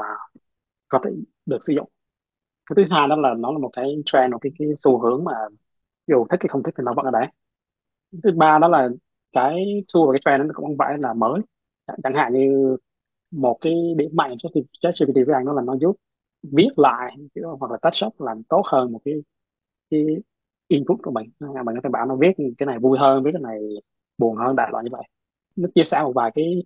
có 0.88 1.00
thể 1.04 1.10
được 1.46 1.58
sử 1.66 1.72
dụng. 1.74 1.88
Cái 2.66 2.74
thứ 2.76 2.94
hai 2.96 3.08
đó 3.08 3.16
là 3.16 3.34
nó 3.38 3.52
là 3.52 3.58
một 3.58 3.70
cái 3.74 3.96
trend 4.06 4.32
một 4.32 4.38
cái 4.42 4.52
cái 4.60 4.68
xu 4.76 4.98
hướng 5.00 5.24
mà 5.24 5.32
dù 6.06 6.26
thích 6.30 6.38
hay 6.42 6.48
không 6.48 6.62
thích 6.62 6.74
thì 6.78 6.82
nó 6.86 6.92
vẫn 6.96 7.06
ở 7.06 7.10
đấy. 7.12 7.26
Thứ 8.24 8.30
ba 8.36 8.58
đó 8.58 8.68
là 8.68 8.88
cái 9.32 9.84
tool 9.94 10.02
và 10.06 10.12
cái 10.12 10.20
trend 10.24 10.48
nó 10.48 10.52
cũng 10.54 10.66
không 10.66 10.76
phải 10.78 10.98
là 10.98 11.14
mới. 11.14 11.40
Chẳng, 11.86 11.96
chẳng 12.04 12.14
hạn 12.14 12.32
như 12.34 12.76
một 13.30 13.58
cái 13.60 13.74
điểm 13.98 14.10
mạnh 14.14 14.36
của 14.42 14.60
ChatGPT 14.82 15.14
với 15.26 15.34
anh 15.36 15.46
đó 15.46 15.52
là 15.52 15.62
nó 15.62 15.76
giúp 15.80 15.96
viết 16.42 16.68
lại 16.76 17.16
hoặc 17.60 17.70
là 17.72 17.78
touch 17.82 18.06
up 18.08 18.20
làm 18.22 18.42
tốt 18.44 18.62
hơn 18.72 18.92
một 18.92 19.00
cái 19.04 19.14
cái 19.90 20.06
input 20.68 20.98
của 21.02 21.10
mình. 21.12 21.30
Là 21.40 21.64
mình 21.64 21.76
có 21.76 21.80
thể 21.84 21.90
bảo 21.92 22.06
nó 22.06 22.16
viết 22.16 22.32
cái 22.58 22.66
này 22.66 22.78
vui 22.78 22.98
hơn 22.98 23.24
viết 23.24 23.30
cái 23.34 23.42
này 23.42 23.60
buồn 24.18 24.36
hơn 24.36 24.56
đại 24.56 24.68
loại 24.72 24.84
như 24.84 24.90
vậy 24.92 25.04
nó 25.56 25.68
chia 25.74 25.84
sẻ 25.84 26.02
một 26.02 26.12
vài 26.14 26.30
cái 26.34 26.64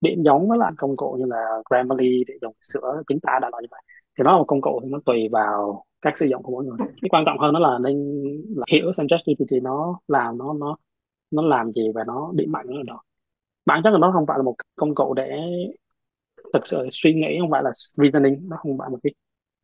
điểm 0.00 0.22
giống 0.22 0.48
với 0.48 0.58
lại 0.58 0.72
công 0.76 0.96
cụ 0.96 1.16
như 1.18 1.24
là 1.28 1.62
Grammarly 1.70 2.24
để 2.26 2.34
dùng 2.42 2.54
sửa 2.62 3.02
chính 3.08 3.20
tả 3.20 3.38
đại 3.42 3.50
loại 3.50 3.62
như 3.62 3.68
vậy. 3.70 3.82
Thì 4.18 4.24
nó 4.24 4.32
là 4.32 4.38
một 4.38 4.44
công 4.48 4.60
cụ 4.60 4.80
thì 4.82 4.88
nó 4.90 4.98
tùy 5.06 5.28
vào 5.32 5.84
cách 6.02 6.18
sử 6.18 6.26
dụng 6.26 6.42
của 6.42 6.52
mỗi 6.52 6.64
người. 6.64 6.76
Cái 6.78 7.08
quan 7.10 7.24
trọng 7.26 7.38
hơn 7.38 7.52
đó 7.54 7.58
là 7.60 7.78
nên 7.82 8.22
là 8.56 8.64
hiểu 8.72 8.92
xem 8.92 9.06
ChatGPT 9.08 9.62
nó 9.62 9.98
làm 10.08 10.38
nó 10.38 10.52
nó 10.52 10.76
nó 11.30 11.42
làm 11.42 11.72
gì 11.72 11.92
và 11.94 12.04
nó 12.06 12.30
điểm 12.34 12.52
mạnh 12.52 12.66
nó 12.68 12.80
ở 12.80 12.82
đâu 12.86 12.98
bản 13.66 13.80
chất 13.84 13.90
là 13.90 13.98
nó 13.98 14.10
không 14.12 14.26
phải 14.26 14.38
là 14.38 14.42
một 14.42 14.54
công 14.76 14.94
cụ 14.94 15.14
để 15.14 15.40
thực 16.52 16.66
sự 16.66 16.88
suy 16.90 17.14
nghĩ 17.14 17.38
không 17.40 17.50
phải 17.50 17.62
là 17.62 17.70
reasoning 17.96 18.48
nó 18.48 18.56
không 18.56 18.78
phải 18.78 18.90
một 18.90 18.98
cái 19.02 19.12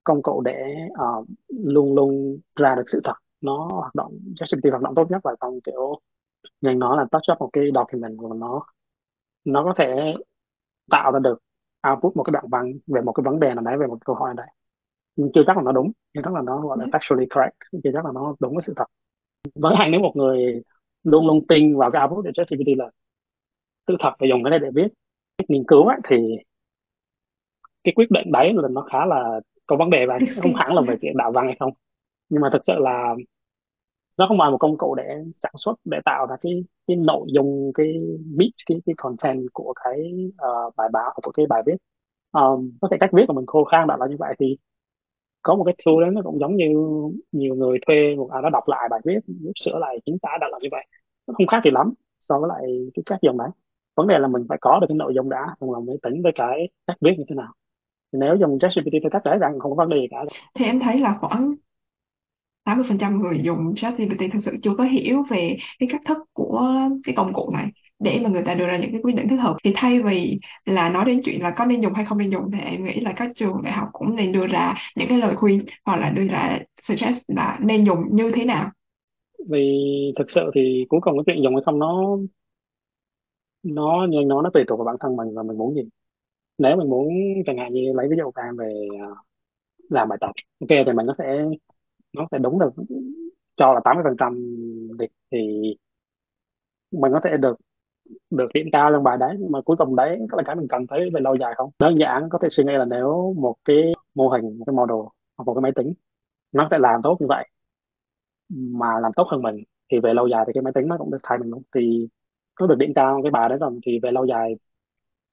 công 0.05 0.23
cụ 0.23 0.43
để 0.45 0.63
uh, 0.93 1.27
luôn 1.49 1.95
luôn 1.95 2.39
ra 2.57 2.75
được 2.75 2.85
sự 2.87 3.01
thật. 3.05 3.15
Nó 3.41 3.69
hoạt 3.73 3.95
động 3.95 4.19
ChatGPT 4.37 4.71
hoạt 4.71 4.83
động 4.83 4.95
tốt 4.95 5.11
nhất 5.11 5.27
là 5.27 5.33
trong 5.41 5.61
kiểu 5.61 5.99
nhanh 6.63 6.79
nói 6.79 6.97
là 6.97 7.05
touch 7.13 7.33
up 7.33 7.41
một 7.41 7.51
cái 7.53 7.65
document 7.75 8.19
của 8.19 8.35
nó 8.35 8.67
nó 9.45 9.65
có 9.65 9.75
thể 9.77 10.15
tạo 10.91 11.13
ra 11.13 11.19
được 11.19 11.39
output 11.91 12.17
một 12.17 12.23
cái 12.23 12.33
đoạn 12.33 12.45
văn 12.51 12.73
về 12.87 13.01
một 13.01 13.13
cái 13.13 13.23
vấn 13.25 13.41
đề 13.41 13.55
nào 13.55 13.65
đấy 13.65 13.77
về 13.79 13.87
một 13.87 13.99
câu 14.05 14.17
hỏi 14.17 14.35
nào 14.35 14.47
đấy. 14.47 14.55
Nhưng 15.17 15.31
chưa 15.35 15.43
chắc 15.47 15.57
là 15.57 15.63
nó 15.63 15.73
đúng 15.73 15.93
chưa 16.15 16.21
chắc 16.25 16.35
là 16.35 16.43
nó 16.43 16.61
gọi 16.61 16.79
là 16.81 16.87
factually 16.87 17.27
correct 17.31 17.57
chưa 17.85 17.91
chắc 17.95 18.05
là 18.05 18.11
nó 18.15 18.35
đúng 18.41 18.55
với 18.55 18.63
sự 18.67 18.73
thật. 18.77 18.87
Với 19.55 19.75
anh 19.75 19.91
nếu 19.91 20.01
một 20.01 20.13
người 20.17 20.63
luôn 21.05 21.27
luôn 21.27 21.47
tin 21.49 21.79
vào 21.79 21.91
cái 21.91 22.03
output 22.03 22.25
của 22.25 22.31
ChatGPT 22.35 22.79
là 22.79 22.91
sự 23.89 23.97
thật 24.01 24.13
và 24.19 24.27
dùng 24.27 24.45
cái 24.45 24.51
này 24.51 24.59
để 24.59 24.69
viết 24.75 24.89
nghiên 25.49 25.65
cứu 25.69 25.85
ấy, 25.85 25.99
thì 26.09 26.17
cái 27.85 27.93
quyết 27.97 28.11
định 28.11 28.33
đấy 28.33 28.53
là 28.55 28.69
nó 28.69 28.83
khá 28.83 29.07
là 29.07 29.41
có 29.67 29.77
vấn 29.77 29.91
đề 29.91 30.07
và 30.07 30.19
không 30.43 30.55
hẳn 30.55 30.75
là 30.75 30.83
về 30.89 30.97
chuyện 31.01 31.17
đạo 31.17 31.33
văn 31.33 31.47
hay 31.47 31.57
không. 31.61 31.73
Nhưng 32.29 32.43
mà 32.43 32.51
thực 32.53 32.63
sự 32.65 32.73
là 32.79 33.15
nó 34.17 34.27
không 34.27 34.39
phải 34.39 34.51
một 34.51 34.59
công 34.59 34.79
cụ 34.79 34.95
để 34.95 35.05
sản 35.35 35.53
xuất 35.57 35.75
để 35.85 35.99
tạo 36.05 36.27
ra 36.27 36.37
cái 36.41 36.65
cái 36.87 36.97
nội 36.97 37.27
dung 37.35 37.73
cái 37.75 37.95
beat 38.39 38.51
cái 38.67 38.79
cái 38.87 38.95
content 38.97 39.47
của 39.53 39.75
cái 39.85 40.13
uh, 40.29 40.77
bài 40.77 40.89
báo 40.93 41.11
của 41.23 41.33
cái 41.33 41.47
bài 41.47 41.63
viết. 41.67 41.77
Um, 42.33 42.73
có 42.81 42.89
thể 42.91 42.97
cách 43.01 43.11
viết 43.13 43.25
của 43.29 43.35
mình 43.35 43.47
khô 43.47 43.65
khan 43.65 43.89
đại 43.89 43.99
là 44.01 44.07
như 44.07 44.17
vậy 44.19 44.35
thì 44.39 44.57
có 45.43 45.55
một 45.55 45.65
cái 45.65 45.75
tool 45.85 46.05
đó 46.05 46.11
nó 46.11 46.21
cũng 46.25 46.41
giống 46.41 46.57
như 46.57 46.73
nhiều 47.33 47.55
người 47.55 47.79
thuê 47.87 48.17
một 48.17 48.29
à, 48.31 48.35
ai 48.37 48.43
đó 48.43 48.51
đọc 48.51 48.69
lại 48.69 48.89
bài 48.91 49.01
viết 49.05 49.19
giúp 49.27 49.53
sửa 49.55 49.79
lại 49.79 49.99
chính 50.07 50.19
tả 50.19 50.31
đã 50.41 50.49
là 50.53 50.59
như 50.63 50.69
vậy. 50.71 50.87
Nó 51.27 51.35
không 51.35 51.47
khác 51.47 51.61
gì 51.65 51.71
lắm 51.71 51.95
so 52.21 52.39
với 52.39 52.49
lại 52.49 52.63
cái 52.95 53.03
cách 53.07 53.19
dùng 53.23 53.39
đấy. 53.39 53.49
Vấn 53.97 54.07
đề 54.07 54.19
là 54.19 54.29
mình 54.29 54.47
phải 54.49 54.59
có 54.61 54.79
được 54.81 54.87
cái 54.89 54.97
nội 54.97 55.15
dung 55.15 55.31
đã 55.31 55.47
xong 55.61 55.73
lòng 55.73 55.87
mới 55.87 55.97
tính 56.03 56.23
với 56.23 56.33
cái 56.35 56.69
cách 56.87 56.97
viết 57.01 57.15
như 57.19 57.25
thế 57.29 57.35
nào. 57.35 57.53
Thì 58.13 58.19
nếu 58.19 58.37
dùng 58.37 58.59
ChatGPT 58.59 58.93
theo 59.03 59.11
cách 59.11 59.25
đấy 59.25 59.39
rằng 59.39 59.59
không 59.59 59.71
có 59.71 59.77
vấn 59.77 59.89
đề 59.89 59.97
gì 59.97 60.07
cả. 60.11 60.25
Thì 60.55 60.65
em 60.65 60.81
thấy 60.81 61.01
là 61.01 61.19
khoảng 61.21 61.55
80% 62.65 63.21
người 63.23 63.41
dùng 63.43 63.75
ChatGPT 63.77 64.21
thực 64.33 64.39
sự 64.45 64.57
chưa 64.63 64.75
có 64.79 64.85
hiểu 64.85 65.23
về 65.31 65.57
cái 65.79 65.89
cách 65.93 66.01
thức 66.09 66.19
của 66.33 66.69
cái 67.05 67.15
công 67.15 67.33
cụ 67.33 67.51
này. 67.55 67.67
Để 67.99 68.21
mà 68.23 68.29
người 68.31 68.43
ta 68.47 68.55
đưa 68.55 68.67
ra 68.67 68.77
những 68.79 68.93
cái 68.93 69.01
quyết 69.03 69.15
định 69.15 69.29
thích 69.29 69.37
hợp 69.37 69.57
thì 69.65 69.73
thay 69.77 70.03
vì 70.03 70.39
là 70.65 70.89
nói 70.89 71.05
đến 71.05 71.21
chuyện 71.25 71.43
là 71.43 71.51
có 71.51 71.65
nên 71.67 71.81
dùng 71.81 71.95
hay 71.95 72.05
không 72.05 72.19
nên 72.19 72.31
dùng 72.31 72.51
thì 72.53 72.61
em 72.61 72.85
nghĩ 72.85 73.01
là 73.01 73.13
các 73.17 73.31
trường 73.37 73.63
đại 73.65 73.73
học 73.73 73.89
cũng 73.93 74.17
nên 74.17 74.33
đưa 74.33 74.47
ra 74.47 74.75
những 74.97 75.09
cái 75.09 75.19
lời 75.19 75.37
khuyên 75.37 75.65
hoặc 75.85 75.97
là 75.97 76.11
đưa 76.11 76.29
ra 76.29 76.59
suggest 76.83 77.19
là 77.29 77.59
nên 77.61 77.85
dùng 77.85 77.99
như 78.17 78.33
thế 78.35 78.45
nào. 78.45 78.71
Vì 79.51 79.87
thực 80.19 80.31
sự 80.31 80.51
thì 80.55 80.87
cuối 80.89 81.01
cùng 81.03 81.19
cái 81.19 81.25
chuyện 81.27 81.43
dùng 81.45 81.55
hay 81.55 81.63
không, 81.67 81.79
nó 81.79 82.19
nó, 83.63 84.07
như 84.11 84.19
anh 84.21 84.29
nói, 84.29 84.43
nó 84.45 84.51
tùy 84.55 84.65
thuộc 84.69 84.79
vào 84.79 84.85
bản 84.85 84.97
thân 85.01 85.17
mình 85.17 85.35
và 85.35 85.43
mình 85.43 85.59
muốn 85.59 85.75
gì. 85.75 85.83
Nếu 86.59 86.77
mình 86.77 86.91
muốn 86.91 87.09
chẳng 87.47 87.59
hạn 87.59 87.73
như 87.73 87.93
lấy 87.97 88.09
ví 88.11 88.17
dụ 88.19 88.25
của 88.33 88.43
em 88.43 88.57
về 88.57 88.89
à, 89.03 89.07
làm 89.91 90.09
bài 90.09 90.19
tập, 90.21 90.31
ok, 90.61 90.69
thì 90.87 90.93
mình 90.95 91.07
có 91.07 91.15
thể 91.19 91.25
nó 92.13 92.27
sẽ 92.33 92.39
đúng 92.39 92.59
được 92.59 92.71
cho 93.57 93.73
là 93.75 93.81
80% 93.85 94.35
thì, 95.01 95.07
thì 95.31 95.39
mình 96.91 97.13
có 97.13 97.21
thể 97.25 97.37
được 97.37 97.57
được 98.31 98.47
điểm 98.55 98.67
cao 98.73 98.93
trong 98.93 99.05
bài 99.05 99.17
đấy 99.21 99.37
nhưng 99.41 99.53
mà 99.53 99.61
cuối 99.63 99.77
cùng 99.79 99.97
đấy 99.97 100.21
có 100.31 100.37
là 100.37 100.43
cái 100.47 100.57
mình 100.57 100.69
cần 100.69 100.87
thấy 100.89 101.11
về 101.15 101.21
lâu 101.21 101.37
dài 101.37 101.55
không? 101.57 101.71
Đơn 101.79 101.99
giản 102.01 102.29
có 102.31 102.39
thể 102.43 102.49
suy 102.51 102.65
nghĩ 102.65 102.73
là 102.75 102.85
nếu 102.85 103.35
một 103.39 103.57
cái 103.65 103.93
mô 104.15 104.29
hình 104.29 104.59
một 104.59 104.65
cái 104.67 104.75
model 104.75 104.97
hoặc 105.37 105.45
một 105.47 105.55
cái 105.55 105.63
máy 105.63 105.73
tính 105.77 105.95
nó 106.53 106.69
sẽ 106.73 106.79
làm 106.79 107.01
tốt 107.05 107.17
như 107.21 107.27
vậy 107.29 107.49
mà 108.49 109.01
làm 109.01 109.13
tốt 109.17 109.27
hơn 109.31 109.43
mình 109.43 109.57
thì 109.93 109.99
về 110.03 110.15
lâu 110.15 110.27
dài 110.27 110.45
thì 110.47 110.53
cái 110.55 110.63
máy 110.63 110.73
tính 110.73 110.89
nó 110.89 110.99
cũng 110.99 111.11
sẽ 111.13 111.19
thay 111.23 111.39
mình 111.39 111.51
luôn. 111.51 111.63
Thì 111.75 112.09
có 112.55 112.67
được 112.67 112.75
điểm 112.79 112.93
cao 112.95 113.21
cái 113.23 113.31
bài 113.31 113.49
đấy 113.49 113.59
rồi 113.59 113.81
thì 113.87 113.99
về 114.03 114.11
lâu 114.13 114.25
dài 114.27 114.55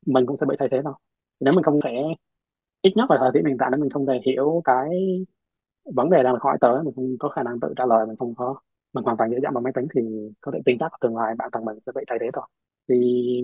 mình 0.05 0.25
cũng 0.27 0.37
sẽ 0.37 0.47
bị 0.49 0.55
thay 0.59 0.69
thế 0.71 0.81
thôi. 0.83 0.93
Nếu 1.39 1.53
mình 1.55 1.63
không 1.63 1.79
thể 1.85 1.91
ít 2.81 2.93
nhất 2.97 3.11
là 3.11 3.17
thời 3.21 3.31
điểm 3.33 3.45
hiện 3.45 3.57
tại 3.59 3.69
nếu 3.71 3.79
mình 3.81 3.89
không 3.89 4.05
thể 4.05 4.21
hiểu 4.25 4.61
cái 4.65 4.89
vấn 5.85 6.09
đề 6.09 6.23
đang 6.23 6.35
hỏi 6.41 6.57
tới 6.61 6.83
mình 6.83 6.93
không 6.95 7.15
có 7.19 7.29
khả 7.29 7.43
năng 7.43 7.59
tự 7.59 7.73
trả 7.77 7.85
lời 7.85 8.05
mình 8.05 8.15
không 8.19 8.35
có 8.35 8.55
mình 8.93 9.03
hoàn 9.03 9.17
toàn 9.17 9.31
dễ 9.31 9.37
dàng 9.43 9.53
bằng 9.53 9.63
máy 9.63 9.73
tính 9.75 9.87
thì 9.95 10.01
có 10.41 10.51
thể 10.51 10.59
tin 10.65 10.77
chắc 10.79 10.91
tương 11.01 11.17
lai 11.17 11.35
bản 11.37 11.49
thân 11.53 11.65
mình 11.65 11.77
sẽ 11.85 11.91
bị 11.95 12.01
thay 12.07 12.17
thế 12.21 12.27
thôi. 12.33 12.43
Thì 12.89 12.95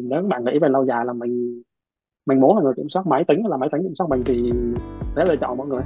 nếu 0.04 0.22
bạn 0.22 0.46
nghĩ 0.46 0.60
về 0.60 0.70
lâu 0.70 0.86
dài 0.86 1.06
là 1.06 1.14
mình 1.14 1.62
mình 2.26 2.40
muốn 2.40 2.58
là 2.58 2.64
người 2.64 2.74
kiểm 2.78 2.90
soát 2.90 3.08
máy 3.08 3.24
tính 3.28 3.42
hay 3.44 3.50
là 3.50 3.58
máy 3.58 3.70
tính 3.72 3.82
kiểm 3.84 3.96
soát 3.96 4.08
mình 4.10 4.24
thì 4.26 4.52
là 5.16 5.24
lựa 5.24 5.36
chọn 5.42 5.58
mỗi 5.58 5.68
người. 5.68 5.84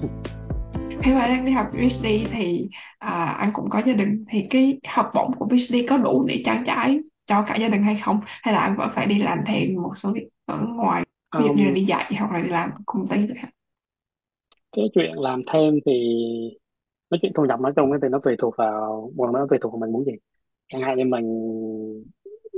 Khi 1.02 1.12
mà 1.12 1.26
đang 1.26 1.44
đi 1.44 1.52
học 1.52 1.66
PhD 1.72 2.06
thì 2.32 2.68
à, 2.98 3.24
anh 3.24 3.50
cũng 3.52 3.70
có 3.70 3.82
gia 3.86 3.92
đình 3.92 4.24
thì 4.30 4.46
cái 4.50 4.80
học 4.88 5.10
bổng 5.14 5.32
của 5.38 5.48
PhD 5.48 5.74
có 5.88 5.96
đủ 5.96 6.24
để 6.28 6.42
trang 6.44 6.64
trải 6.66 7.00
cho 7.26 7.44
cả 7.46 7.56
gia 7.56 7.68
đình 7.68 7.82
hay 7.82 8.00
không? 8.04 8.20
Hay 8.26 8.54
là 8.54 8.60
anh 8.60 8.76
vẫn 8.76 8.88
phải 8.94 9.06
đi 9.06 9.22
làm 9.22 9.38
thêm 9.46 9.82
một 9.82 9.92
số 9.96 10.12
việc 10.12 10.28
ở 10.46 10.66
ngoài 10.66 11.04
ví 11.38 11.44
dụ 11.44 11.52
như 11.52 11.62
là 11.62 11.68
um, 11.68 11.74
đi 11.74 11.84
dạy 11.84 12.14
hoặc 12.18 12.32
là 12.32 12.40
đi 12.40 12.48
làm 12.48 12.70
công 12.86 13.06
ty 13.08 13.16
hạn 13.36 13.50
cái 14.76 14.84
chuyện 14.94 15.12
làm 15.18 15.42
thêm 15.52 15.74
thì 15.86 15.92
nói 17.10 17.18
chuyện 17.22 17.32
thu 17.34 17.44
nhập 17.44 17.60
nói 17.60 17.72
chung 17.76 17.90
ấy 17.90 17.98
thì 18.02 18.08
nó 18.08 18.18
tùy 18.24 18.36
thuộc 18.38 18.54
vào 18.58 19.10
một 19.16 19.30
nó 19.32 19.46
tùy 19.50 19.58
thuộc 19.62 19.72
vào 19.72 19.78
mình 19.80 19.92
muốn 19.92 20.04
gì. 20.04 20.12
Chẳng 20.68 20.82
hạn 20.82 20.96
như 20.98 21.04
mình 21.04 21.26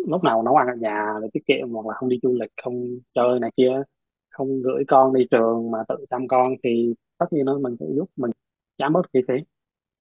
lúc 0.09 0.25
nào 0.25 0.43
nấu 0.43 0.57
ăn 0.57 0.67
ở 0.69 0.75
nhà 0.81 1.15
để 1.23 1.29
tiết 1.33 1.41
kiệm 1.47 1.71
hoặc 1.73 1.87
là 1.87 1.95
không 1.95 2.09
đi 2.09 2.19
du 2.23 2.37
lịch, 2.41 2.51
không 2.65 2.85
chơi 3.15 3.41
này 3.41 3.51
kia, 3.57 3.83
không 4.31 4.63
gửi 4.63 4.85
con 4.89 5.15
đi 5.15 5.27
trường 5.31 5.71
mà 5.71 5.79
tự 5.89 5.97
chăm 6.11 6.29
con 6.29 6.55
thì 6.65 6.95
tất 7.19 7.27
nhiên 7.33 7.47
nó 7.47 7.59
mình 7.59 7.77
sẽ 7.81 7.87
giúp 7.97 8.11
mình 8.17 8.31
giảm 8.79 8.93
bớt 8.93 9.03
chi 9.13 9.21
phí. 9.29 9.35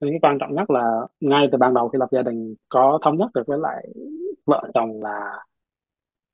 Nên 0.01 0.11
cái 0.13 0.19
quan 0.21 0.37
trọng 0.39 0.55
nhất 0.55 0.69
là 0.71 1.07
ngay 1.19 1.47
từ 1.51 1.57
ban 1.57 1.73
đầu 1.73 1.89
khi 1.89 1.97
lập 1.99 2.09
gia 2.11 2.21
đình 2.21 2.55
có 2.69 2.99
thống 3.05 3.17
nhất 3.17 3.31
được 3.35 3.43
với 3.47 3.59
lại 3.59 3.87
vợ 4.45 4.71
chồng 4.73 5.03
là 5.03 5.45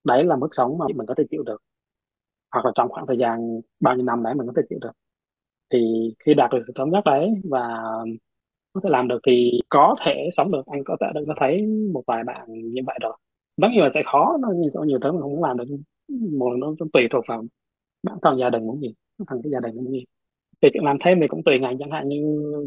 đấy 0.06 0.24
là 0.26 0.36
mức 0.36 0.50
sống 0.52 0.78
mà 0.78 0.86
mình 0.96 1.08
có 1.08 1.16
thể 1.18 1.24
chịu 1.32 1.44
được. 1.44 1.62
Hoặc 2.54 2.66
là 2.66 2.72
trong 2.76 2.90
khoảng 2.90 3.08
thời 3.08 3.18
gian 3.18 3.62
bao 3.80 3.96
nhiêu 3.96 4.06
năm 4.06 4.24
đấy 4.24 4.36
mình 4.36 4.48
có 4.48 4.54
thể 4.58 4.62
chịu 4.70 4.80
được 4.82 4.92
thì 5.72 6.14
khi 6.20 6.34
đạt 6.34 6.52
được 6.52 6.64
sự 6.68 6.74
thống 6.76 6.92
nhất 6.92 7.02
đấy 7.06 7.32
và 7.44 7.68
có 8.74 8.82
thể 8.84 8.90
làm 8.90 9.08
được 9.08 9.20
thì 9.28 9.62
có 9.70 9.96
thể 10.06 10.30
sống 10.34 10.52
được. 10.52 10.66
Anh 10.66 10.84
có 10.86 10.98
thể 11.02 11.08
được 11.16 11.24
có 11.28 11.34
thấy 11.40 11.66
một 11.94 12.04
vài 12.08 12.24
bạn 12.24 12.48
như 12.50 12.82
vậy 12.88 12.98
rồi. 13.02 13.14
Tất 13.62 13.68
nhiên 13.72 13.84
là 13.84 13.90
sẽ 13.94 14.04
khó, 14.06 14.38
nó 14.42 14.50
như 14.56 14.70
có 14.74 14.84
nhiều 14.84 15.00
thứ 15.04 15.12
mình 15.12 15.22
không 15.22 15.32
muốn 15.32 15.44
làm 15.44 15.58
được. 15.58 15.66
Một 16.10 16.50
nó 16.60 16.68
nó 16.80 16.86
tùy 16.94 17.08
thuộc 17.12 17.26
vào 17.28 17.44
bản 18.04 18.18
thân 18.22 18.40
gia 18.40 18.50
đình 18.50 18.68
muốn 18.68 18.82
gì 18.82 18.94
thằng 19.20 19.26
thân 19.30 19.42
cái 19.44 19.52
gia 19.52 19.60
đình 19.60 19.76
muốn 19.76 19.92
gì 19.92 20.06
thì 20.62 20.70
chuyện 20.74 20.84
làm 20.84 20.98
thêm 21.06 21.20
thì 21.22 21.28
cũng 21.28 21.44
tùy 21.44 21.60
ngành 21.60 21.78
chẳng 21.80 21.92
hạn 21.92 22.08
như 22.08 22.22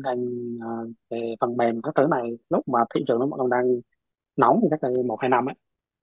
ngành 0.04 0.26
ờ, 0.60 0.68
về 1.10 1.34
phần 1.40 1.56
mềm 1.56 1.82
các 1.82 1.94
thứ 1.94 2.06
này. 2.10 2.30
Lúc 2.50 2.68
mà 2.68 2.80
thị 2.94 3.04
trường 3.08 3.20
nó 3.20 3.28
còn 3.30 3.50
đang 3.50 3.64
nóng 4.36 4.60
thì 4.62 4.68
chắc 4.70 4.84
là 4.84 4.90
một, 5.06 5.16
hai 5.20 5.28
năm 5.30 5.46
ấy, 5.48 5.54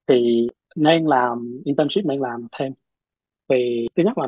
thì 0.08 0.48
nên 0.76 1.06
làm, 1.06 1.62
internship 1.66 2.06
nên 2.06 2.20
làm 2.22 2.48
thêm. 2.60 2.74
Vì 3.50 3.90
thứ 3.96 4.04
nhất 4.04 4.18
là 4.18 4.28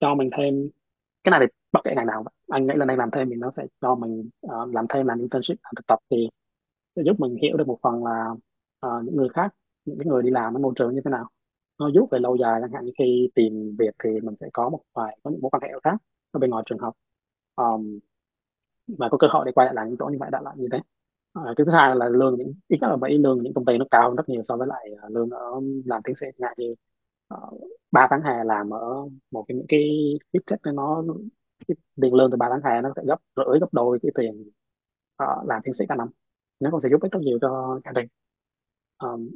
cho 0.00 0.14
mình 0.14 0.30
thêm 0.38 0.70
cái 1.24 1.30
này 1.30 1.40
thì 1.40 1.46
bất 1.72 1.80
kể 1.84 1.92
ngành 1.96 2.06
nào 2.06 2.24
anh 2.48 2.66
nghĩ 2.66 2.74
là 2.76 2.84
nên 2.84 2.98
làm 2.98 3.10
thêm 3.10 3.28
thì 3.30 3.36
nó 3.36 3.50
sẽ 3.50 3.66
cho 3.80 3.94
mình 3.94 4.30
ờ, 4.40 4.66
làm 4.72 4.86
thêm 4.88 5.06
làm 5.06 5.18
internship 5.18 5.56
làm 5.62 5.72
thực 5.76 5.86
tập 5.86 5.98
thì 6.10 6.28
sẽ 6.96 7.02
giúp 7.06 7.20
mình 7.20 7.36
hiểu 7.42 7.56
được 7.56 7.68
một 7.68 7.78
phần 7.82 8.04
là 8.04 8.34
ờ, 8.80 9.02
những 9.04 9.16
người 9.16 9.28
khác 9.28 9.54
những 9.84 9.98
cái 9.98 10.06
người 10.06 10.22
đi 10.22 10.30
làm 10.30 10.54
ở 10.56 10.58
môi 10.58 10.72
trường 10.76 10.94
như 10.94 11.00
thế 11.04 11.10
nào. 11.10 11.28
Nó 11.78 11.90
giúp 11.94 12.08
về 12.10 12.18
lâu 12.18 12.36
dài 12.36 12.60
chẳng 12.60 12.72
hạn 12.72 12.84
như 12.84 12.92
khi 12.98 13.30
tìm 13.34 13.76
việc 13.78 13.94
thì 14.04 14.10
mình 14.22 14.36
sẽ 14.36 14.48
có 14.52 14.68
một 14.68 14.80
vài 14.94 15.18
có 15.22 15.30
những 15.30 15.40
mối 15.42 15.50
quan 15.50 15.62
hệ 15.62 15.68
khác 15.84 15.96
ở 16.32 16.38
bên 16.40 16.50
ngoài 16.50 16.64
trường 16.66 16.78
học. 16.78 16.94
Um, 17.56 17.98
và 18.98 19.08
có 19.08 19.18
cơ 19.18 19.26
hội 19.30 19.44
để 19.46 19.52
quay 19.52 19.66
lại 19.66 19.74
làm 19.74 19.88
những 19.88 19.96
chỗ 19.98 20.06
như 20.06 20.18
vậy 20.20 20.30
đã 20.32 20.40
lại 20.40 20.54
như 20.58 20.68
thế. 20.72 20.80
Ờ, 21.32 21.54
cái 21.56 21.64
thứ 21.64 21.72
hai 21.72 21.96
là 21.96 22.08
lương 22.08 22.38
những 22.38 22.54
ít 22.68 22.78
nhất 22.80 22.88
là 22.90 22.96
mấy 22.96 23.18
lương 23.18 23.38
những 23.42 23.54
công 23.54 23.64
ty 23.64 23.78
nó 23.78 23.84
cao 23.90 24.08
hơn 24.08 24.16
rất 24.16 24.28
nhiều 24.28 24.42
so 24.44 24.56
với 24.56 24.66
lại 24.66 24.90
ờ, 25.02 25.08
lương 25.08 25.30
ở 25.30 25.60
làm 25.84 26.02
tiến 26.04 26.16
sĩ. 26.16 26.26
Chẳng 26.38 26.48
hạn 26.48 26.54
như 26.58 26.74
uh, 27.34 28.08
tháng 28.10 28.22
hè 28.22 28.44
làm 28.44 28.70
ở 28.70 29.08
một 29.30 29.44
cái 29.48 29.56
những 29.56 29.66
cái 29.68 29.80
fintech 30.32 30.74
nó 30.74 31.04
cái 31.68 31.76
tiền 32.02 32.14
lương 32.14 32.30
từ 32.30 32.36
3 32.36 32.46
tháng 32.50 32.72
hè 32.72 32.82
nó 32.82 32.92
sẽ 32.96 33.02
gấp 33.06 33.16
rưỡi 33.36 33.58
gấp 33.60 33.68
đôi 33.72 33.98
cái 34.02 34.12
tiền 34.14 34.50
ờ, 35.16 35.26
làm 35.46 35.62
tiến 35.64 35.74
sĩ 35.74 35.84
cả 35.88 35.94
năm. 35.94 36.08
Nó 36.60 36.70
cũng 36.70 36.80
sẽ 36.80 36.88
giúp 36.88 37.02
ích 37.02 37.12
rất 37.12 37.20
nhiều 37.22 37.38
cho 37.42 37.80
gia 37.84 37.92
đình. 37.92 38.08
Um, 38.98 39.28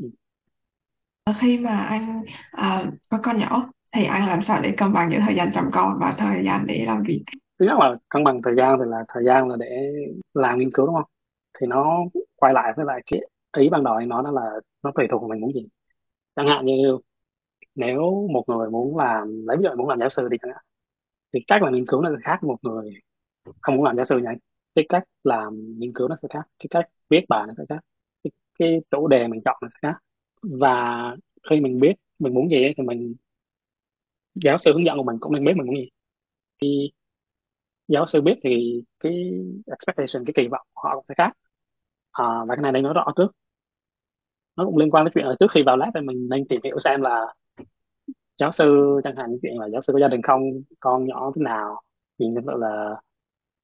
khi 1.40 1.58
mà 1.58 1.80
anh 1.80 2.22
à, 2.50 2.92
có 3.10 3.18
con 3.22 3.38
nhỏ 3.38 3.70
thì 3.92 4.04
anh 4.04 4.28
làm 4.28 4.42
sao 4.42 4.60
để 4.62 4.74
cân 4.76 4.92
bằng 4.92 5.10
giữa 5.12 5.18
thời 5.26 5.34
gian 5.34 5.50
chăm 5.54 5.70
con 5.72 5.98
và 6.00 6.14
thời 6.18 6.44
gian 6.44 6.66
để 6.66 6.84
làm 6.86 7.02
việc? 7.02 7.24
Thứ 7.58 7.66
nhất 7.66 7.78
là 7.80 7.96
cân 8.08 8.24
bằng 8.24 8.42
thời 8.42 8.54
gian 8.56 8.78
thì 8.78 8.84
là 8.90 9.04
thời 9.08 9.24
gian 9.24 9.48
là 9.48 9.56
để 9.60 9.92
làm 10.34 10.58
nghiên 10.58 10.70
cứu 10.74 10.86
đúng 10.86 10.94
không? 10.94 11.10
Thì 11.60 11.66
nó 11.66 11.98
quay 12.36 12.52
lại 12.54 12.72
với 12.76 12.86
lại 12.86 13.02
cái 13.06 13.20
ý 13.58 13.68
ban 13.68 13.84
đầu 13.84 13.94
anh 13.94 14.08
nói 14.08 14.22
đó 14.24 14.30
là 14.30 14.50
nó 14.82 14.92
tùy 14.94 15.06
thuộc 15.10 15.20
vào 15.22 15.28
mình 15.28 15.40
muốn 15.40 15.52
gì. 15.54 15.68
Chẳng 16.36 16.46
hạn 16.46 16.66
như 16.66 16.98
nếu 17.74 18.28
một 18.32 18.44
người 18.46 18.70
muốn 18.70 18.96
làm 18.96 19.46
lấy 19.46 19.56
ví 19.56 19.64
dụ 19.64 19.76
muốn 19.76 19.88
làm 19.88 20.00
giáo 20.00 20.08
sư 20.08 20.28
đi 20.28 20.36
chẳng 20.42 20.52
hạn 20.54 20.64
thì 21.34 21.40
cách 21.46 21.62
làm 21.62 21.74
nghiên 21.74 21.86
cứu 21.86 22.00
nó 22.02 22.10
sẽ 22.10 22.16
khác 22.22 22.38
với 22.42 22.48
một 22.48 22.58
người. 22.62 22.94
Không 23.60 23.76
muốn 23.76 23.84
làm 23.84 23.96
giáo 23.96 24.04
sư 24.04 24.18
nha 24.18 24.30
cái 24.74 24.86
cách 24.88 25.02
làm 25.24 25.78
nghiên 25.78 25.92
cứu 25.92 26.08
nó 26.08 26.16
sẽ 26.22 26.28
khác. 26.34 26.42
Cái 26.58 26.66
cách 26.70 26.86
viết 27.08 27.24
bài 27.28 27.44
nó 27.48 27.54
sẽ 27.58 27.64
khác. 27.68 27.80
Cái, 28.24 28.30
cái 28.58 28.80
chủ 28.90 29.08
đề 29.08 29.28
mình 29.28 29.40
chọn 29.44 29.56
nó 29.62 29.68
sẽ 29.68 29.78
khác. 29.82 29.98
Và 30.42 31.16
khi 31.50 31.60
mình 31.60 31.80
biết 31.80 31.94
mình 32.18 32.34
muốn 32.34 32.50
gì 32.50 32.64
ấy, 32.64 32.74
thì 32.76 32.82
mình 32.82 33.14
giáo 34.34 34.58
sư 34.58 34.72
hướng 34.72 34.86
dẫn 34.86 34.96
của 34.96 35.02
mình 35.02 35.16
cũng 35.20 35.32
nên 35.32 35.44
biết 35.44 35.52
mình 35.56 35.66
muốn 35.66 35.76
gì. 35.76 35.88
Thì 36.62 36.92
giáo 37.88 38.06
sư 38.06 38.20
biết 38.20 38.34
thì 38.44 38.82
cái 39.00 39.30
expectation 39.66 40.24
cái 40.26 40.34
kỳ 40.36 40.48
vọng 40.48 40.66
của 40.74 40.82
họ 40.88 40.94
cũng 40.94 41.04
sẽ 41.08 41.14
khác. 41.18 41.32
À, 42.12 42.24
và 42.48 42.54
cái 42.56 42.62
này 42.62 42.72
nên 42.72 42.82
nói 42.82 42.94
rõ 42.94 43.06
trước. 43.16 43.32
Nó 44.56 44.64
cũng 44.64 44.76
liên 44.76 44.90
quan 44.90 45.04
đến 45.04 45.12
chuyện 45.14 45.26
là 45.26 45.34
trước 45.40 45.50
khi 45.50 45.62
vào 45.66 45.76
lab 45.76 45.90
thì 45.94 46.00
mình 46.00 46.28
nên 46.30 46.48
tìm 46.48 46.60
hiểu 46.64 46.78
xem 46.80 47.00
là 47.02 47.34
giáo 48.38 48.52
sư 48.52 49.00
chẳng 49.04 49.16
hạn 49.16 49.30
như 49.30 49.38
chuyện 49.42 49.58
là 49.58 49.68
giáo 49.68 49.82
sư 49.82 49.92
có 49.92 49.98
gia 49.98 50.08
đình 50.08 50.22
không 50.22 50.42
con 50.80 51.04
nhỏ 51.06 51.32
thế 51.36 51.42
nào 51.42 51.82
nhìn 52.18 52.34
như 52.34 52.40
là 52.44 52.96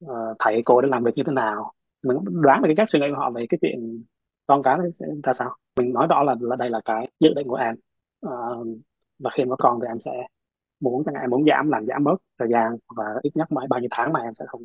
ờ, 0.07 0.35
thầy 0.39 0.63
cô 0.65 0.81
đã 0.81 0.89
làm 0.89 1.05
việc 1.05 1.13
như 1.17 1.23
thế 1.27 1.33
nào. 1.33 1.73
Mình 2.03 2.17
cũng 2.17 2.43
đoán 2.43 2.63
được 2.63 2.67
cái 2.69 2.77
cách 2.77 2.89
suy 2.91 3.01
nghĩ 3.01 3.07
của 3.11 3.17
họ 3.17 3.31
về 3.31 3.47
cái 3.49 3.59
chuyện 3.63 4.05
con 4.47 4.63
cái 4.63 4.79
nó 4.79 4.85
sẽ 4.95 5.07
ra 5.25 5.35
sao. 5.35 5.57
Mình 5.77 5.93
nói 5.93 6.07
rõ 6.11 6.23
là 6.23 6.37
là 6.41 6.57
đây 6.57 6.71
là 6.71 6.81
cái 6.85 7.11
dự 7.21 7.35
định 7.37 7.49
của 7.49 7.55
em. 7.57 7.75
Ờ, 8.21 8.65
và 9.19 9.31
khi 9.35 9.43
em 9.43 9.49
có 9.51 9.57
con 9.59 9.79
thì 9.83 9.87
em 9.89 10.01
sẽ 10.01 10.13
muốn 10.81 11.05
chẳng 11.05 11.15
hạn 11.15 11.25
em 11.25 11.31
muốn 11.31 11.45
giảm 11.47 11.71
làm 11.71 11.87
giảm 11.87 12.05
bớt 12.05 12.17
thời 12.39 12.49
gian 12.51 12.77
và 12.97 13.05
ít 13.23 13.31
nhất 13.37 13.53
mấy 13.53 13.67
bao 13.71 13.81
nhiêu 13.81 13.89
tháng 13.91 14.13
mà 14.13 14.21
em 14.21 14.35
sẽ 14.35 14.45
không 14.49 14.63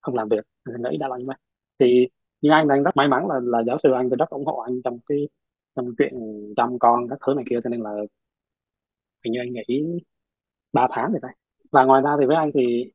không 0.00 0.14
làm 0.14 0.28
việc. 0.28 0.44
Mình 0.66 0.82
nghĩ 0.82 0.98
đã 0.98 1.08
là 1.08 1.16
như 1.18 1.24
vậy. 1.26 1.36
Thì 1.78 2.08
nhưng 2.40 2.52
anh 2.52 2.68
đang 2.68 2.82
rất 2.82 2.96
may 2.96 3.08
mắn 3.08 3.28
là 3.28 3.40
là 3.44 3.62
giáo 3.66 3.78
sư 3.78 3.92
anh 3.92 4.10
thì 4.10 4.16
rất 4.18 4.30
ủng 4.30 4.46
hộ 4.46 4.58
anh 4.58 4.82
trong 4.84 4.98
cái 5.06 5.28
trong 5.76 5.94
chuyện 5.98 6.14
chăm 6.56 6.78
con 6.78 7.08
các 7.10 7.18
thứ 7.26 7.34
này 7.34 7.44
kia 7.50 7.60
cho 7.64 7.70
nên 7.70 7.80
là 7.80 7.90
hình 9.24 9.32
như 9.32 9.40
anh 9.40 9.52
nghĩ 9.52 9.82
3 10.72 10.88
tháng 10.92 11.10
thì 11.12 11.18
phải 11.22 11.36
và 11.72 11.84
ngoài 11.84 12.02
ra 12.02 12.16
thì 12.20 12.26
với 12.26 12.36
anh 12.36 12.50
thì 12.54 12.92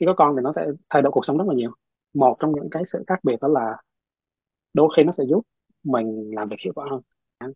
khi 0.00 0.06
có 0.06 0.14
con 0.16 0.36
thì 0.36 0.42
nó 0.44 0.52
sẽ 0.56 0.66
thay 0.90 1.02
đổi 1.02 1.12
cuộc 1.12 1.26
sống 1.26 1.38
rất 1.38 1.44
là 1.48 1.54
nhiều. 1.54 1.72
Một 2.14 2.36
trong 2.40 2.52
những 2.56 2.68
cái 2.70 2.82
sự 2.86 3.04
khác 3.08 3.20
biệt 3.24 3.36
đó 3.40 3.48
là 3.48 3.76
đôi 4.74 4.88
khi 4.96 5.02
nó 5.04 5.12
sẽ 5.12 5.24
giúp 5.30 5.42
mình 5.84 6.30
làm 6.36 6.48
việc 6.48 6.56
hiệu 6.64 6.72
quả 6.76 6.86
hơn. 6.90 7.00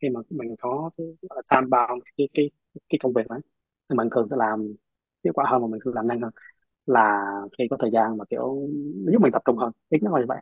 Khi 0.03 0.09
mà 0.11 0.21
mình 0.31 0.55
có 0.61 0.91
cái 0.97 1.07
gọi 1.31 1.43
là 1.51 1.57
time 1.57 1.69
bound 1.71 2.03
cái 2.17 2.29
cái 2.35 2.51
cái 2.89 2.99
công 3.03 3.13
việc 3.13 3.29
đấy 3.29 3.41
thì 3.89 3.97
mình 3.97 4.09
thường 4.15 4.27
sẽ 4.31 4.37
làm 4.39 4.75
hiệu 5.25 5.33
quả 5.35 5.45
hơn 5.51 5.63
và 5.63 5.69
mình 5.69 5.81
thường 5.85 5.95
làm 5.95 6.07
nhanh 6.07 6.21
hơn. 6.23 6.31
Là 6.87 7.27
khi 7.59 7.65
có 7.71 7.77
thời 7.81 7.91
gian 7.93 8.19
mà 8.19 8.25
kiểu 8.31 8.69
nó 9.07 9.13
giúp 9.13 9.23
mình 9.23 9.33
tập 9.33 9.43
trung 9.45 9.57
hơn 9.59 9.73
ít 9.91 9.99
nhất 10.03 10.13
là 10.15 10.21
như 10.21 10.27
vậy. 10.29 10.39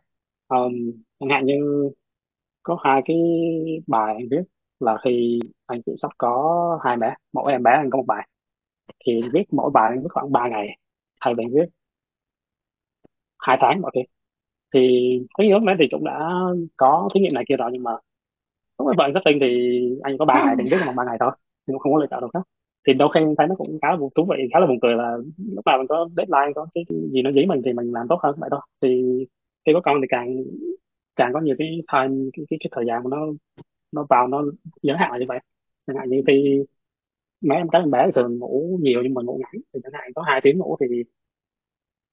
Um, 0.49 0.73
chẳng 1.19 1.29
hạn 1.29 1.45
như 1.45 1.89
có 2.63 2.77
hai 2.83 3.01
cái 3.05 3.17
bài 3.87 4.15
anh 4.15 4.27
viết 4.31 4.41
là 4.83 4.97
khi 5.05 5.39
anh 5.65 5.81
chỉ 5.85 5.91
sắp 5.97 6.11
có 6.17 6.79
hai 6.85 6.97
bé 6.97 7.15
mỗi 7.33 7.51
em 7.51 7.63
bé 7.63 7.71
anh 7.71 7.89
có 7.89 7.97
một 7.97 8.05
bài. 8.07 8.27
Thì 9.05 9.21
viết 9.33 9.43
mỗi 9.53 9.71
bài 9.73 9.91
anh 9.93 10.03
viết 10.03 10.09
khoảng 10.13 10.31
3 10.31 10.49
ngày 10.49 10.67
thay 11.21 11.33
vì 11.37 11.43
anh 11.45 11.53
viết 11.53 11.65
hai 13.39 13.57
tháng 13.61 13.81
mọi 13.81 13.91
khi 13.95 14.01
thì 14.73 14.81
cái 15.37 15.49
nhóm 15.49 15.65
đấy 15.65 15.75
thì 15.79 15.87
cũng 15.91 16.05
đã 16.05 16.29
có 16.77 17.09
thí 17.15 17.19
nghiệm 17.21 17.33
này 17.33 17.43
kia 17.49 17.57
rồi 17.57 17.69
nhưng 17.73 17.83
mà 17.83 17.91
lúc 18.79 18.87
mà 18.87 18.93
bạn 18.97 19.11
setting 19.15 19.39
thì 19.41 19.79
anh 20.03 20.17
có 20.17 20.25
ba 20.25 20.45
ngày 20.45 20.55
định 20.57 20.67
viết 20.71 20.77
bằng 20.85 20.95
ba 20.95 21.03
ngày 21.05 21.17
thôi 21.19 21.31
nhưng 21.67 21.79
không 21.79 21.93
có 21.93 21.99
lựa 21.99 22.07
chọn 22.11 22.21
đâu 22.21 22.29
khác 22.33 22.43
thì 22.87 22.93
đôi 22.93 23.09
khi 23.13 23.19
anh 23.21 23.35
thấy 23.37 23.47
nó 23.47 23.55
cũng 23.55 23.79
khá 23.81 23.91
là 23.91 23.97
buồn- 23.97 24.09
thú 24.15 24.25
vị 24.29 24.37
khá 24.53 24.59
là 24.59 24.67
buồn 24.67 24.79
cười 24.81 24.95
là 24.95 25.17
lúc 25.55 25.65
nào 25.65 25.77
mình 25.77 25.87
có 25.87 26.09
deadline 26.17 26.53
có 26.55 26.67
cái, 26.73 26.83
cái 26.89 26.97
gì 27.13 27.21
nó 27.21 27.31
dí 27.31 27.45
mình 27.45 27.61
thì 27.65 27.73
mình 27.73 27.93
làm 27.93 28.07
tốt 28.09 28.19
hơn 28.23 28.35
vậy 28.39 28.49
thôi. 28.51 28.61
Thì 28.81 29.03
khi 29.65 29.73
có 29.73 29.81
con 29.81 30.01
thì 30.01 30.07
càng 30.09 30.35
càng 31.15 31.33
có 31.33 31.41
nhiều 31.41 31.55
cái 31.59 31.67
time 31.93 32.29
cái 32.33 32.45
cái, 32.49 32.57
cái 32.61 32.69
thời 32.71 32.85
gian 32.87 33.03
mà 33.03 33.09
nó 33.11 33.27
nó 33.93 34.05
vào 34.09 34.27
nó 34.27 34.43
giới 34.81 34.97
hạn 34.97 35.11
là 35.11 35.17
như 35.19 35.25
vậy. 35.27 35.39
Chẳng 35.87 35.95
hạn 35.97 36.09
như 36.09 36.21
khi 36.27 36.63
mấy 37.41 37.57
em 37.57 37.69
cái 37.69 37.81
em 37.81 37.91
bé 37.91 38.03
thì 38.05 38.11
thường 38.15 38.39
ngủ 38.39 38.79
nhiều 38.83 39.01
nhưng 39.03 39.13
mà 39.13 39.21
ngủ 39.23 39.39
ngắn 39.41 39.61
thì 39.73 39.79
chẳng 39.83 39.93
hạn 39.95 40.11
có 40.15 40.21
hai 40.21 40.41
tiếng 40.43 40.57
ngủ 40.59 40.77
thì 40.81 41.03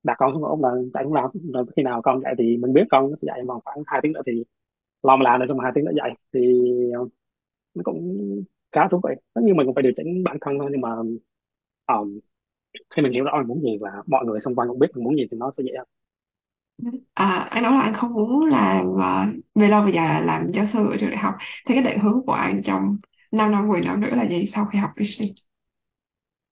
đặt 0.02 0.14
con 0.18 0.32
xuống 0.32 0.42
ngủ 0.42 0.58
là 0.62 0.70
chạy 0.94 1.04
cũng 1.04 1.12
làm. 1.14 1.30
Rồi 1.54 1.64
khi 1.76 1.82
nào 1.82 2.02
con 2.02 2.20
dậy 2.22 2.34
thì 2.38 2.56
mình 2.56 2.72
biết 2.72 2.84
con 2.90 3.10
nó 3.10 3.16
sẽ 3.16 3.26
dậy 3.26 3.34
trong 3.38 3.46
vòng 3.46 3.60
khoảng 3.64 3.78
hai 3.86 4.00
tiếng 4.02 4.12
nữa 4.12 4.22
thì 4.26 4.44
lo 5.02 5.16
mà 5.16 5.24
làm 5.24 5.40
được 5.40 5.46
trong 5.48 5.60
hai 5.60 5.72
tiếng 5.74 5.84
nữa 5.84 5.92
dậy. 5.96 6.10
Thì 6.34 6.40
ờ, 6.94 7.06
nó 7.74 7.82
cũng 7.84 8.18
khá 8.72 8.88
thú 8.92 9.00
vị. 9.04 9.14
Tất 9.34 9.40
nhiên 9.44 9.56
mình 9.56 9.66
cũng 9.66 9.76
phải 9.76 9.82
điều 9.82 9.92
chỉnh 9.96 10.24
bản 10.24 10.38
thân 10.40 10.58
thôi 10.60 10.68
nhưng 10.72 10.80
mà 10.80 10.90
um, 11.86 12.20
khi 12.96 13.02
mình 13.02 13.12
hiểu 13.12 13.24
rõ 13.24 13.38
mình 13.38 13.48
muốn 13.48 13.62
gì 13.62 13.78
và 13.80 13.90
mọi 14.06 14.26
người 14.26 14.40
xung 14.40 14.56
quanh 14.56 14.68
cũng 14.68 14.78
biết 14.78 14.88
mình 14.94 15.04
muốn 15.04 15.16
gì 15.16 15.28
thì 15.30 15.36
nó 15.38 15.52
sẽ 15.58 15.64
dễ 15.66 15.72
hơn 15.78 15.88
à, 17.14 17.48
anh 17.50 17.62
nói 17.62 17.72
là 17.72 17.80
anh 17.80 17.94
không 17.94 18.12
muốn 18.12 18.44
làm 18.46 18.86
uh, 18.86 19.44
về 19.54 19.68
lâu 19.68 19.82
về 19.84 19.92
dài 19.94 20.08
là 20.08 20.20
làm 20.20 20.52
giáo 20.52 20.66
sư 20.72 20.78
ở 20.90 20.96
trường 21.00 21.10
đại 21.10 21.18
học. 21.18 21.34
Thế 21.66 21.74
cái 21.74 21.84
định 21.84 21.98
hướng 21.98 22.22
của 22.26 22.32
anh 22.32 22.62
trong 22.64 22.96
5 23.32 23.52
năm 23.52 23.68
10 23.68 23.80
năm 23.80 24.00
nữa 24.00 24.10
là 24.12 24.28
gì 24.28 24.46
sau 24.54 24.66
khi 24.72 24.78
học 24.78 24.90
PhD 24.96 25.22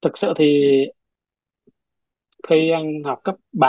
thực 0.02 0.18
sự 0.18 0.32
thì 0.38 0.44
khi 2.48 2.70
anh 2.70 3.02
học 3.04 3.20
cấp 3.24 3.34
ba 3.52 3.68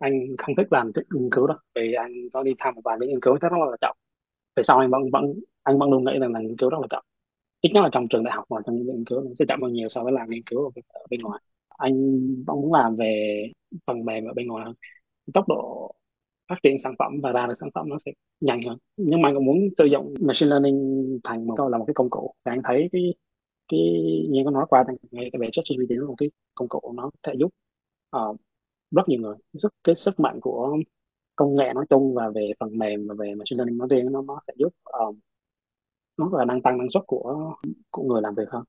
anh 0.00 0.12
không 0.38 0.56
thích 0.56 0.66
làm 0.70 0.90
việc 0.94 1.02
nghiên 1.14 1.30
cứu 1.30 1.46
đâu 1.46 1.56
vì 1.74 1.92
anh 1.92 2.12
có 2.32 2.42
đi 2.42 2.52
tham 2.58 2.74
một 2.74 2.80
vài 2.84 2.96
cái 3.00 3.08
nghiên 3.08 3.20
cứu 3.20 3.34
rất 3.40 3.52
là 3.52 3.76
trọng. 3.80 3.96
về 4.56 4.62
sau 4.62 4.78
anh 4.78 4.90
vẫn 4.90 5.02
vẫn 5.12 5.24
anh 5.62 5.78
vẫn 5.78 5.90
luôn 5.90 6.04
nghĩ 6.04 6.12
rằng 6.20 6.32
là 6.32 6.40
nghiên 6.40 6.56
cứu 6.56 6.70
rất 6.70 6.78
là 6.80 6.86
trọng.ít 6.90 7.70
nhất 7.74 7.82
là 7.82 7.88
trong 7.92 8.08
trường 8.08 8.24
đại 8.24 8.34
học 8.34 8.44
và 8.48 8.60
trong 8.66 8.76
những 8.76 8.86
nghiên 8.86 9.04
cứu 9.06 9.20
nó 9.20 9.30
sẽ 9.38 9.44
chậm 9.48 9.62
hơn 9.62 9.72
nhiều 9.72 9.88
so 9.88 10.04
với 10.04 10.12
làm 10.12 10.30
nghiên 10.30 10.42
cứu 10.46 10.64
ở 10.64 10.70
bên, 10.74 10.84
ở 10.88 11.06
bên 11.10 11.20
ngoài. 11.22 11.40
Anh 11.68 11.94
vẫn 12.46 12.56
muốn 12.62 12.72
làm 12.74 12.96
về 12.96 13.44
phần 13.86 14.04
mềm 14.04 14.24
ở 14.26 14.34
bên 14.34 14.48
ngoài 14.48 14.64
hơn 14.66 14.74
tốc 15.34 15.48
độ 15.48 15.94
phát 16.48 16.56
triển 16.62 16.78
sản 16.78 16.94
phẩm 16.98 17.20
và 17.22 17.32
ra 17.32 17.46
được 17.46 17.54
sản 17.60 17.70
phẩm 17.74 17.88
nó 17.88 17.96
sẽ 18.06 18.12
nhanh 18.40 18.60
hơn. 18.62 18.78
Nhưng 18.96 19.22
mà 19.22 19.28
anh 19.28 19.34
cũng 19.34 19.44
muốn 19.44 19.58
sử 19.78 19.84
dụng 19.84 20.14
machine 20.20 20.50
learning 20.50 21.20
thành 21.24 21.46
một 21.46 21.68
là 21.70 21.78
một 21.78 21.84
cái 21.84 21.94
công 21.94 22.10
cụ. 22.10 22.34
Và 22.44 22.52
anh 22.52 22.60
thấy 22.64 22.88
cái 22.92 23.14
cái 23.68 23.80
như 24.30 24.42
có 24.44 24.50
nói 24.50 24.66
qua 24.68 24.84
ngay 25.10 25.30
cái 25.32 25.40
về 25.40 25.48
ChatGPT 25.52 25.90
nó 25.90 26.02
là 26.02 26.08
một 26.08 26.14
cái 26.18 26.30
công 26.54 26.68
cụ 26.68 26.92
nó 26.96 27.02
có 27.02 27.18
thể 27.22 27.34
giúp 27.38 27.50
uh, 28.16 28.36
rất 28.90 29.08
nhiều 29.08 29.20
người. 29.20 29.36
Rất 29.52 29.72
cái 29.84 29.94
sức 29.94 30.20
mạnh 30.20 30.38
của 30.42 30.78
công 31.36 31.56
nghệ 31.56 31.72
nói 31.74 31.86
chung 31.90 32.14
và 32.14 32.30
về 32.34 32.52
phần 32.60 32.78
mềm 32.78 33.06
và 33.08 33.14
về 33.18 33.34
machine 33.34 33.58
learning 33.58 33.78
nói 33.78 33.88
riêng 33.90 34.12
nó 34.12 34.22
nó 34.22 34.40
sẽ 34.46 34.52
giúp 34.56 34.72
ờ, 34.84 35.12
nó 36.16 36.30
là 36.32 36.44
năng 36.44 36.62
tăng 36.62 36.78
năng 36.78 36.90
suất 36.90 37.02
của 37.06 37.54
của 37.90 38.02
người 38.02 38.22
làm 38.22 38.34
việc 38.34 38.48
hơn. 38.50 38.64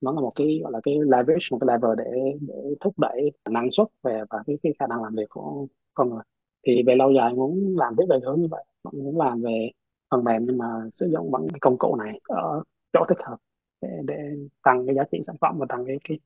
Nó 0.00 0.12
là 0.12 0.20
một 0.20 0.32
cái 0.34 0.60
gọi 0.62 0.72
là 0.72 0.80
cái 0.82 0.94
leverage 0.94 1.46
một 1.50 1.58
cái 1.60 1.68
lever 1.68 1.98
để 1.98 2.38
để 2.40 2.54
thúc 2.80 2.98
đẩy 2.98 3.30
năng 3.50 3.70
suất 3.70 3.86
về 4.02 4.22
và 4.30 4.42
cái 4.46 4.56
cái 4.62 4.72
khả 4.78 4.86
năng 4.86 5.02
làm 5.02 5.14
việc 5.14 5.28
của 5.28 5.66
con 5.94 6.10
người 6.10 6.22
thì 6.66 6.82
về 6.86 6.96
lâu 6.96 7.12
dài 7.12 7.34
muốn 7.34 7.74
làm 7.78 7.94
tiếp 7.98 8.04
về 8.10 8.18
hướng 8.24 8.40
như 8.40 8.48
vậy. 8.50 8.64
Vẫn 8.84 8.94
muốn 9.04 9.18
làm 9.20 9.42
về 9.42 9.70
phần 10.10 10.24
mềm 10.24 10.44
nhưng 10.46 10.58
mà 10.58 10.66
sử 10.92 11.10
dụng 11.12 11.30
bằng 11.32 11.48
cái 11.52 11.58
công 11.60 11.78
cụ 11.78 11.96
này 11.96 12.20
ở 12.24 12.62
chỗ 12.92 13.04
thích 13.08 13.18
hợp 13.24 13.36
để 13.82 13.88
để 14.04 14.16
tăng 14.62 14.86
cái 14.86 14.94
giá 14.96 15.02
trị 15.12 15.18
sản 15.26 15.36
phẩm 15.40 15.56
và 15.58 15.66
tăng 15.68 15.84
cái 15.86 15.96
cái 16.08 16.18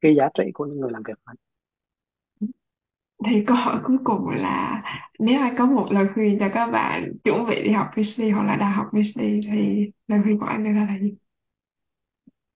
cái 0.00 0.16
giá 0.16 0.28
trị 0.34 0.44
của 0.54 0.66
những 0.66 0.80
người 0.80 0.90
làm 0.92 1.02
việc 1.08 1.14
mình 1.26 1.36
thì 3.26 3.44
câu 3.46 3.56
hỏi 3.56 3.80
cuối 3.84 3.96
cùng 4.04 4.28
là 4.30 4.82
nếu 5.18 5.40
ai 5.40 5.52
có 5.58 5.66
một 5.66 5.86
lời 5.90 6.06
khuyên 6.14 6.38
cho 6.40 6.48
các 6.54 6.66
bạn 6.66 7.12
chuẩn 7.24 7.46
bị 7.46 7.62
đi 7.64 7.70
học 7.70 7.86
PhD 7.96 8.22
hoặc 8.34 8.44
là 8.46 8.56
đang 8.56 8.72
học 8.72 8.86
PhD 8.92 9.20
thì 9.52 9.90
lời 10.08 10.20
khuyên 10.22 10.38
của 10.38 10.46
anh 10.46 10.64
đưa 10.64 10.72
ra 10.72 10.86
là 10.88 10.98
gì? 11.00 11.14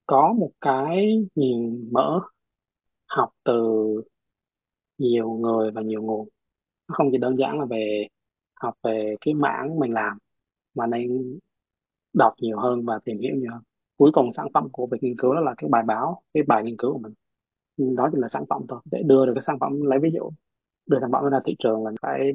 có 0.07 0.33
một 0.39 0.51
cái 0.61 1.07
nhìn 1.35 1.89
mở 1.93 2.21
học 3.09 3.31
từ 3.45 3.55
nhiều 4.99 5.31
người 5.31 5.71
và 5.71 5.83
nhiều 5.83 6.03
nguồn 6.03 6.29
nó 6.89 6.95
không 6.95 7.09
chỉ 7.13 7.19
đơn 7.19 7.39
giản 7.39 7.59
là 7.59 7.65
về 7.65 8.07
học 8.61 8.75
về 8.83 9.17
cái 9.21 9.35
mảng 9.35 9.79
mình 9.79 9.93
làm 9.95 10.19
mà 10.75 10.87
nên 10.87 11.39
đọc 12.13 12.35
nhiều 12.41 12.59
hơn 12.59 12.85
và 12.87 12.99
tìm 13.05 13.19
hiểu 13.19 13.37
nhiều 13.37 13.53
hơn. 13.53 13.63
Cuối 13.97 14.11
cùng 14.15 14.33
sản 14.33 14.47
phẩm 14.55 14.69
của 14.73 14.87
việc 14.87 14.99
nghiên 15.03 15.17
cứu 15.19 15.35
đó 15.35 15.41
là 15.41 15.55
cái 15.59 15.69
bài 15.71 15.83
báo 15.87 16.23
cái 16.35 16.43
bài 16.43 16.63
nghiên 16.65 16.77
cứu 16.77 16.93
của 16.93 16.99
mình. 16.99 17.15
Ừ, 17.77 17.85
đó 17.97 18.09
chỉ 18.13 18.19
là 18.21 18.29
sản 18.29 18.45
phẩm 18.51 18.63
thôi. 18.69 18.81
Để 18.93 19.03
đưa 19.07 19.27
được 19.27 19.33
cái 19.35 19.43
sản 19.43 19.59
phẩm 19.61 19.83
lấy 19.83 19.99
ví 19.99 20.11
dụ 20.15 20.31
đưa 20.87 20.99
sản 21.01 21.13
phẩm 21.13 21.25
ra 21.31 21.41
thị 21.45 21.57
trường 21.59 21.85
là 21.85 21.93
phải 22.03 22.33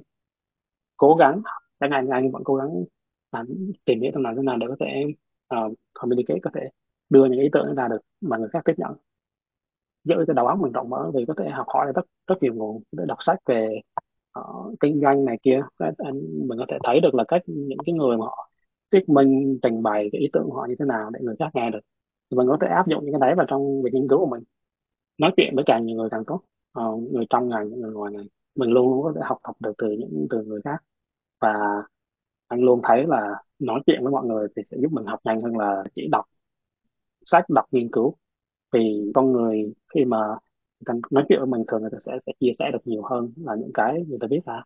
cố 0.97 1.15
gắng 1.15 1.41
chẳng 1.79 1.89
ngày 1.89 2.03
ngày 2.05 2.29
vẫn 2.33 2.43
cố 2.45 2.55
gắng 2.55 2.83
làm 3.31 3.47
tìm 3.85 4.01
hiểu 4.01 4.11
làm 4.15 4.35
thế 4.35 4.41
nào 4.43 4.57
để 4.57 4.67
có 4.69 4.75
thể 4.79 5.05
uh, 5.55 5.73
communicate 5.93 6.39
có 6.43 6.49
thể 6.55 6.61
đưa 7.09 7.25
những 7.25 7.39
ý 7.39 7.49
tưởng 7.53 7.75
ra 7.75 7.87
được 7.87 7.99
mà 8.21 8.37
người 8.37 8.49
khác 8.53 8.61
tiếp 8.65 8.73
nhận. 8.77 8.93
Giữ 10.03 10.15
cái 10.27 10.33
đầu 10.33 10.47
óc 10.47 10.59
mình 10.59 10.71
rộng 10.71 10.89
mở 10.89 11.11
vì 11.13 11.25
có 11.27 11.33
thể 11.37 11.49
học 11.49 11.65
hỏi 11.69 11.85
được 11.85 11.91
rất 11.95 12.05
rất 12.27 12.43
nhiều 12.43 12.53
nguồn 12.53 12.83
để 12.91 13.03
đọc 13.07 13.17
sách 13.21 13.39
về 13.45 13.81
uh, 14.39 14.79
kinh 14.79 15.01
doanh 15.01 15.25
này 15.25 15.37
kia. 15.43 15.61
Anh 15.77 16.47
mình 16.47 16.59
có 16.59 16.65
thể 16.69 16.77
thấy 16.83 16.99
được 16.99 17.15
là 17.15 17.23
cách 17.27 17.41
những 17.45 17.79
cái 17.85 17.93
người 17.93 18.17
mà 18.17 18.25
họ 18.25 18.49
thuyết 18.91 19.09
minh 19.09 19.59
trình 19.61 19.83
bày 19.83 20.09
cái 20.11 20.21
ý 20.21 20.29
tưởng 20.33 20.43
của 20.49 20.55
họ 20.55 20.65
như 20.69 20.75
thế 20.79 20.85
nào 20.85 21.09
để 21.09 21.19
người 21.23 21.35
khác 21.39 21.49
nghe 21.53 21.69
được. 21.71 21.79
Thì 22.31 22.37
mình 22.37 22.47
có 22.47 22.57
thể 22.61 22.67
áp 22.67 22.87
dụng 22.87 23.05
những 23.05 23.13
cái 23.13 23.19
đấy 23.19 23.35
vào 23.35 23.45
trong 23.49 23.81
việc 23.83 23.93
nghiên 23.93 24.07
cứu 24.07 24.19
của 24.19 24.25
mình. 24.25 24.43
Nói 25.17 25.31
chuyện 25.37 25.55
với 25.55 25.63
càng 25.67 25.85
nhiều 25.85 25.97
người 25.97 26.09
càng 26.11 26.25
tốt. 26.27 26.41
Ờ, 26.73 26.83
người 27.11 27.25
trong 27.29 27.49
ngành 27.49 27.69
những 27.69 27.81
người 27.81 27.91
ngoài 27.91 28.13
ngành. 28.13 28.25
Mình 28.55 28.69
luôn 28.71 28.89
luôn 28.89 29.03
có 29.03 29.13
thể 29.15 29.21
học 29.25 29.37
tập 29.43 29.55
được 29.59 29.73
từ 29.77 29.91
những 29.91 30.27
từ 30.29 30.43
người 30.43 30.61
khác. 30.65 30.77
Và 31.41 31.53
anh 32.47 32.61
luôn 32.61 32.81
thấy 32.83 33.05
là 33.07 33.43
nói 33.59 33.81
chuyện 33.85 34.03
với 34.03 34.11
mọi 34.11 34.25
người 34.25 34.47
thì 34.55 34.61
sẽ 34.65 34.77
giúp 34.81 34.91
mình 34.91 35.05
học 35.05 35.19
nhanh 35.23 35.41
hơn 35.41 35.57
là 35.57 35.83
chỉ 35.95 36.07
đọc 36.11 36.25
sách 37.25 37.45
đọc 37.49 37.65
nghiên 37.71 37.91
cứu. 37.91 38.15
Vì 38.71 39.11
con 39.15 39.31
người 39.31 39.73
khi 39.93 40.05
mà 40.05 40.17
ta 40.85 40.93
nói 41.11 41.23
chuyện 41.29 41.39
với 41.39 41.47
mình 41.47 41.63
thường 41.67 41.81
người 41.81 41.89
ta 41.91 41.97
sẽ, 41.99 42.11
sẽ 42.25 42.33
chia 42.39 42.51
sẻ 42.59 42.69
được 42.73 42.87
nhiều 42.87 43.03
hơn 43.03 43.33
là 43.37 43.55
những 43.55 43.71
cái 43.73 44.05
người 44.07 44.17
ta 44.21 44.27
biết 44.27 44.39
ra 44.45 44.63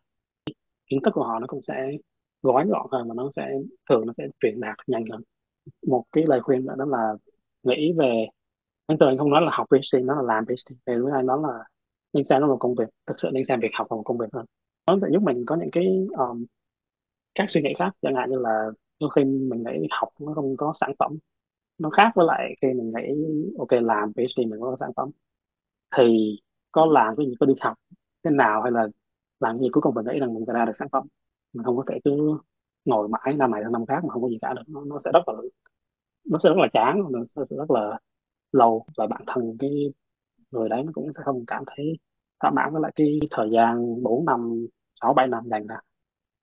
kiến 0.86 1.00
thức 1.04 1.10
của 1.14 1.24
họ 1.24 1.38
nó 1.38 1.46
cũng 1.46 1.62
sẽ 1.62 1.90
gói 2.42 2.66
gọn 2.68 2.86
hơn 2.92 3.08
và 3.08 3.14
nó 3.14 3.30
sẽ 3.36 3.52
thường 3.90 4.06
nó 4.06 4.12
sẽ 4.18 4.24
truyền 4.40 4.60
đạt 4.60 4.76
nhanh 4.86 5.04
hơn. 5.10 5.20
Một 5.86 6.04
cái 6.12 6.24
lời 6.26 6.40
khuyên 6.40 6.66
nữa 6.66 6.74
đó 6.78 6.84
là 6.84 7.14
nghĩ 7.62 7.92
về 7.92 8.26
anh 8.86 8.98
thường 8.98 9.18
không 9.18 9.30
nói 9.30 9.42
là 9.42 9.50
học 9.52 9.66
PhD 9.70 9.96
nó 10.02 10.14
là 10.14 10.22
làm 10.34 10.46
PhD 10.46 10.74
về 10.86 10.98
với 10.98 11.12
anh 11.12 11.26
nói 11.26 11.38
là 11.42 11.64
nên 12.12 12.24
xem 12.24 12.40
nó 12.40 12.46
là 12.46 12.52
một 12.52 12.58
công 12.60 12.74
việc 12.74 12.88
thực 13.06 13.20
sự 13.20 13.30
nên 13.32 13.44
xem 13.48 13.60
việc 13.60 13.70
học 13.74 13.86
là 13.90 13.96
một 13.96 14.02
công 14.04 14.18
việc 14.18 14.28
hơn. 14.32 14.46
Nó 14.86 14.98
sẽ 15.02 15.08
giúp 15.12 15.22
mình 15.22 15.44
có 15.46 15.56
những 15.56 15.70
cái 15.72 16.06
um, 16.18 16.44
các 17.34 17.50
suy 17.50 17.62
nghĩ 17.62 17.74
khác 17.78 17.90
chẳng 18.02 18.14
hạn 18.14 18.30
như 18.30 18.38
là 18.38 18.66
đôi 19.00 19.10
khi 19.16 19.24
mình 19.24 19.62
nghĩ 19.64 19.86
học 19.90 20.08
nó 20.20 20.32
không 20.34 20.56
có 20.56 20.72
sản 20.80 20.92
phẩm 20.98 21.18
nó 21.78 21.90
khác 21.90 22.12
với 22.14 22.26
lại 22.26 22.54
khi 22.62 22.68
mình 22.68 22.92
nghĩ 22.96 23.14
ok 23.58 23.82
làm 23.82 24.12
PhD 24.12 24.38
mình 24.38 24.60
có 24.60 24.76
sản 24.80 24.90
phẩm 24.96 25.10
thì 25.96 26.36
có 26.72 26.86
làm 26.86 27.16
cái 27.16 27.26
gì 27.26 27.34
có 27.40 27.46
đi 27.46 27.54
học 27.60 27.78
thế 28.24 28.30
nào 28.30 28.62
hay 28.62 28.72
là 28.72 28.86
làm 29.40 29.58
gì 29.58 29.68
cuối 29.72 29.82
cùng 29.82 29.94
mình 29.94 30.04
nghĩ 30.06 30.20
rằng 30.20 30.34
mình 30.34 30.44
ra 30.44 30.64
được 30.64 30.76
sản 30.76 30.88
phẩm. 30.92 31.06
Mình 31.52 31.64
không 31.64 31.76
có 31.76 31.84
thể 31.88 31.98
cứ 32.04 32.38
ngồi 32.84 33.08
mãi 33.08 33.34
năm 33.36 33.50
này 33.50 33.62
sang 33.64 33.72
năm 33.72 33.86
khác 33.86 34.04
mà 34.04 34.10
không 34.12 34.22
có 34.22 34.28
gì 34.28 34.38
cả 34.42 34.54
được. 34.54 34.62
Nó, 34.66 34.84
nó 34.84 34.98
sẽ 35.04 35.10
rất 35.14 35.20
là 35.26 35.34
nó 36.24 36.38
sẽ 36.38 36.48
rất 36.50 36.56
là 36.58 36.68
chán 36.72 37.02
nó 37.10 37.20
sẽ, 37.36 37.42
sẽ 37.50 37.56
rất 37.56 37.70
là 37.70 37.98
lâu. 38.52 38.86
Và 38.96 39.06
bản 39.06 39.22
thân 39.26 39.56
cái 39.58 39.70
người 40.50 40.68
đấy 40.68 40.82
nó 40.84 40.92
cũng 40.94 41.12
sẽ 41.12 41.22
không 41.24 41.44
cảm 41.46 41.64
thấy 41.76 41.98
thỏa 42.40 42.50
mãn 42.50 42.72
với 42.72 42.82
lại 42.82 42.92
cái 42.94 43.18
thời 43.30 43.50
gian 43.50 44.02
4 44.02 44.24
năm 44.24 44.66
6 45.00 45.14
7 45.14 45.26
năm 45.26 45.44
dành 45.50 45.66
ra. 45.66 45.76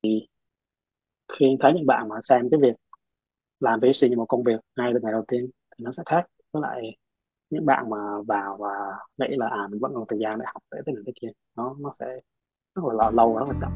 Thì 0.03 0.27
khi 1.33 1.57
thấy 1.59 1.73
những 1.73 1.85
bạn 1.85 2.09
mà 2.09 2.15
xem 2.21 2.49
cái 2.51 2.59
việc 2.61 2.75
làm 3.59 3.79
VC 3.79 4.09
như 4.09 4.17
một 4.17 4.25
công 4.25 4.43
việc 4.43 4.59
ngay 4.77 4.91
từ 4.93 4.99
ngày 5.03 5.11
đầu 5.11 5.23
tiên 5.27 5.49
thì 5.77 5.83
nó 5.85 5.91
sẽ 5.91 6.03
khác. 6.05 6.25
Với 6.51 6.61
lại 6.61 6.97
những 7.49 7.65
bạn 7.65 7.89
mà 7.89 7.97
vào 8.27 8.57
và 8.59 8.69
nghĩ 9.17 9.35
là 9.37 9.47
à 9.47 9.67
mình 9.71 9.79
vẫn 9.81 9.91
còn 9.95 10.05
thời 10.07 10.19
gian 10.19 10.39
để 10.39 10.45
học 10.53 10.63
để 10.71 10.81
thế 10.85 10.93
này 10.93 11.03
thế 11.05 11.13
kia 11.21 11.27
nó 11.57 11.75
nó 11.79 11.91
sẽ 11.99 12.05
rất 12.75 12.81
là 12.93 13.11
lâu 13.11 13.33
và 13.33 13.39
rất 13.39 13.53
là 13.53 13.59
chậm 13.61 13.71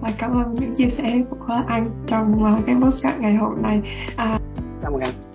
Và 0.00 0.12
cảm 0.18 0.30
ơn 0.30 0.54
những 0.54 0.74
chia 0.76 0.90
sẻ 0.90 1.22
của 1.30 1.62
anh 1.66 2.04
trong 2.06 2.34
uh, 2.34 2.66
cái 2.66 2.76
podcast 2.82 3.20
ngày 3.20 3.34
hôm 3.36 3.62
nay. 3.62 3.82
À, 4.16 4.38
cảm 4.82 4.92
ơn 4.92 5.00
em 5.00 5.33